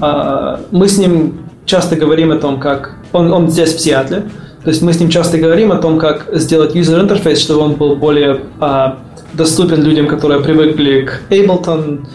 [0.00, 4.30] А, мы с ним часто говорим о том, как он, он здесь в Сиатле,
[4.62, 7.74] то есть мы с ним часто говорим о том, как сделать user interface, чтобы он
[7.74, 8.98] был более а,
[9.32, 12.06] доступен людям, которые привыкли к Ableton,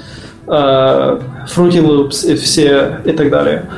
[0.48, 3.70] а, Fruity Loops и все и так далее.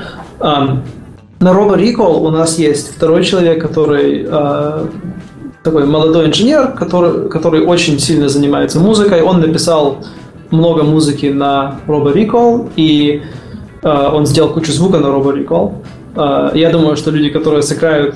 [1.39, 4.89] На Robo Recall у нас есть второй человек, который uh,
[5.61, 9.21] такой молодой инженер, который, который очень сильно занимается музыкой.
[9.21, 9.97] Он написал
[10.49, 13.21] много музыки на Robo Recall, и
[13.83, 15.73] uh, он сделал кучу звука на Robo Recall.
[16.55, 18.15] Я думаю, что люди, которые сыграют,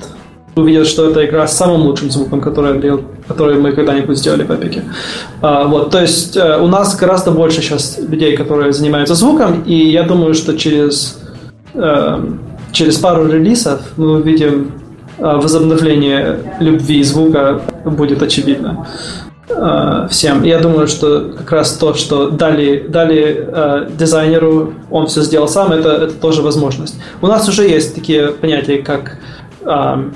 [0.54, 2.80] увидят, что это игра с самым лучшим звуком, который,
[3.26, 4.82] который мы когда-нибудь сделали в Epic.
[5.40, 9.74] Uh, вот, то есть uh, у нас гораздо больше сейчас людей, которые занимаются звуком, и
[9.74, 11.22] я думаю, что через
[11.74, 12.40] Эм,
[12.72, 14.72] через пару релизов мы увидим
[15.18, 18.86] э, возобновление любви звука будет очевидно
[19.48, 20.42] э, всем.
[20.42, 25.72] Я думаю, что как раз то, что дали, дали э, дизайнеру, он все сделал сам,
[25.72, 26.96] это, это тоже возможность.
[27.22, 29.16] У нас уже есть такие понятия, как
[29.62, 30.10] э,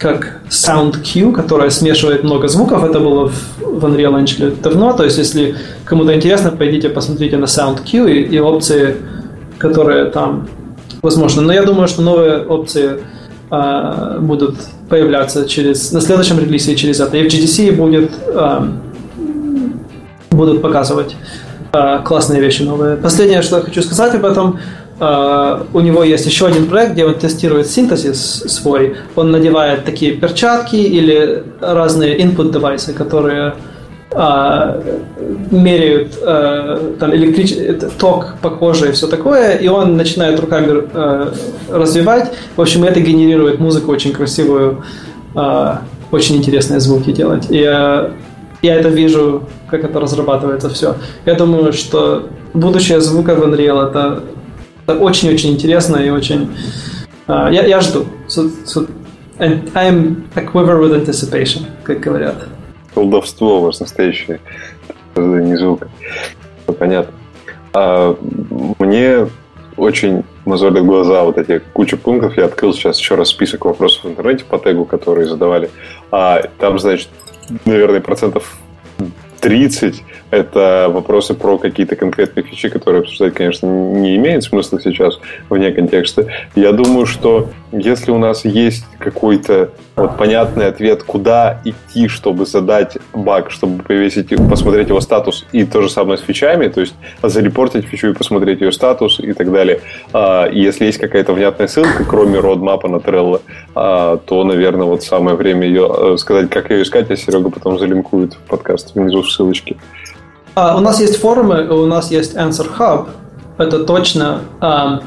[0.00, 2.82] как Sound Q, которая смешивает много звуков.
[2.84, 4.92] Это было в, в Unreal Engine давно.
[4.92, 5.54] То есть, если
[5.84, 8.96] кому-то интересно, пойдите посмотрите на Sound Q и, и опции,
[9.58, 10.48] которые там
[11.02, 11.42] Возможно.
[11.42, 13.00] Но я думаю, что новые опции
[13.50, 14.56] э, будут
[14.88, 17.16] появляться через, на следующем релизе через это.
[17.16, 18.60] И в GDC будет, э,
[20.30, 21.16] будут показывать
[21.72, 22.96] э, классные вещи новые.
[22.96, 24.58] Последнее, что я хочу сказать об этом,
[25.00, 28.96] у него есть еще один проект, где он тестирует синтезис свой.
[29.16, 33.54] Он надевает такие перчатки или разные input девайсы, которые
[34.12, 34.82] а,
[35.50, 37.54] меряют а, там электрич...
[37.98, 41.32] ток по коже и все такое, и он начинает руками а,
[41.70, 42.32] развивать.
[42.56, 44.82] В общем, это генерирует музыку очень красивую,
[45.34, 47.46] а, очень интересные звуки делать.
[47.50, 48.10] И я,
[48.62, 50.96] я это вижу, как это разрабатывается все.
[51.24, 54.24] Я думаю, что будущее звука в Unreal это,
[54.90, 56.56] это очень-очень интересно и очень...
[57.26, 58.06] А, я, я жду.
[58.28, 58.90] So, so,
[59.38, 62.36] and I'm a quiver with anticipation, как говорят
[62.94, 64.40] колдовство у вас настоящее
[65.14, 65.88] создание звука.
[66.78, 67.12] Понятно.
[67.72, 68.16] А
[68.78, 69.28] мне
[69.76, 72.36] очень мозолят глаза вот эти куча пунктов.
[72.36, 75.70] Я открыл сейчас еще раз список вопросов в интернете по тегу, которые задавали.
[76.10, 77.08] А там, значит,
[77.64, 78.56] наверное, процентов
[79.40, 85.18] 30– это вопросы про какие-то конкретные фичи, которые обсуждать, конечно, не имеет смысла сейчас
[85.48, 86.26] вне контекста.
[86.54, 92.96] Я думаю, что если у нас есть какой-то вот понятный ответ, куда идти, чтобы задать
[93.12, 97.86] баг, чтобы повесить, посмотреть его статус, и то же самое с фичами, то есть зарепортить
[97.86, 99.80] фичу и посмотреть ее статус и так далее.
[100.12, 103.40] А, если есть какая-то внятная ссылка, кроме родмапа на Trello,
[103.74, 107.78] а, то, наверное, вот самое время ее э, сказать, как ее искать, а Серега потом
[107.78, 109.76] залинкует в подкаст внизу в ссылочке.
[110.54, 113.08] А, у нас есть форумы, у нас есть Answer Hub,
[113.58, 114.40] это точно.
[114.60, 115.00] А,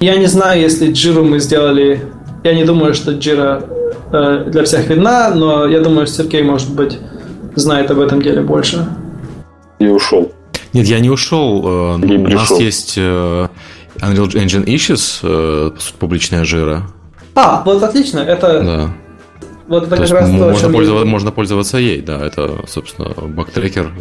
[0.00, 2.02] я не знаю, если Джиру мы сделали...
[2.42, 3.64] Я не думаю, что Джира
[4.12, 6.98] э, для всех видна, но я думаю, Сергей, может быть,
[7.54, 8.86] знает об этом деле больше.
[9.78, 10.30] И ушел.
[10.74, 11.62] Нет, я не ушел.
[11.64, 13.48] Э, у нас есть э,
[14.00, 16.82] Unreal Engine Issues, э, публичная жира.
[17.34, 18.18] А, вот отлично.
[18.18, 18.94] Это да.
[19.66, 22.24] Вот это то как раз то, можно, пользоваться, можно пользоваться ей, да.
[22.24, 23.92] Это, собственно, бактрекер.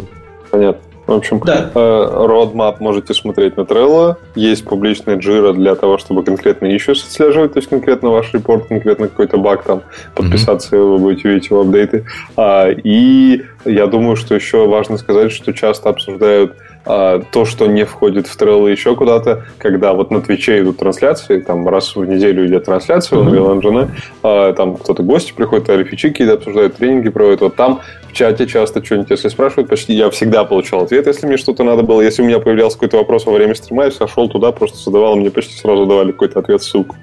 [0.51, 0.81] Понятно.
[1.05, 1.69] В общем, да.
[1.73, 4.15] roadmap можете смотреть на Trello.
[4.35, 9.09] Есть публичная джира для того, чтобы конкретно еще отслеживать, то есть конкретно ваш репорт, конкретно
[9.09, 9.83] какой-то баг там,
[10.15, 10.91] подписаться, mm-hmm.
[10.93, 12.05] вы будете видеть его апдейты.
[12.37, 18.27] А, и я думаю, что еще важно сказать, что часто обсуждают то, что не входит
[18.27, 22.65] в Trello еще куда-то, когда вот на Твиче идут трансляции, там раз в неделю идет
[22.65, 23.37] трансляция mm-hmm.
[23.37, 23.89] у Unreal Engine,
[24.21, 27.81] а, там кто-то гости приходят, а фичи какие-то обсуждают, тренинги проводят, вот там
[28.13, 31.81] в чате часто что-нибудь, если спрашивают, почти я всегда получал ответ, если мне что-то надо
[31.81, 31.99] было.
[31.99, 35.31] Если у меня появлялся какой-то вопрос во время стрима, я сошел туда, просто задавал, мне
[35.31, 36.95] почти сразу давали какой-то ответ, ссылку.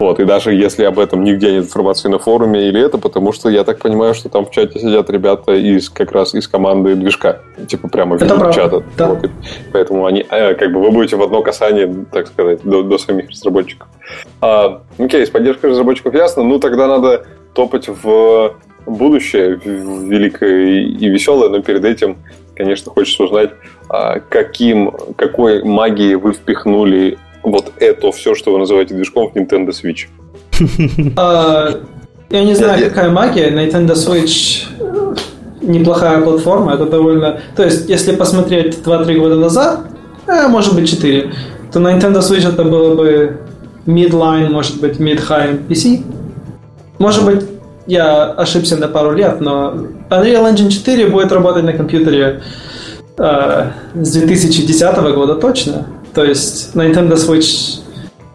[0.00, 3.48] Вот, и даже если об этом нигде нет информации на форуме или это, потому что
[3.48, 7.42] я так понимаю, что там в чате сидят ребята из как раз из команды движка.
[7.68, 8.82] типа прямо видит правда, чата.
[8.96, 9.09] да.
[9.14, 9.28] И
[9.72, 13.30] поэтому они, э, как бы вы будете в одно касание, так сказать, до, до самих
[13.30, 13.88] разработчиков.
[14.40, 16.42] А, окей, с поддержкой разработчиков ясно.
[16.42, 18.54] Ну, тогда надо топать в
[18.86, 22.18] будущее, в великое и веселое, но перед этим,
[22.54, 23.50] конечно, хочется узнать,
[23.88, 29.70] а, каким, какой магией вы впихнули вот это все, что вы называете движком в Nintendo
[29.70, 30.06] Switch.
[31.16, 31.80] А,
[32.28, 33.50] Я не знаю, какая магия.
[33.50, 34.66] Nintendo Switch
[35.70, 36.74] неплохая платформа.
[36.74, 37.40] Это довольно...
[37.56, 39.80] То есть, если посмотреть 2-3 года назад,
[40.26, 41.32] э, может быть 4,
[41.72, 43.38] то на Nintendo Switch это было бы
[43.86, 46.02] midline, может быть mid-high PC.
[46.98, 47.44] Может быть,
[47.86, 49.74] я ошибся на пару лет, но
[50.10, 52.42] Unreal Engine 4 будет работать на компьютере
[53.18, 55.86] э, с 2010 года точно.
[56.14, 57.80] То есть на Nintendo Switch,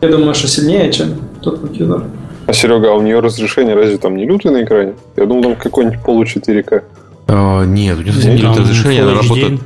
[0.02, 2.04] я думаю, что сильнее, чем тот компьютер.
[2.48, 4.94] А Серега, а у нее разрешение разве там не лютое на экране?
[5.16, 6.84] Я думал, там какой-нибудь полу 4К.
[7.28, 9.60] А, нет, у нее совсем Ну, не там лютое разрешение, она работает...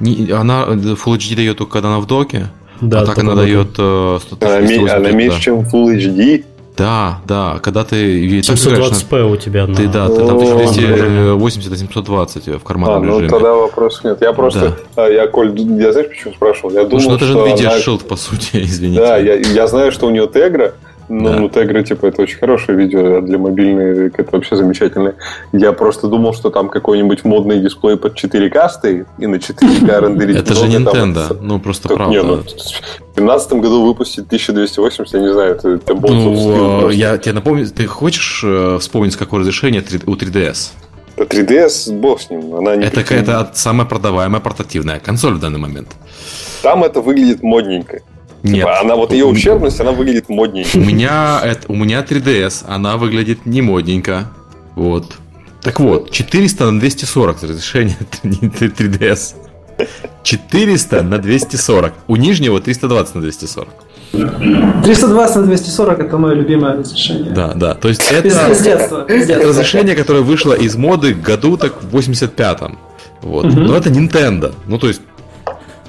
[0.00, 2.48] не- она э, Full HD дает только когда она в доке,
[2.80, 5.16] Да, а так она дает э, 100 Она, ме- 280, она да.
[5.16, 6.44] меньше, чем Full HD.
[6.76, 7.96] Да, да, когда ты...
[8.26, 9.74] и так играешь на- 720p у тебя на...
[9.76, 13.28] Ты, да, ты там О, 1280 на 720 в А, карманном ну режиме.
[13.28, 14.18] тогда вопросов нет.
[14.20, 16.70] Я просто, а, я, Коль, я знаешь, почему спрашивал?
[16.72, 19.00] Я Потому думал, что это же Nvidia она- Shield, по сути, извините.
[19.00, 20.72] Да, я, я знаю, что у нее Тегра,
[21.08, 21.38] но Да.
[21.38, 25.14] ну, Тегра, типа, это очень хорошее видео, а для мобильной это вообще замечательное.
[25.52, 30.36] Я просто думал, что там какой-нибудь модный дисплей под 4К стоит, и на 4К рендерить.
[30.36, 30.64] Это же.
[30.66, 32.22] Nintendo, ну просто правда.
[32.22, 37.34] Ну, в 2015 году выпустить 1280, я не знаю, это, это Ну, э, я тебе
[37.34, 40.72] напомню, ты хочешь э, вспомнить, какое разрешение 3 у 3DS?
[41.16, 42.54] Это 3DS, бог с ним.
[42.56, 45.88] Она не Это какая-то самая продаваемая портативная консоль в данный момент.
[46.62, 48.00] Там это выглядит модненько.
[48.44, 48.56] Нет.
[48.56, 50.76] Типа, она вот ее ущербность, она выглядит модненько.
[50.76, 54.30] У меня, это, у меня 3DS, она выглядит не модненько.
[54.76, 55.14] Вот.
[55.62, 59.34] Так вот, 400 на 240 разрешение 3DS.
[60.22, 61.94] 400 на 240.
[62.06, 63.68] У нижнего 320 на 240.
[64.12, 67.32] 320 на 240 это мое любимое разрешение.
[67.32, 67.74] Да, да.
[67.74, 68.52] То есть Из, это...
[68.52, 69.06] из детства.
[69.06, 69.48] Из детства.
[69.48, 72.78] разрешение, которое вышло из моды году так в 85-м.
[73.22, 73.46] Вот.
[73.46, 73.64] Мгм.
[73.64, 74.54] Но это Nintendo.
[74.66, 75.00] Ну, то есть,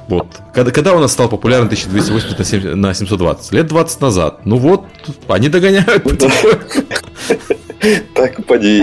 [0.07, 0.27] вот.
[0.53, 3.51] Когда, когда у нас стал популярен 1280 на, 7 на 720?
[3.53, 4.45] Лет 20 назад.
[4.45, 4.85] Ну вот,
[5.27, 6.05] они догоняют.
[8.13, 8.81] Так, поди.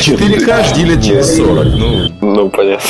[0.00, 1.64] 4К жди лет через 40.
[1.64, 2.86] Ну, Ну, понятно.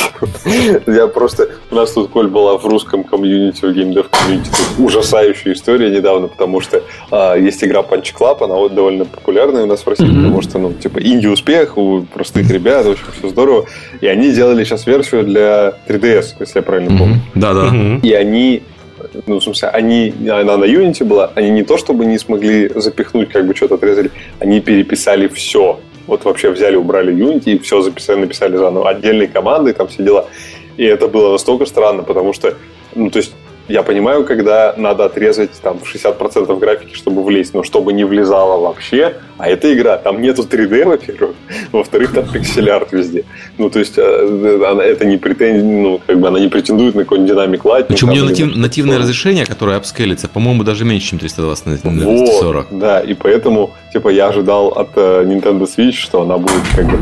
[0.87, 1.47] Я просто...
[1.69, 6.61] У нас тут, Коль, была в русском комьюнити, в геймдев комьюнити ужасающая история недавно, потому
[6.61, 10.41] что а, есть игра Punch Club, она вот довольно популярная у нас в России, потому
[10.41, 13.65] что, ну, типа, инди-успех у простых ребят, в общем, все здорово.
[14.01, 17.19] И они делали сейчас версию для 3DS, если я правильно помню.
[17.35, 17.71] да-да.
[18.03, 18.63] И они,
[19.27, 23.29] ну, в смысле, они, она на Unity была, они не то чтобы не смогли запихнуть,
[23.29, 25.79] как бы что-то отрезали, они переписали все.
[26.07, 28.89] Вот вообще взяли, убрали Unity и все записали, написали заново.
[28.89, 30.27] Отдельные команды, там все дела.
[30.77, 32.55] И это было настолько странно, потому что,
[32.95, 33.33] ну, то есть,
[33.67, 39.15] я понимаю, когда надо отрезать там 60% графики, чтобы влезть, но чтобы не влезало вообще.
[39.37, 41.35] А эта игра, там нету 3D, во-первых,
[41.71, 43.23] во-вторых, там пиксель-арт везде.
[43.57, 47.03] Ну, то есть, э, она, это не претензия, ну, как бы она не претендует на
[47.03, 47.87] какой-нибудь динамик лайт.
[47.87, 52.01] Причем у нее натив- нативное разрешение, которое апскейлится, по-моему, даже меньше, чем 320 на на
[52.01, 52.71] 240.
[52.71, 56.85] Вот, да, и поэтому, типа, я ожидал от э, Nintendo Switch, что она будет как
[56.85, 56.97] бы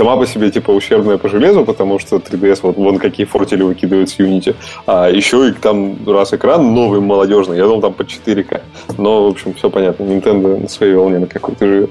[0.00, 4.08] сама по себе, типа, ущербная по железу, потому что 3DS, вот вон какие фортели выкидывают
[4.08, 4.54] с Unity.
[4.86, 8.62] А еще и там, раз экран новый, молодежный, я думал, там по 4К.
[8.96, 10.04] Но, в общем, все понятно.
[10.04, 11.90] Nintendo на своей волне на какой-то живет.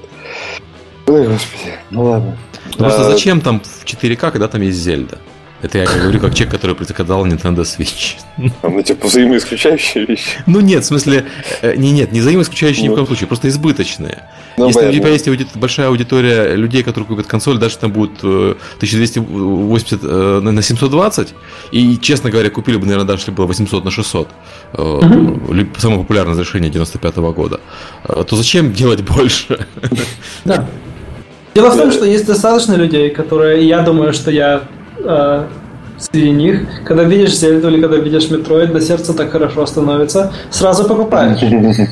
[1.06, 2.36] Ой, господи, ну ладно.
[2.76, 5.18] Просто А, зачем там в 4К, когда там есть Зельда?
[5.62, 8.16] Это я говорю как человек, который предзаказал Nintendo Switch.
[8.62, 10.38] Ну, типа, взаимоисключающие вещи.
[10.46, 11.26] Ну нет, в смысле,
[11.60, 12.94] э, не, нет, не взаимоисключающие ни в Ну.
[12.96, 14.24] коем случае, просто избыточные.
[14.56, 18.54] Ну, Если у тебя есть большая аудитория людей, которые купят консоль, даже там будет э,
[18.76, 21.34] 1280 э, на на 720,
[21.72, 24.28] и, честно говоря, купили бы, наверное, даже если было 800 на 600,
[24.74, 25.00] э,
[25.52, 27.60] ли- самое популярное разрешение 95 года,
[28.08, 29.66] э, то зачем делать больше?
[30.44, 30.66] Да.
[31.54, 34.62] Дело в том, что есть достаточно людей, которые, я думаю, что я
[35.04, 35.44] э,
[35.98, 40.84] среди них, когда видишь Зельду или когда видишь Метроид, до сердца так хорошо становится, сразу
[40.84, 41.40] покупаешь.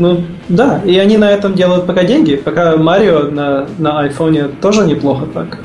[0.00, 4.86] Ну, да, и они на этом делают пока деньги, пока Марио на, на айфоне тоже
[4.86, 5.58] неплохо так.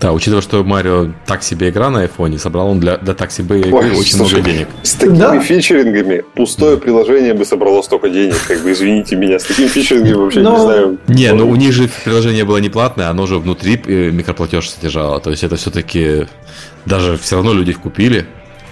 [0.00, 3.58] Да, учитывая, что Марио так себе игра на айфоне, собрал он для, для так себе
[3.58, 4.68] игры Ой, очень слушай, много денег.
[4.84, 5.40] С такими Да.
[5.40, 8.36] фичерингами пустое приложение бы собрало столько денег.
[8.46, 10.98] Как бы извините меня, с такими фичерингами вообще Но- не знаю.
[11.08, 15.18] Не, ну у них же приложение было не платное, оно же внутри э, микроплатеж содержало.
[15.20, 16.26] То есть это все-таки
[16.86, 18.20] даже все равно люди их купили.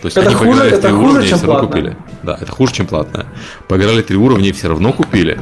[0.02, 1.68] То есть Это они хуже- поиграли в три хуже, уровня и все равно платное.
[1.82, 1.96] купили.
[2.22, 3.26] Да, это хуже, чем платное.
[3.66, 5.40] Поиграли три уровня и все равно купили.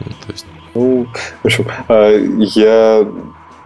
[0.00, 1.06] Ну, то есть, Ну,
[1.42, 2.10] в общем, а,
[2.54, 3.06] я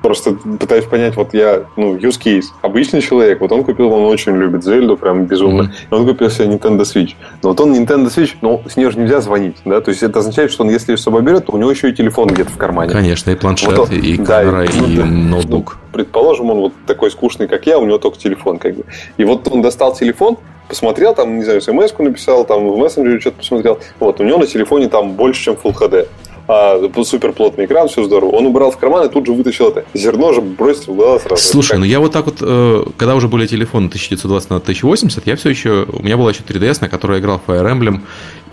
[0.03, 2.47] Просто пытаюсь понять, вот я, ну, use case.
[2.63, 5.63] Обычный человек, вот он купил, он очень любит Зельду, прям безумно.
[5.63, 5.91] Mm-hmm.
[5.91, 7.15] И он купил себе Nintendo Switch.
[7.43, 9.81] Но вот он Nintendo Switch, ну, с нее же нельзя звонить, да?
[9.81, 11.91] То есть это означает, что он, если ее с собой берет, то у него еще
[11.91, 12.93] и телефон где-то в кармане.
[12.93, 15.79] Конечно, и планшет, вот он, и камера, да, и, и ну, ноутбук.
[15.81, 18.85] Ну, предположим, он вот такой скучный, как я, у него только телефон, как бы.
[19.17, 20.39] И вот он достал телефон,
[20.69, 23.79] посмотрел, там, не знаю, смс написал, там в мессенджере что-то посмотрел.
[23.99, 26.07] Вот, у него на телефоне там больше, чем Full HD
[26.49, 28.31] а, супер плотный экран, все здорово.
[28.31, 31.43] Он убрал в карман и тут же вытащил это зерно, же бросил в глаз сразу.
[31.43, 31.79] Слушай, как...
[31.81, 35.51] ну я вот так вот, э, когда уже были телефоны 1920 на 1080, я все
[35.51, 38.01] еще, у меня была еще 3DS, на которой я играл Fire Emblem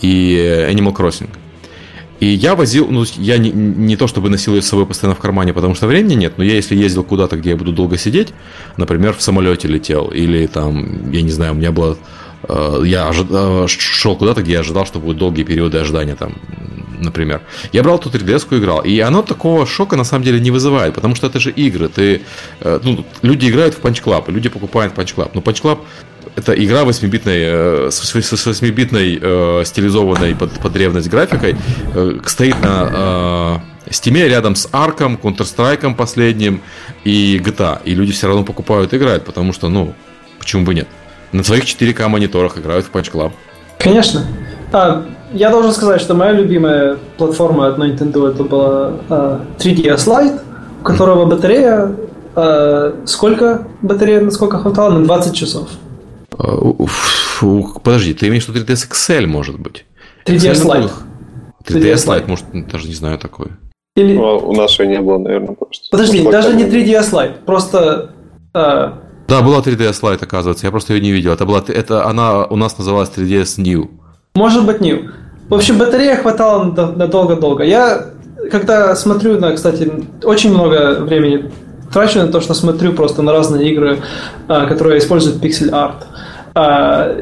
[0.02, 0.36] и
[0.70, 1.30] Animal Crossing.
[2.20, 5.20] И я возил, ну, я не, не то чтобы носил ее с собой постоянно в
[5.20, 8.34] кармане, потому что времени нет, но я если ездил куда-то, где я буду долго сидеть,
[8.78, 11.98] например, в самолете летел, или там, я не знаю, у меня было
[12.48, 13.28] э, я ожид...
[13.30, 16.34] Э, шел куда-то, где я ожидал, что будут долгие периоды ожидания, там,
[17.00, 17.42] например.
[17.72, 20.94] Я брал тут 3DS и играл, и оно такого шока на самом деле не вызывает,
[20.94, 21.90] потому что это же игры.
[21.90, 22.22] Ты,
[22.62, 25.80] э, ну, люди играют в Punch Club, люди покупают Punch Club, но Punch Club
[26.36, 31.56] это игра 8-битной, э, с 8-битной э, стилизованной под, под древность графикой,
[31.94, 36.62] э, стоит на э, Steam рядом с Арком, Counter-Strike последним
[37.04, 37.82] и GTA.
[37.86, 39.94] И люди все равно покупают и играют, потому что, ну,
[40.40, 40.88] почему бы нет?
[41.32, 43.32] На своих 4К мониторах играют в Punch Club.
[43.78, 44.26] Конечно.
[44.72, 45.06] А,
[45.36, 50.40] я должен сказать, что моя любимая платформа от Nintendo это была uh, 3DS Lite,
[50.82, 51.96] у которого батарея
[52.36, 54.92] uh, сколько батарея, насколько хватало?
[54.92, 55.70] На 20 часов.
[57.84, 59.86] Подожди, ты имеешь в виду 3ds XL, может быть?
[60.26, 60.92] 3ds Lite.
[61.68, 63.58] 3ds Lite, может, даже не знаю такое.
[63.96, 64.16] Или...
[64.18, 65.88] Ну, у нас ее не было, наверное, просто.
[65.90, 68.12] Подожди, Может, даже не 3DS Lite, просто...
[68.54, 68.92] Э...
[69.28, 71.32] Да, была 3DS Lite, оказывается, я просто ее не видел.
[71.32, 73.90] Это была, это она у нас называлась 3DS New.
[74.36, 75.12] Может быть, New.
[75.50, 77.64] В общем, батарея хватала на долго-долго.
[77.64, 78.08] Я,
[78.52, 79.92] когда смотрю на, кстати,
[80.24, 81.52] очень много времени
[81.94, 84.00] трачу на то, что смотрю просто на разные игры,
[84.48, 86.08] а, которые используют пиксель арт.
[86.56, 87.22] А,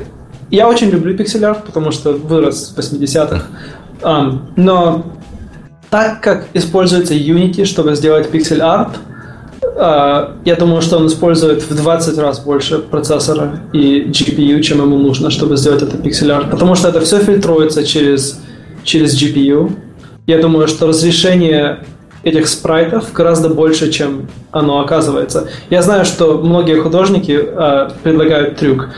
[0.50, 3.46] я очень люблю пиксель арт, потому что вырос в 80-х.
[4.56, 5.06] Но
[5.90, 8.98] так как используется Unity, чтобы сделать пиксель арт,
[9.76, 15.30] я думаю, что он использует в 20 раз больше процессора и GPU, чем ему нужно,
[15.30, 16.52] чтобы сделать это пиксель арт.
[16.52, 18.40] Потому что это все фильтруется через,
[18.84, 19.72] через GPU.
[20.28, 21.80] Я думаю, что разрешение
[22.24, 25.50] этих спрайтов гораздо больше, чем оно оказывается.
[25.70, 28.90] Я знаю, что многие художники э, предлагают трюк.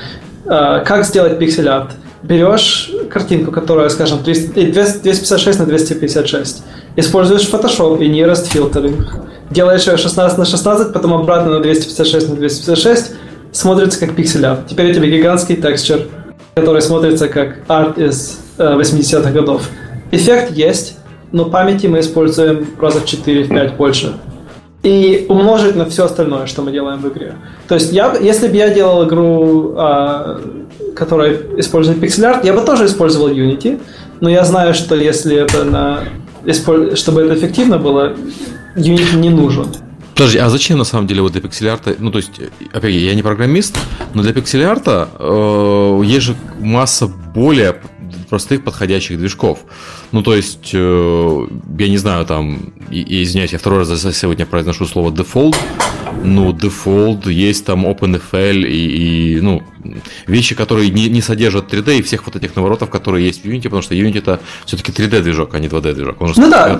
[0.45, 1.91] Э, как сделать пиксель-арт?
[2.21, 6.63] Берешь картинку, которая, скажем, 300, 256 на 256,
[6.95, 9.03] используешь Photoshop и Nearest Filtering,
[9.49, 13.11] делаешь ее 16 на 16, потом обратно на 256 на 256,
[13.51, 14.67] смотрится как пиксель-арт.
[14.67, 16.07] Теперь у тебя гигантский текстчер,
[16.55, 19.69] который смотрится как арт из э, 80-х годов.
[20.11, 20.97] Эффект есть,
[21.31, 24.13] но памяти мы используем раза в 4-5 больше.
[24.83, 27.33] И умножить на все остальное, что мы делаем в игре.
[27.67, 30.39] То есть, я, если бы я делал игру, а,
[30.95, 33.81] которая использует пиксель-арт, я бы тоже использовал Unity,
[34.21, 35.99] но я знаю, что если это на,
[36.95, 38.13] чтобы это эффективно было,
[38.75, 39.67] Unity не нужен.
[40.15, 42.39] Подожди, а зачем на самом деле вот для пиксель-арта, ну то есть,
[42.71, 43.77] опять я не программист,
[44.13, 47.75] но для пиксель-арта э, есть же масса более
[48.29, 49.59] простых подходящих движков.
[50.11, 51.47] Ну, то есть, э,
[51.79, 55.55] я не знаю, там, и, и, извиняюсь, я второй раз за сегодня произношу слово default.
[56.23, 59.63] Ну, default, есть там OpenFL и, и ну,
[60.27, 63.63] вещи, которые не, не содержат 3D и всех вот этих наворотов, которые есть в Unity,
[63.63, 66.21] потому что Unity это все-таки 3D движок, а не 2D движок.
[66.21, 66.79] Он же ну да,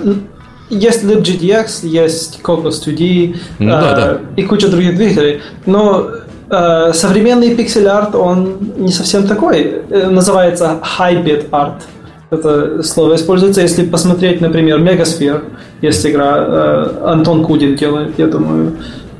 [0.70, 4.20] есть LibGDX, есть Cocos 2D ну, э, да, да.
[4.36, 6.08] и куча других двигателей, но
[6.50, 9.82] э, современный пиксель-арт, он не совсем такой.
[9.90, 11.82] Э, называется high-bit art.
[12.30, 15.44] Это слово используется, если посмотреть, например, Megasphere,
[15.80, 18.72] есть игра, э, Антон Кудин делает, я думаю.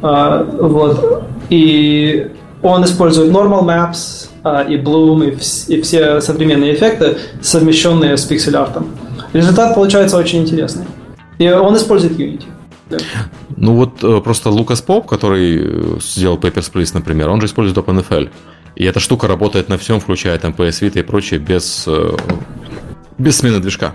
[0.03, 1.23] Э, вот.
[1.49, 2.29] И
[2.63, 8.25] он использует normal maps э, и bloom, и, вс- и все современные эффекты, совмещенные с
[8.25, 8.89] пиксель-артом.
[9.33, 10.87] Результат получается очень интересный.
[11.39, 12.45] И он использует Unity.
[13.57, 17.77] Ну вот э, просто Лукас Поп, который э, сделал Papers, Please, например, он же использует
[17.79, 18.31] OpenFL.
[18.77, 22.17] И эта штука работает на всем, включая там PS Vita и прочее, без, э,
[23.19, 23.95] без смены движка.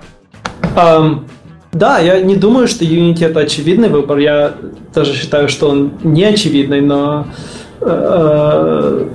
[0.76, 1.26] Um,
[1.72, 4.18] да, я не думаю, что Unity это очевидный выбор.
[4.18, 4.55] Я
[4.93, 7.27] даже считаю, что он не очевидный, но
[7.80, 9.07] э,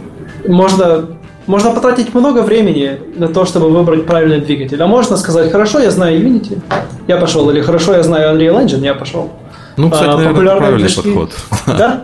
[0.48, 1.06] можно,
[1.46, 4.82] можно потратить много времени на то, чтобы выбрать правильный двигатель.
[4.82, 6.60] А можно сказать, хорошо, я знаю Unity,
[7.06, 9.30] я пошел, или хорошо, я знаю Unreal Engine, я пошел.
[9.76, 11.02] Ну, кстати, а, наверное, правильный движки.
[11.02, 11.30] подход.
[11.66, 12.02] Да?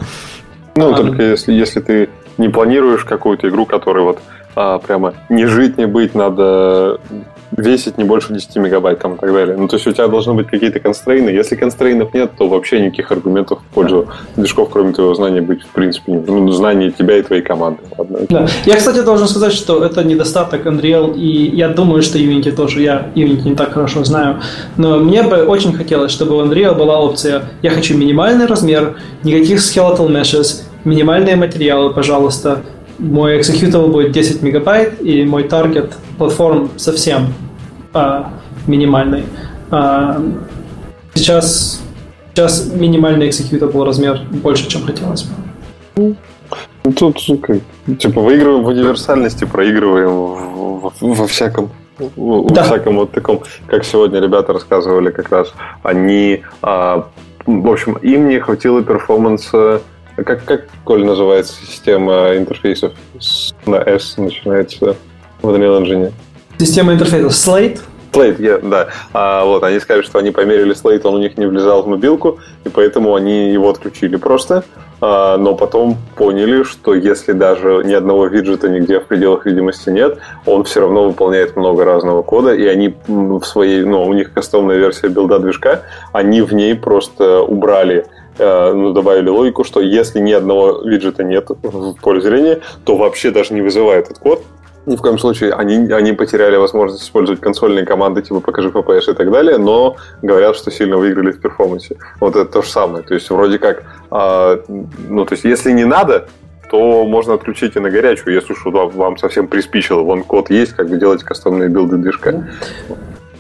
[0.74, 2.09] Ну, а, только если, если ты
[2.39, 4.19] не планируешь какую-то игру, которая вот
[4.55, 7.01] а, прямо не жить, не быть, надо
[7.57, 9.57] весить не больше 10 мегабайт там, и так далее.
[9.57, 11.31] Ну, то есть у тебя должны быть какие-то констрейны.
[11.31, 15.69] Если констрейнов нет, то вообще никаких аргументов в пользу движков, кроме твоего знания, быть в
[15.69, 17.81] принципе не ну, знание тебя и твоей команды.
[17.97, 18.47] Ладно, да.
[18.65, 22.83] Я, кстати, должен сказать, что это недостаток Unreal, и я думаю, что Unity тоже.
[22.83, 24.41] Я Unity не так хорошо знаю.
[24.77, 29.59] Но мне бы очень хотелось, чтобы в Unreal была опция «Я хочу минимальный размер, никаких
[29.59, 32.62] skeletal meshes, минимальные материалы, пожалуйста,
[32.99, 35.93] мой executable будет 10 мегабайт, и мой таргет
[36.23, 37.35] платформ совсем
[37.93, 38.31] а,
[38.69, 39.24] минимальный.
[39.73, 40.23] А,
[41.15, 41.82] сейчас,
[42.32, 46.15] сейчас минимальный executable размер больше, чем хотелось бы.
[46.85, 47.59] Ну, тут как,
[47.99, 51.70] типа выигрываем в универсальности, проигрываем во, во всяком
[52.16, 52.62] во да.
[52.62, 57.09] всяком вот таком, как сегодня ребята рассказывали как раз, они, а,
[57.47, 59.82] в общем, им не хватило перформанса
[60.16, 62.93] как, как, Коль, называется система интерфейсов
[63.66, 64.97] на S начинается
[65.43, 66.12] в Unreal Engine?
[66.59, 67.81] Система интерфейсов Slate?
[68.12, 68.89] Slate, yeah, да.
[69.12, 72.39] А, вот, они сказали, что они померили Slate, он у них не влезал в мобилку,
[72.64, 74.64] и поэтому они его отключили просто.
[75.01, 80.19] А, но потом поняли, что если даже ни одного виджета нигде в пределах видимости нет,
[80.47, 84.77] он все равно выполняет много разного кода, и они в своей, ну, у них кастомная
[84.77, 85.82] версия билда движка,
[86.12, 88.06] они в ней просто убрали
[88.39, 93.31] Э, ну, добавили логику, что если ни одного виджета нет в поле зрения, то вообще
[93.31, 94.43] даже не вызывает этот код.
[94.86, 99.14] Ни в коем случае они, они потеряли возможность использовать консольные команды типа покажи FPS и
[99.14, 101.96] так далее, но говорят, что сильно выиграли в перформансе.
[102.20, 103.04] Вот это то же самое.
[103.04, 104.59] То есть вроде как, э,
[105.09, 106.26] ну то есть если не надо,
[106.70, 110.00] то можно отключить и на горячую, если уж вам совсем приспичило.
[110.00, 112.48] Вон код есть, как бы делать кастомные билды движка.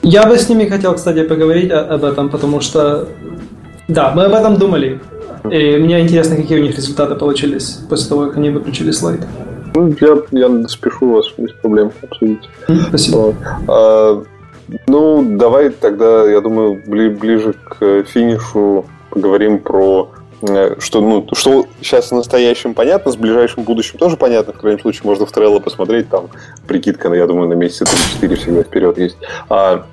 [0.02, 3.08] Я бы с ними хотел, кстати, поговорить об этом, потому что
[3.88, 5.00] да, мы об этом думали.
[5.50, 9.20] И мне интересно, какие у них результаты получились после того, как они выключили слайд.
[9.74, 12.48] Ну, я, я спешу вас без проблем обсудить.
[12.88, 13.34] Спасибо.
[13.68, 14.22] А,
[14.86, 20.21] ну, давай тогда, я думаю, бли, ближе к финишу поговорим про э,
[20.78, 24.52] что, ну, что сейчас в настоящем понятно, с ближайшим будущим тоже понятно.
[24.52, 26.28] В крайнем случае можно в Trello посмотреть, там
[26.66, 27.84] прикидка, я думаю, на месяца
[28.20, 29.16] 3-4 всегда вперед есть.
[29.48, 29.86] А,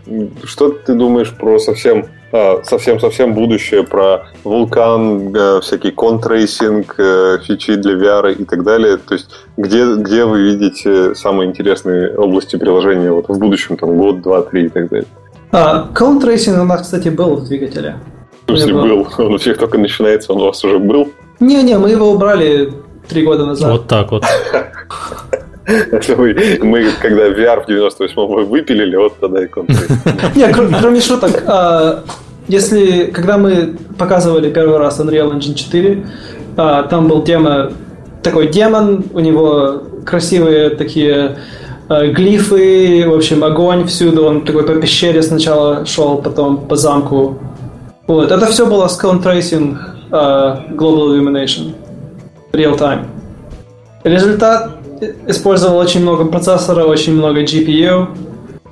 [0.44, 7.40] что ты думаешь про совсем а, совсем-совсем будущее про Vulkan, э, всякий cone tracing, э,
[7.44, 8.98] фичи для VR и так далее.
[8.98, 14.22] То есть где, где вы видите самые интересные области приложения вот в будущем, там, год,
[14.22, 15.08] два, три и так далее?
[15.52, 17.96] А, cone tracing у нас, кстати, был в двигателе.
[18.50, 19.08] В смысле был?
[19.18, 21.12] Он у всех только начинается, он у вас уже был?
[21.40, 22.74] Не-не, мы его убрали
[23.08, 23.72] три года назад.
[23.72, 24.24] Вот так вот.
[25.68, 29.48] Мы, когда VR в 98-м выпилили, вот тогда и.
[30.36, 30.52] Не,
[30.82, 32.04] кроме шуток, а,
[32.48, 36.06] если, когда мы показывали первый раз Unreal Engine 4,
[36.58, 37.72] а, там был тема
[38.24, 41.38] такой демон, у него красивые такие
[41.88, 47.38] а, глифы, в общем, огонь всюду, он такой по пещере сначала шел, потом по замку.
[48.10, 49.78] Вот, это все было Scone Tracing
[50.10, 51.76] uh, Global Illumination
[52.54, 53.06] Real Time.
[54.04, 54.72] Результат
[55.28, 58.08] использовал очень много процессора, очень много GPU.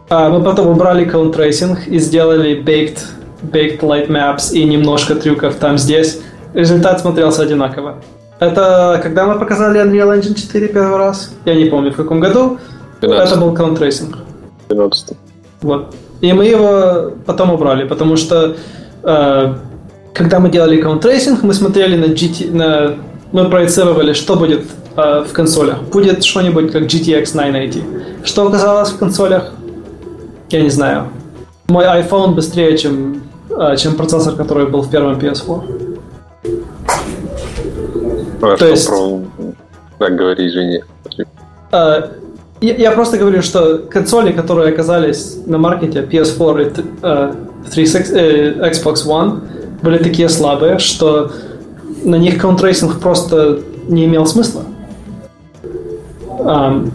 [0.09, 2.99] Uh, мы потом убрали Cone Tracing и сделали Baked
[3.43, 6.19] baked light maps и немножко трюков там здесь,
[6.55, 7.97] результат смотрелся одинаково.
[8.39, 11.31] Это когда мы показали Unreal Engine 4 первый раз?
[11.45, 12.57] Я не помню, в каком году.
[13.01, 13.31] 15.
[13.31, 14.15] Это был Count Racing.
[14.69, 15.15] 15.
[15.61, 15.93] Вот.
[16.22, 18.55] И мы его потом убрали, потому что э,
[20.13, 22.95] когда мы делали Racing, мы смотрели на GT, на,
[23.31, 24.65] мы проецировали, что будет
[24.95, 25.81] э, в консолях.
[25.84, 27.84] Будет что-нибудь как GTX 980.
[28.25, 29.53] Что оказалось в консолях?
[30.49, 31.07] Я не знаю.
[31.67, 33.21] Мой iPhone быстрее, чем
[33.59, 35.97] а, чем процессор, который был в первом PS4.
[38.41, 38.88] А То есть...
[38.88, 39.21] Про...
[39.97, 40.84] Так, говори, извини.
[41.71, 42.11] А,
[42.61, 49.06] я, я просто говорю, что консоли, которые оказались на маркете PS4 и 360, uh, Xbox
[49.06, 49.41] One,
[49.81, 51.31] были такие слабые, что
[52.03, 54.64] на них cone tracing просто не имел смысла.
[56.39, 56.91] Um,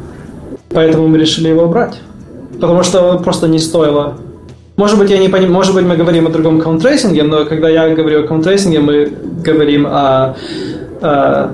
[0.70, 2.01] поэтому мы решили его убрать.
[2.55, 4.16] Потому что просто не стоило
[4.77, 5.53] может быть, я не поним...
[5.53, 9.12] Может быть, мы говорим о другом контрейсинге, но когда я говорю о контрейсинге, мы
[9.44, 10.35] говорим о,
[11.03, 11.51] о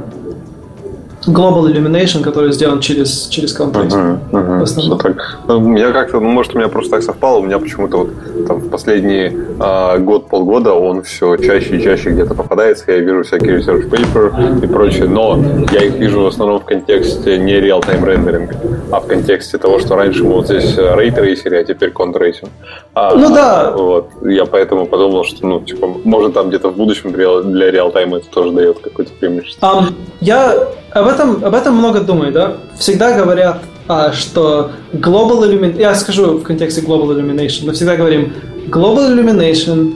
[1.26, 3.88] Global Illumination, который сделан через, через Counter.
[3.88, 4.98] Uh-huh, uh-huh.
[4.98, 5.38] Так.
[5.46, 8.58] Ну, я как-то, ну, может, у меня просто так совпало, у меня почему-то вот там
[8.58, 13.90] в последний э, год-полгода он все чаще и чаще где-то попадается, я вижу всякие research
[13.90, 15.38] paper и прочее, но
[15.72, 18.56] я их вижу в основном в контексте не реал-тайм рендеринга,
[18.90, 22.50] а в контексте того, что раньше мы вот здесь рейтрейсили, а теперь cone tracing.
[22.94, 23.72] А, ну да.
[23.76, 24.10] Вот.
[24.24, 28.28] Я поэтому подумал, что, ну, типа, может, там где-то в будущем для real-time а это
[28.28, 29.66] тоже дает какое-то преимущество.
[29.66, 32.56] Um, я об этом, об этом много думаю, да?
[32.78, 38.32] Всегда говорят а, что Global Illumination, я скажу в контексте Global Illumination, мы всегда говорим,
[38.68, 39.94] Global Illumination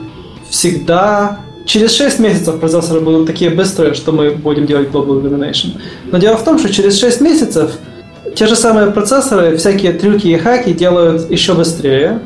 [0.49, 5.79] всегда через 6 месяцев процессоры будут такие быстрые, что мы будем делать Global Illumination.
[6.11, 7.71] Но дело в том, что через 6 месяцев
[8.35, 12.19] те же самые процессоры, всякие трюки и хаки делают еще быстрее,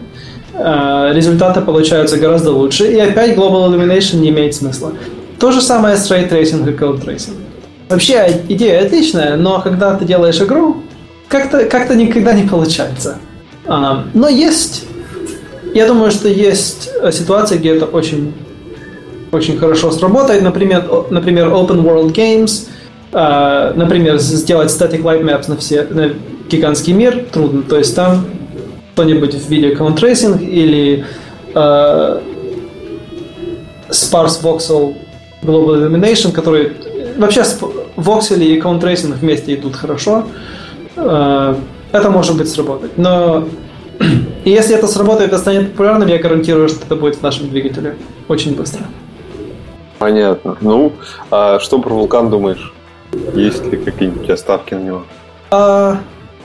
[0.54, 4.94] а, результаты получаются гораздо лучше, и опять Global Illumination не имеет смысла.
[5.40, 7.47] То же самое с Ray Tracing и Code Tracing.
[7.90, 10.78] Вообще идея отличная, но когда ты делаешь игру,
[11.28, 13.18] как-то как никогда не получается.
[13.66, 14.86] А, но есть,
[15.74, 18.34] я думаю, что есть ситуации, где это очень,
[19.32, 20.42] очень хорошо сработает.
[20.42, 22.68] Например, например Open World Games,
[23.14, 26.12] а, например, сделать static light maps на, все, на
[26.50, 27.64] гигантский мир трудно.
[27.64, 28.26] То есть там
[28.94, 31.06] что-нибудь в виде tracing или
[31.54, 32.20] uh,
[33.90, 34.96] sparse voxel
[35.44, 36.74] global illumination, который
[37.18, 37.44] вообще
[37.98, 40.26] voxel и tracing вместе идут хорошо.
[40.96, 41.56] Uh,
[41.92, 42.98] это может быть сработать.
[42.98, 43.48] Но
[44.46, 47.98] и если это сработает и станет популярным, я гарантирую, что это будет в нашем двигателе
[48.28, 48.86] очень быстро.
[50.00, 50.58] Понятно.
[50.62, 50.94] Ну,
[51.32, 52.74] а что про вулкан думаешь?
[53.34, 55.04] Есть ли какие-нибудь оставки на него?
[55.50, 55.98] А,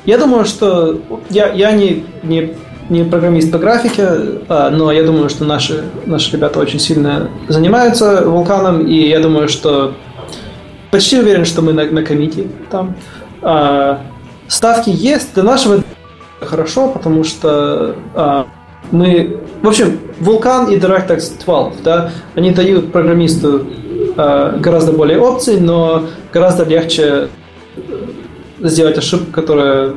[0.06, 2.54] я думаю, что я, я не, не,
[2.88, 4.08] не программист по графике,
[4.48, 9.48] а, но я думаю, что наши, наши ребята очень сильно занимаются вулканом, и я думаю,
[9.48, 9.94] что
[10.92, 12.94] почти уверен, что мы на, на комите там.
[13.40, 14.02] А,
[14.46, 15.34] ставки есть.
[15.34, 15.82] Для нашего
[16.40, 18.46] хорошо, потому что а,
[18.92, 19.38] мы...
[19.62, 23.66] В общем, Vulkan и DirectX 12, да, они дают программисту
[24.16, 27.28] а, гораздо более опций, но гораздо легче
[28.60, 29.94] сделать ошибку, которая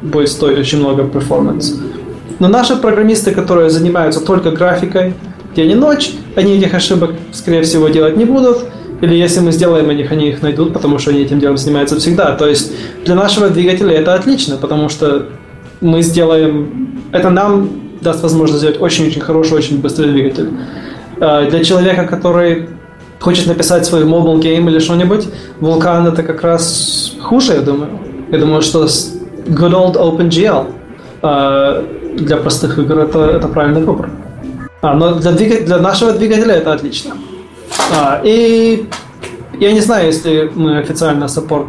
[0.00, 1.74] будет стоить очень много перформанс.
[2.38, 5.14] Но наши программисты, которые занимаются только графикой
[5.56, 8.58] день и ночь, они этих ошибок, скорее всего, делать не будут.
[9.02, 12.34] Или если мы сделаем их, они их найдут, потому что они этим делом занимаются всегда.
[12.36, 12.72] То есть
[13.04, 15.26] для нашего двигателя это отлично, потому что
[15.80, 17.02] мы сделаем...
[17.12, 17.68] Это нам
[18.00, 20.50] даст возможность сделать очень-очень хороший, очень быстрый двигатель.
[21.20, 22.68] А для человека, который
[23.20, 25.28] хочет написать свой mobile game или что-нибудь,
[25.60, 27.90] Vulkan это как раз хуже, я думаю.
[28.30, 30.66] Я думаю, что good old OpenGL
[31.22, 31.84] э,
[32.18, 34.10] для простых игр это, это правильный выбор.
[34.82, 35.64] А, но для, двиг...
[35.64, 37.14] для нашего двигателя это отлично.
[37.92, 38.88] А, и
[39.58, 41.68] я не знаю, если мы официально саппорт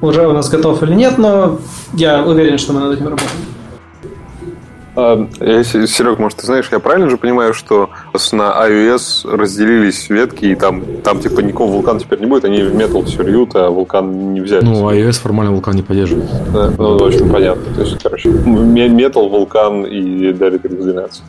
[0.00, 1.58] уже у нас готов или нет, но
[1.92, 3.30] я уверен, что мы над этим работаем.
[5.00, 5.28] А,
[5.62, 7.90] Серег, может, ты знаешь, я правильно же понимаю, что
[8.32, 12.74] на iOS разделились ветки, и там, там типа никакого вулкана теперь не будет, они в
[12.74, 14.64] Metal все льют, а вулкан не взяли.
[14.64, 16.28] Ну, iOS формально вулкан не поддерживает.
[16.52, 17.74] Да, ну, общем, понятно.
[17.74, 21.22] То есть, короче, Metal, вулкан и DirectX 12.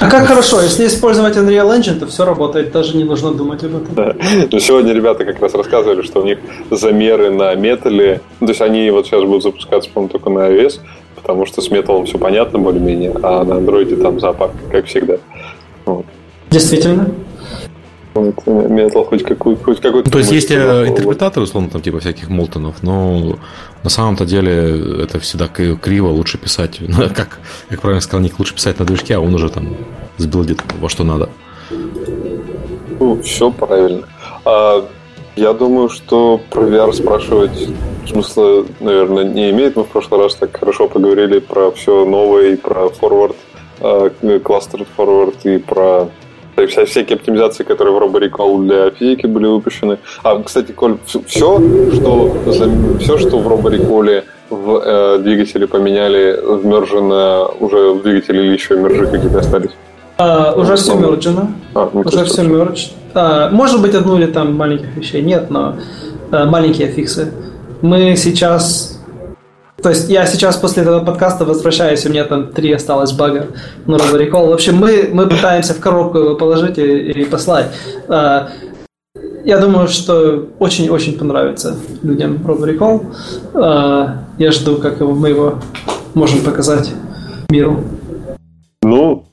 [0.00, 3.76] А как хорошо, если использовать Unreal Engine, то все работает, даже не нужно думать об
[3.76, 3.94] этом.
[3.94, 4.14] Да.
[4.50, 6.38] Ну, сегодня ребята как раз рассказывали, что у них
[6.70, 10.80] замеры на металле, ну, то есть они вот сейчас будут запускаться, по-моему, только на iOS,
[11.16, 15.18] потому что с металлом все понятно более-менее, а на андроиде там зоопарк, как всегда.
[15.84, 16.06] Вот.
[16.50, 17.10] Действительно.
[18.14, 22.82] Метал хоть какой хоть какой То есть есть э, интерпретаторы, условно, там типа всяких Молтонов,
[22.82, 23.38] но
[23.84, 27.38] на самом-то деле это всегда криво, лучше писать, ну, как,
[27.68, 29.76] как правильно сказал Ник, лучше писать на движке, а он уже там
[30.18, 31.28] сбилдит во что надо.
[32.98, 34.02] Ну, все правильно.
[34.44, 34.84] А,
[35.36, 37.68] я думаю, что про VR спрашивать
[38.08, 39.76] смысла, наверное, не имеет.
[39.76, 43.36] Мы в прошлый раз так хорошо поговорили про все новое и про forward,
[43.80, 46.10] clustered forward и про
[46.70, 49.98] вся, всякие оптимизации, которые в RoboRecall для физики были выпущены.
[50.22, 51.20] А, кстати, Коль, все,
[51.92, 52.36] что,
[53.00, 59.06] все, что в RoboRecall в э, двигателе поменяли, вмержено уже в двигателе или еще мержи
[59.06, 59.70] какие-то остались?
[60.18, 61.52] А, уже все мерджено.
[61.74, 62.88] А, ну, уже все мердж.
[63.14, 65.76] А, может быть, одну или там маленьких вещей нет, но
[66.30, 67.32] а, маленькие фиксы.
[67.80, 68.99] Мы сейчас
[69.82, 73.46] то есть я сейчас после этого подкаста возвращаюсь, у меня там три осталось бага
[73.86, 74.48] на RoboRecall.
[74.48, 77.66] В общем, мы, мы пытаемся в коробку его положить и, и послать.
[78.08, 78.48] А,
[79.44, 83.06] я думаю, что очень-очень понравится людям RoboRecall.
[83.54, 85.58] А, я жду, как мы его
[86.14, 86.92] можем показать
[87.48, 87.82] миру.
[88.82, 89.24] Ну,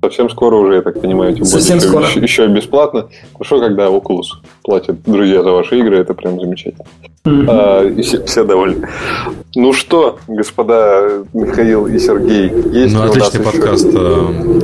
[0.00, 2.06] совсем скоро уже, я так понимаю, тем совсем еще, скоро.
[2.06, 3.08] Еще, еще бесплатно.
[3.32, 6.84] Хорошо, когда Oculus платит друзья за ваши игры, это прям замечательно.
[7.24, 7.46] Mm-hmm.
[7.48, 8.86] А, и все, все довольны.
[9.54, 13.98] Ну что, господа Михаил и Сергей, есть Ну, отличный подкаст, еще...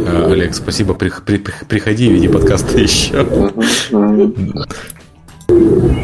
[0.07, 0.95] Э, Олег, спасибо.
[0.95, 3.25] При, при, приходи в виде подкаста еще.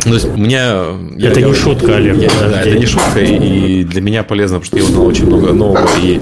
[0.02, 0.58] То есть мне...
[0.58, 2.16] Это я, не я, шутка, Олег.
[2.16, 5.26] Я, да, это не шутка, и, и для меня полезно, потому что я узнал очень
[5.26, 6.20] много нового, и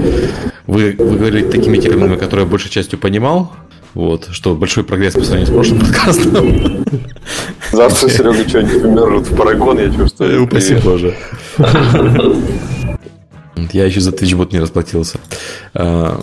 [0.66, 3.52] вы, вы говорили такими терминами, которые я большей частью понимал,
[3.94, 6.84] вот, что большой прогресс по сравнению с прошлым подкастом.
[7.72, 10.44] Завтра Серега что-нибудь умержит в парагон, я чувствую.
[10.44, 11.14] Упаси Боже.
[13.72, 15.18] Я еще за TwitchBot не расплатился.
[15.74, 16.20] А,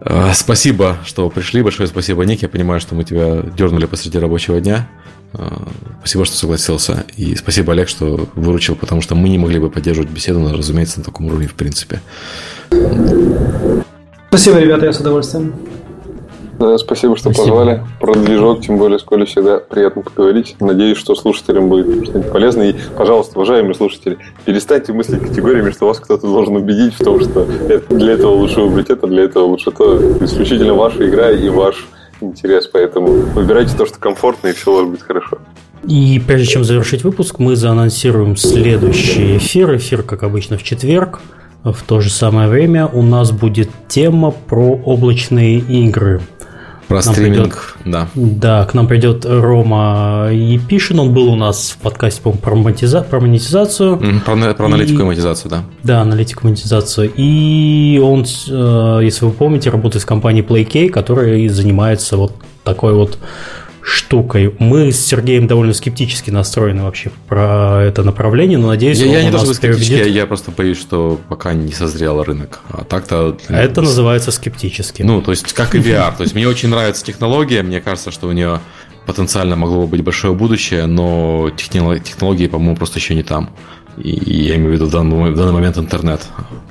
[0.00, 1.62] а, спасибо, что пришли.
[1.62, 2.42] Большое спасибо, Ник.
[2.42, 4.88] Я понимаю, что мы тебя дернули посреди рабочего дня.
[5.34, 5.68] А,
[6.00, 7.04] спасибо, что согласился.
[7.16, 11.04] И спасибо, Олег, что выручил, потому что мы не могли бы поддерживать беседу, разумеется, на
[11.04, 12.00] таком уровне в принципе.
[14.28, 15.54] Спасибо, ребята, я с удовольствием.
[16.58, 17.56] Да, спасибо, что спасибо.
[17.56, 17.82] позвали.
[18.00, 20.56] Про движок, тем более, с Колей всегда приятно поговорить.
[20.58, 22.70] Надеюсь, что слушателям будет что-нибудь полезное.
[22.70, 27.46] И, пожалуйста, уважаемые слушатели, перестаньте мыслить категориями, что вас кто-то должен убедить в том, что
[27.90, 29.98] для этого лучше выбрать это, для этого лучше то.
[30.24, 31.86] Исключительно ваша игра и ваш
[32.20, 35.38] интерес, поэтому выбирайте то, что комфортно, и все у вас будет хорошо.
[35.84, 39.76] И прежде чем завершить выпуск, мы заанонсируем следующий эфир.
[39.76, 41.20] Эфир, как обычно, в четверг.
[41.64, 46.20] В то же самое время у нас будет тема про облачные игры.
[46.88, 48.08] Про стриминг, придет, да.
[48.14, 53.02] Да, к нам придет Рома Епишин, он был у нас в подкасте, по про, монетиза,
[53.02, 53.96] про монетизацию.
[53.96, 55.64] Mm, про, про аналитику и, и монетизацию, да.
[55.82, 57.12] Да, аналитику и монетизацию.
[57.14, 62.32] И он, э, если вы помните, работает в компании PlayK, которая занимается вот
[62.64, 63.18] такой вот
[63.88, 64.54] штукой.
[64.58, 69.36] Мы с Сергеем довольно скептически настроены вообще про это направление, но надеюсь, я, я не
[69.36, 72.60] чтобы скептически, я, я просто боюсь, что пока не созрел рынок.
[72.70, 73.38] А так-то...
[73.48, 75.02] Это называется скептически.
[75.02, 76.14] Ну, то есть, как и VR.
[76.16, 78.60] То есть, мне очень нравится технология, мне кажется, что у нее
[79.06, 83.50] потенциально могло бы быть большое будущее, но технологии, по-моему, просто еще не там.
[83.96, 84.10] И
[84.44, 86.20] я имею в виду в данный, в данный момент интернет,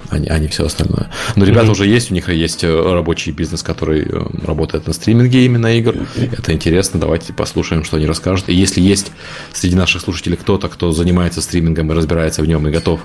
[0.09, 1.09] а не, а не все остальное.
[1.35, 1.71] Но ребята mm-hmm.
[1.71, 5.95] уже есть, у них есть э, рабочий бизнес, который э, работает на стриминге именно игр.
[6.15, 8.47] Это интересно, давайте послушаем, что они расскажут.
[8.47, 9.11] И если есть
[9.53, 13.01] среди наших слушателей кто-то, кто занимается стримингом и разбирается в нем и готов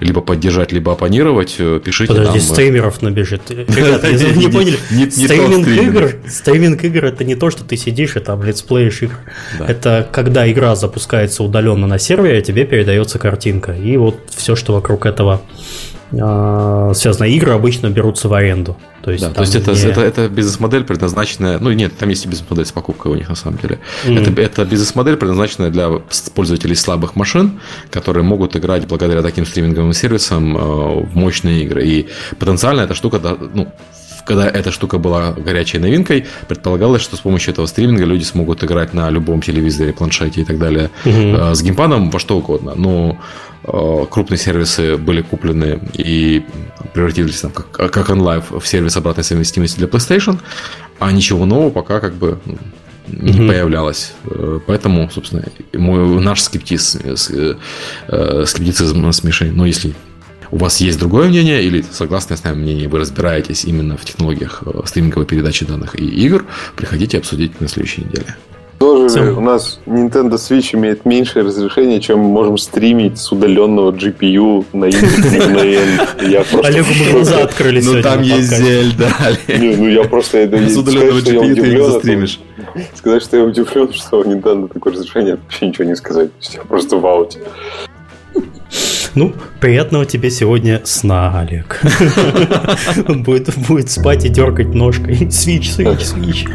[0.00, 2.48] либо поддержать, либо оппонировать, э, пишите Подожди, нам.
[2.48, 3.42] стримеров набежит.
[3.50, 4.78] Ребята, не поняли,
[5.10, 9.16] стриминг игр, стриминг игр это не то, что ты сидишь и там летсплеишь игр.
[9.58, 13.72] Это когда игра запускается удаленно на сервере, тебе передается картинка.
[13.72, 15.42] И вот все, что вокруг этого
[16.16, 17.24] связано.
[17.24, 18.76] Игры обычно берутся в аренду.
[19.02, 19.78] То есть, да, то есть это, не...
[19.84, 23.36] это, это бизнес-модель предназначенная, ну нет, там есть и бизнес-модель с покупкой у них на
[23.36, 23.78] самом деле.
[24.04, 24.32] Mm-hmm.
[24.32, 25.90] Это, это бизнес-модель предназначенная для
[26.34, 27.60] пользователей слабых машин,
[27.90, 31.86] которые могут играть благодаря таким стриминговым сервисам э, в мощные игры.
[31.86, 32.08] И
[32.40, 33.20] потенциально эта штука,
[33.54, 33.72] ну,
[34.26, 38.92] когда эта штука была горячей новинкой, предполагалось, что с помощью этого стриминга люди смогут играть
[38.92, 41.54] на любом телевизоре, планшете и так далее угу.
[41.54, 42.74] с геймпадом во что угодно.
[42.74, 43.18] Но
[43.66, 46.44] крупные сервисы были куплены и
[46.94, 50.38] превратились там, как, как OnLive в сервис обратной совместимости для PlayStation,
[50.98, 52.38] а ничего нового пока как бы
[53.08, 53.48] не mm-hmm.
[53.48, 54.12] появлялось.
[54.24, 55.44] Э, поэтому, собственно,
[55.74, 56.98] мой, наш скептиз,
[58.06, 59.56] скептицизм смешен.
[59.56, 59.94] Но если
[60.50, 64.62] у вас есть другое мнение или согласное с нами мнение, вы разбираетесь именно в технологиях
[64.64, 68.36] э, стриминговой передачи данных и игр, приходите обсудить на следующей неделе.
[68.78, 69.38] Тоже Всем.
[69.38, 74.86] у нас Nintendo Switch имеет меньшее разрешение, чем мы можем стримить с удаленного GPU на
[76.42, 79.08] просто Олегу мы глаза открыли Ну там есть Зельда.
[79.48, 82.40] Ну я просто это С удаленного GPU ты не застримишь.
[82.94, 86.30] Сказать, что я удивлен, что у Nintendo такое разрешение, вообще ничего не сказать.
[86.52, 87.40] Я просто в ауте.
[89.14, 91.80] Ну, приятного тебе сегодня сна, Олег.
[93.08, 95.30] Будет, будет спать и дергать ножкой.
[95.30, 96.46] Свич, свич, свич.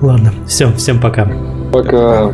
[0.00, 1.28] Ладно, все, всем пока.
[1.72, 2.30] Пока.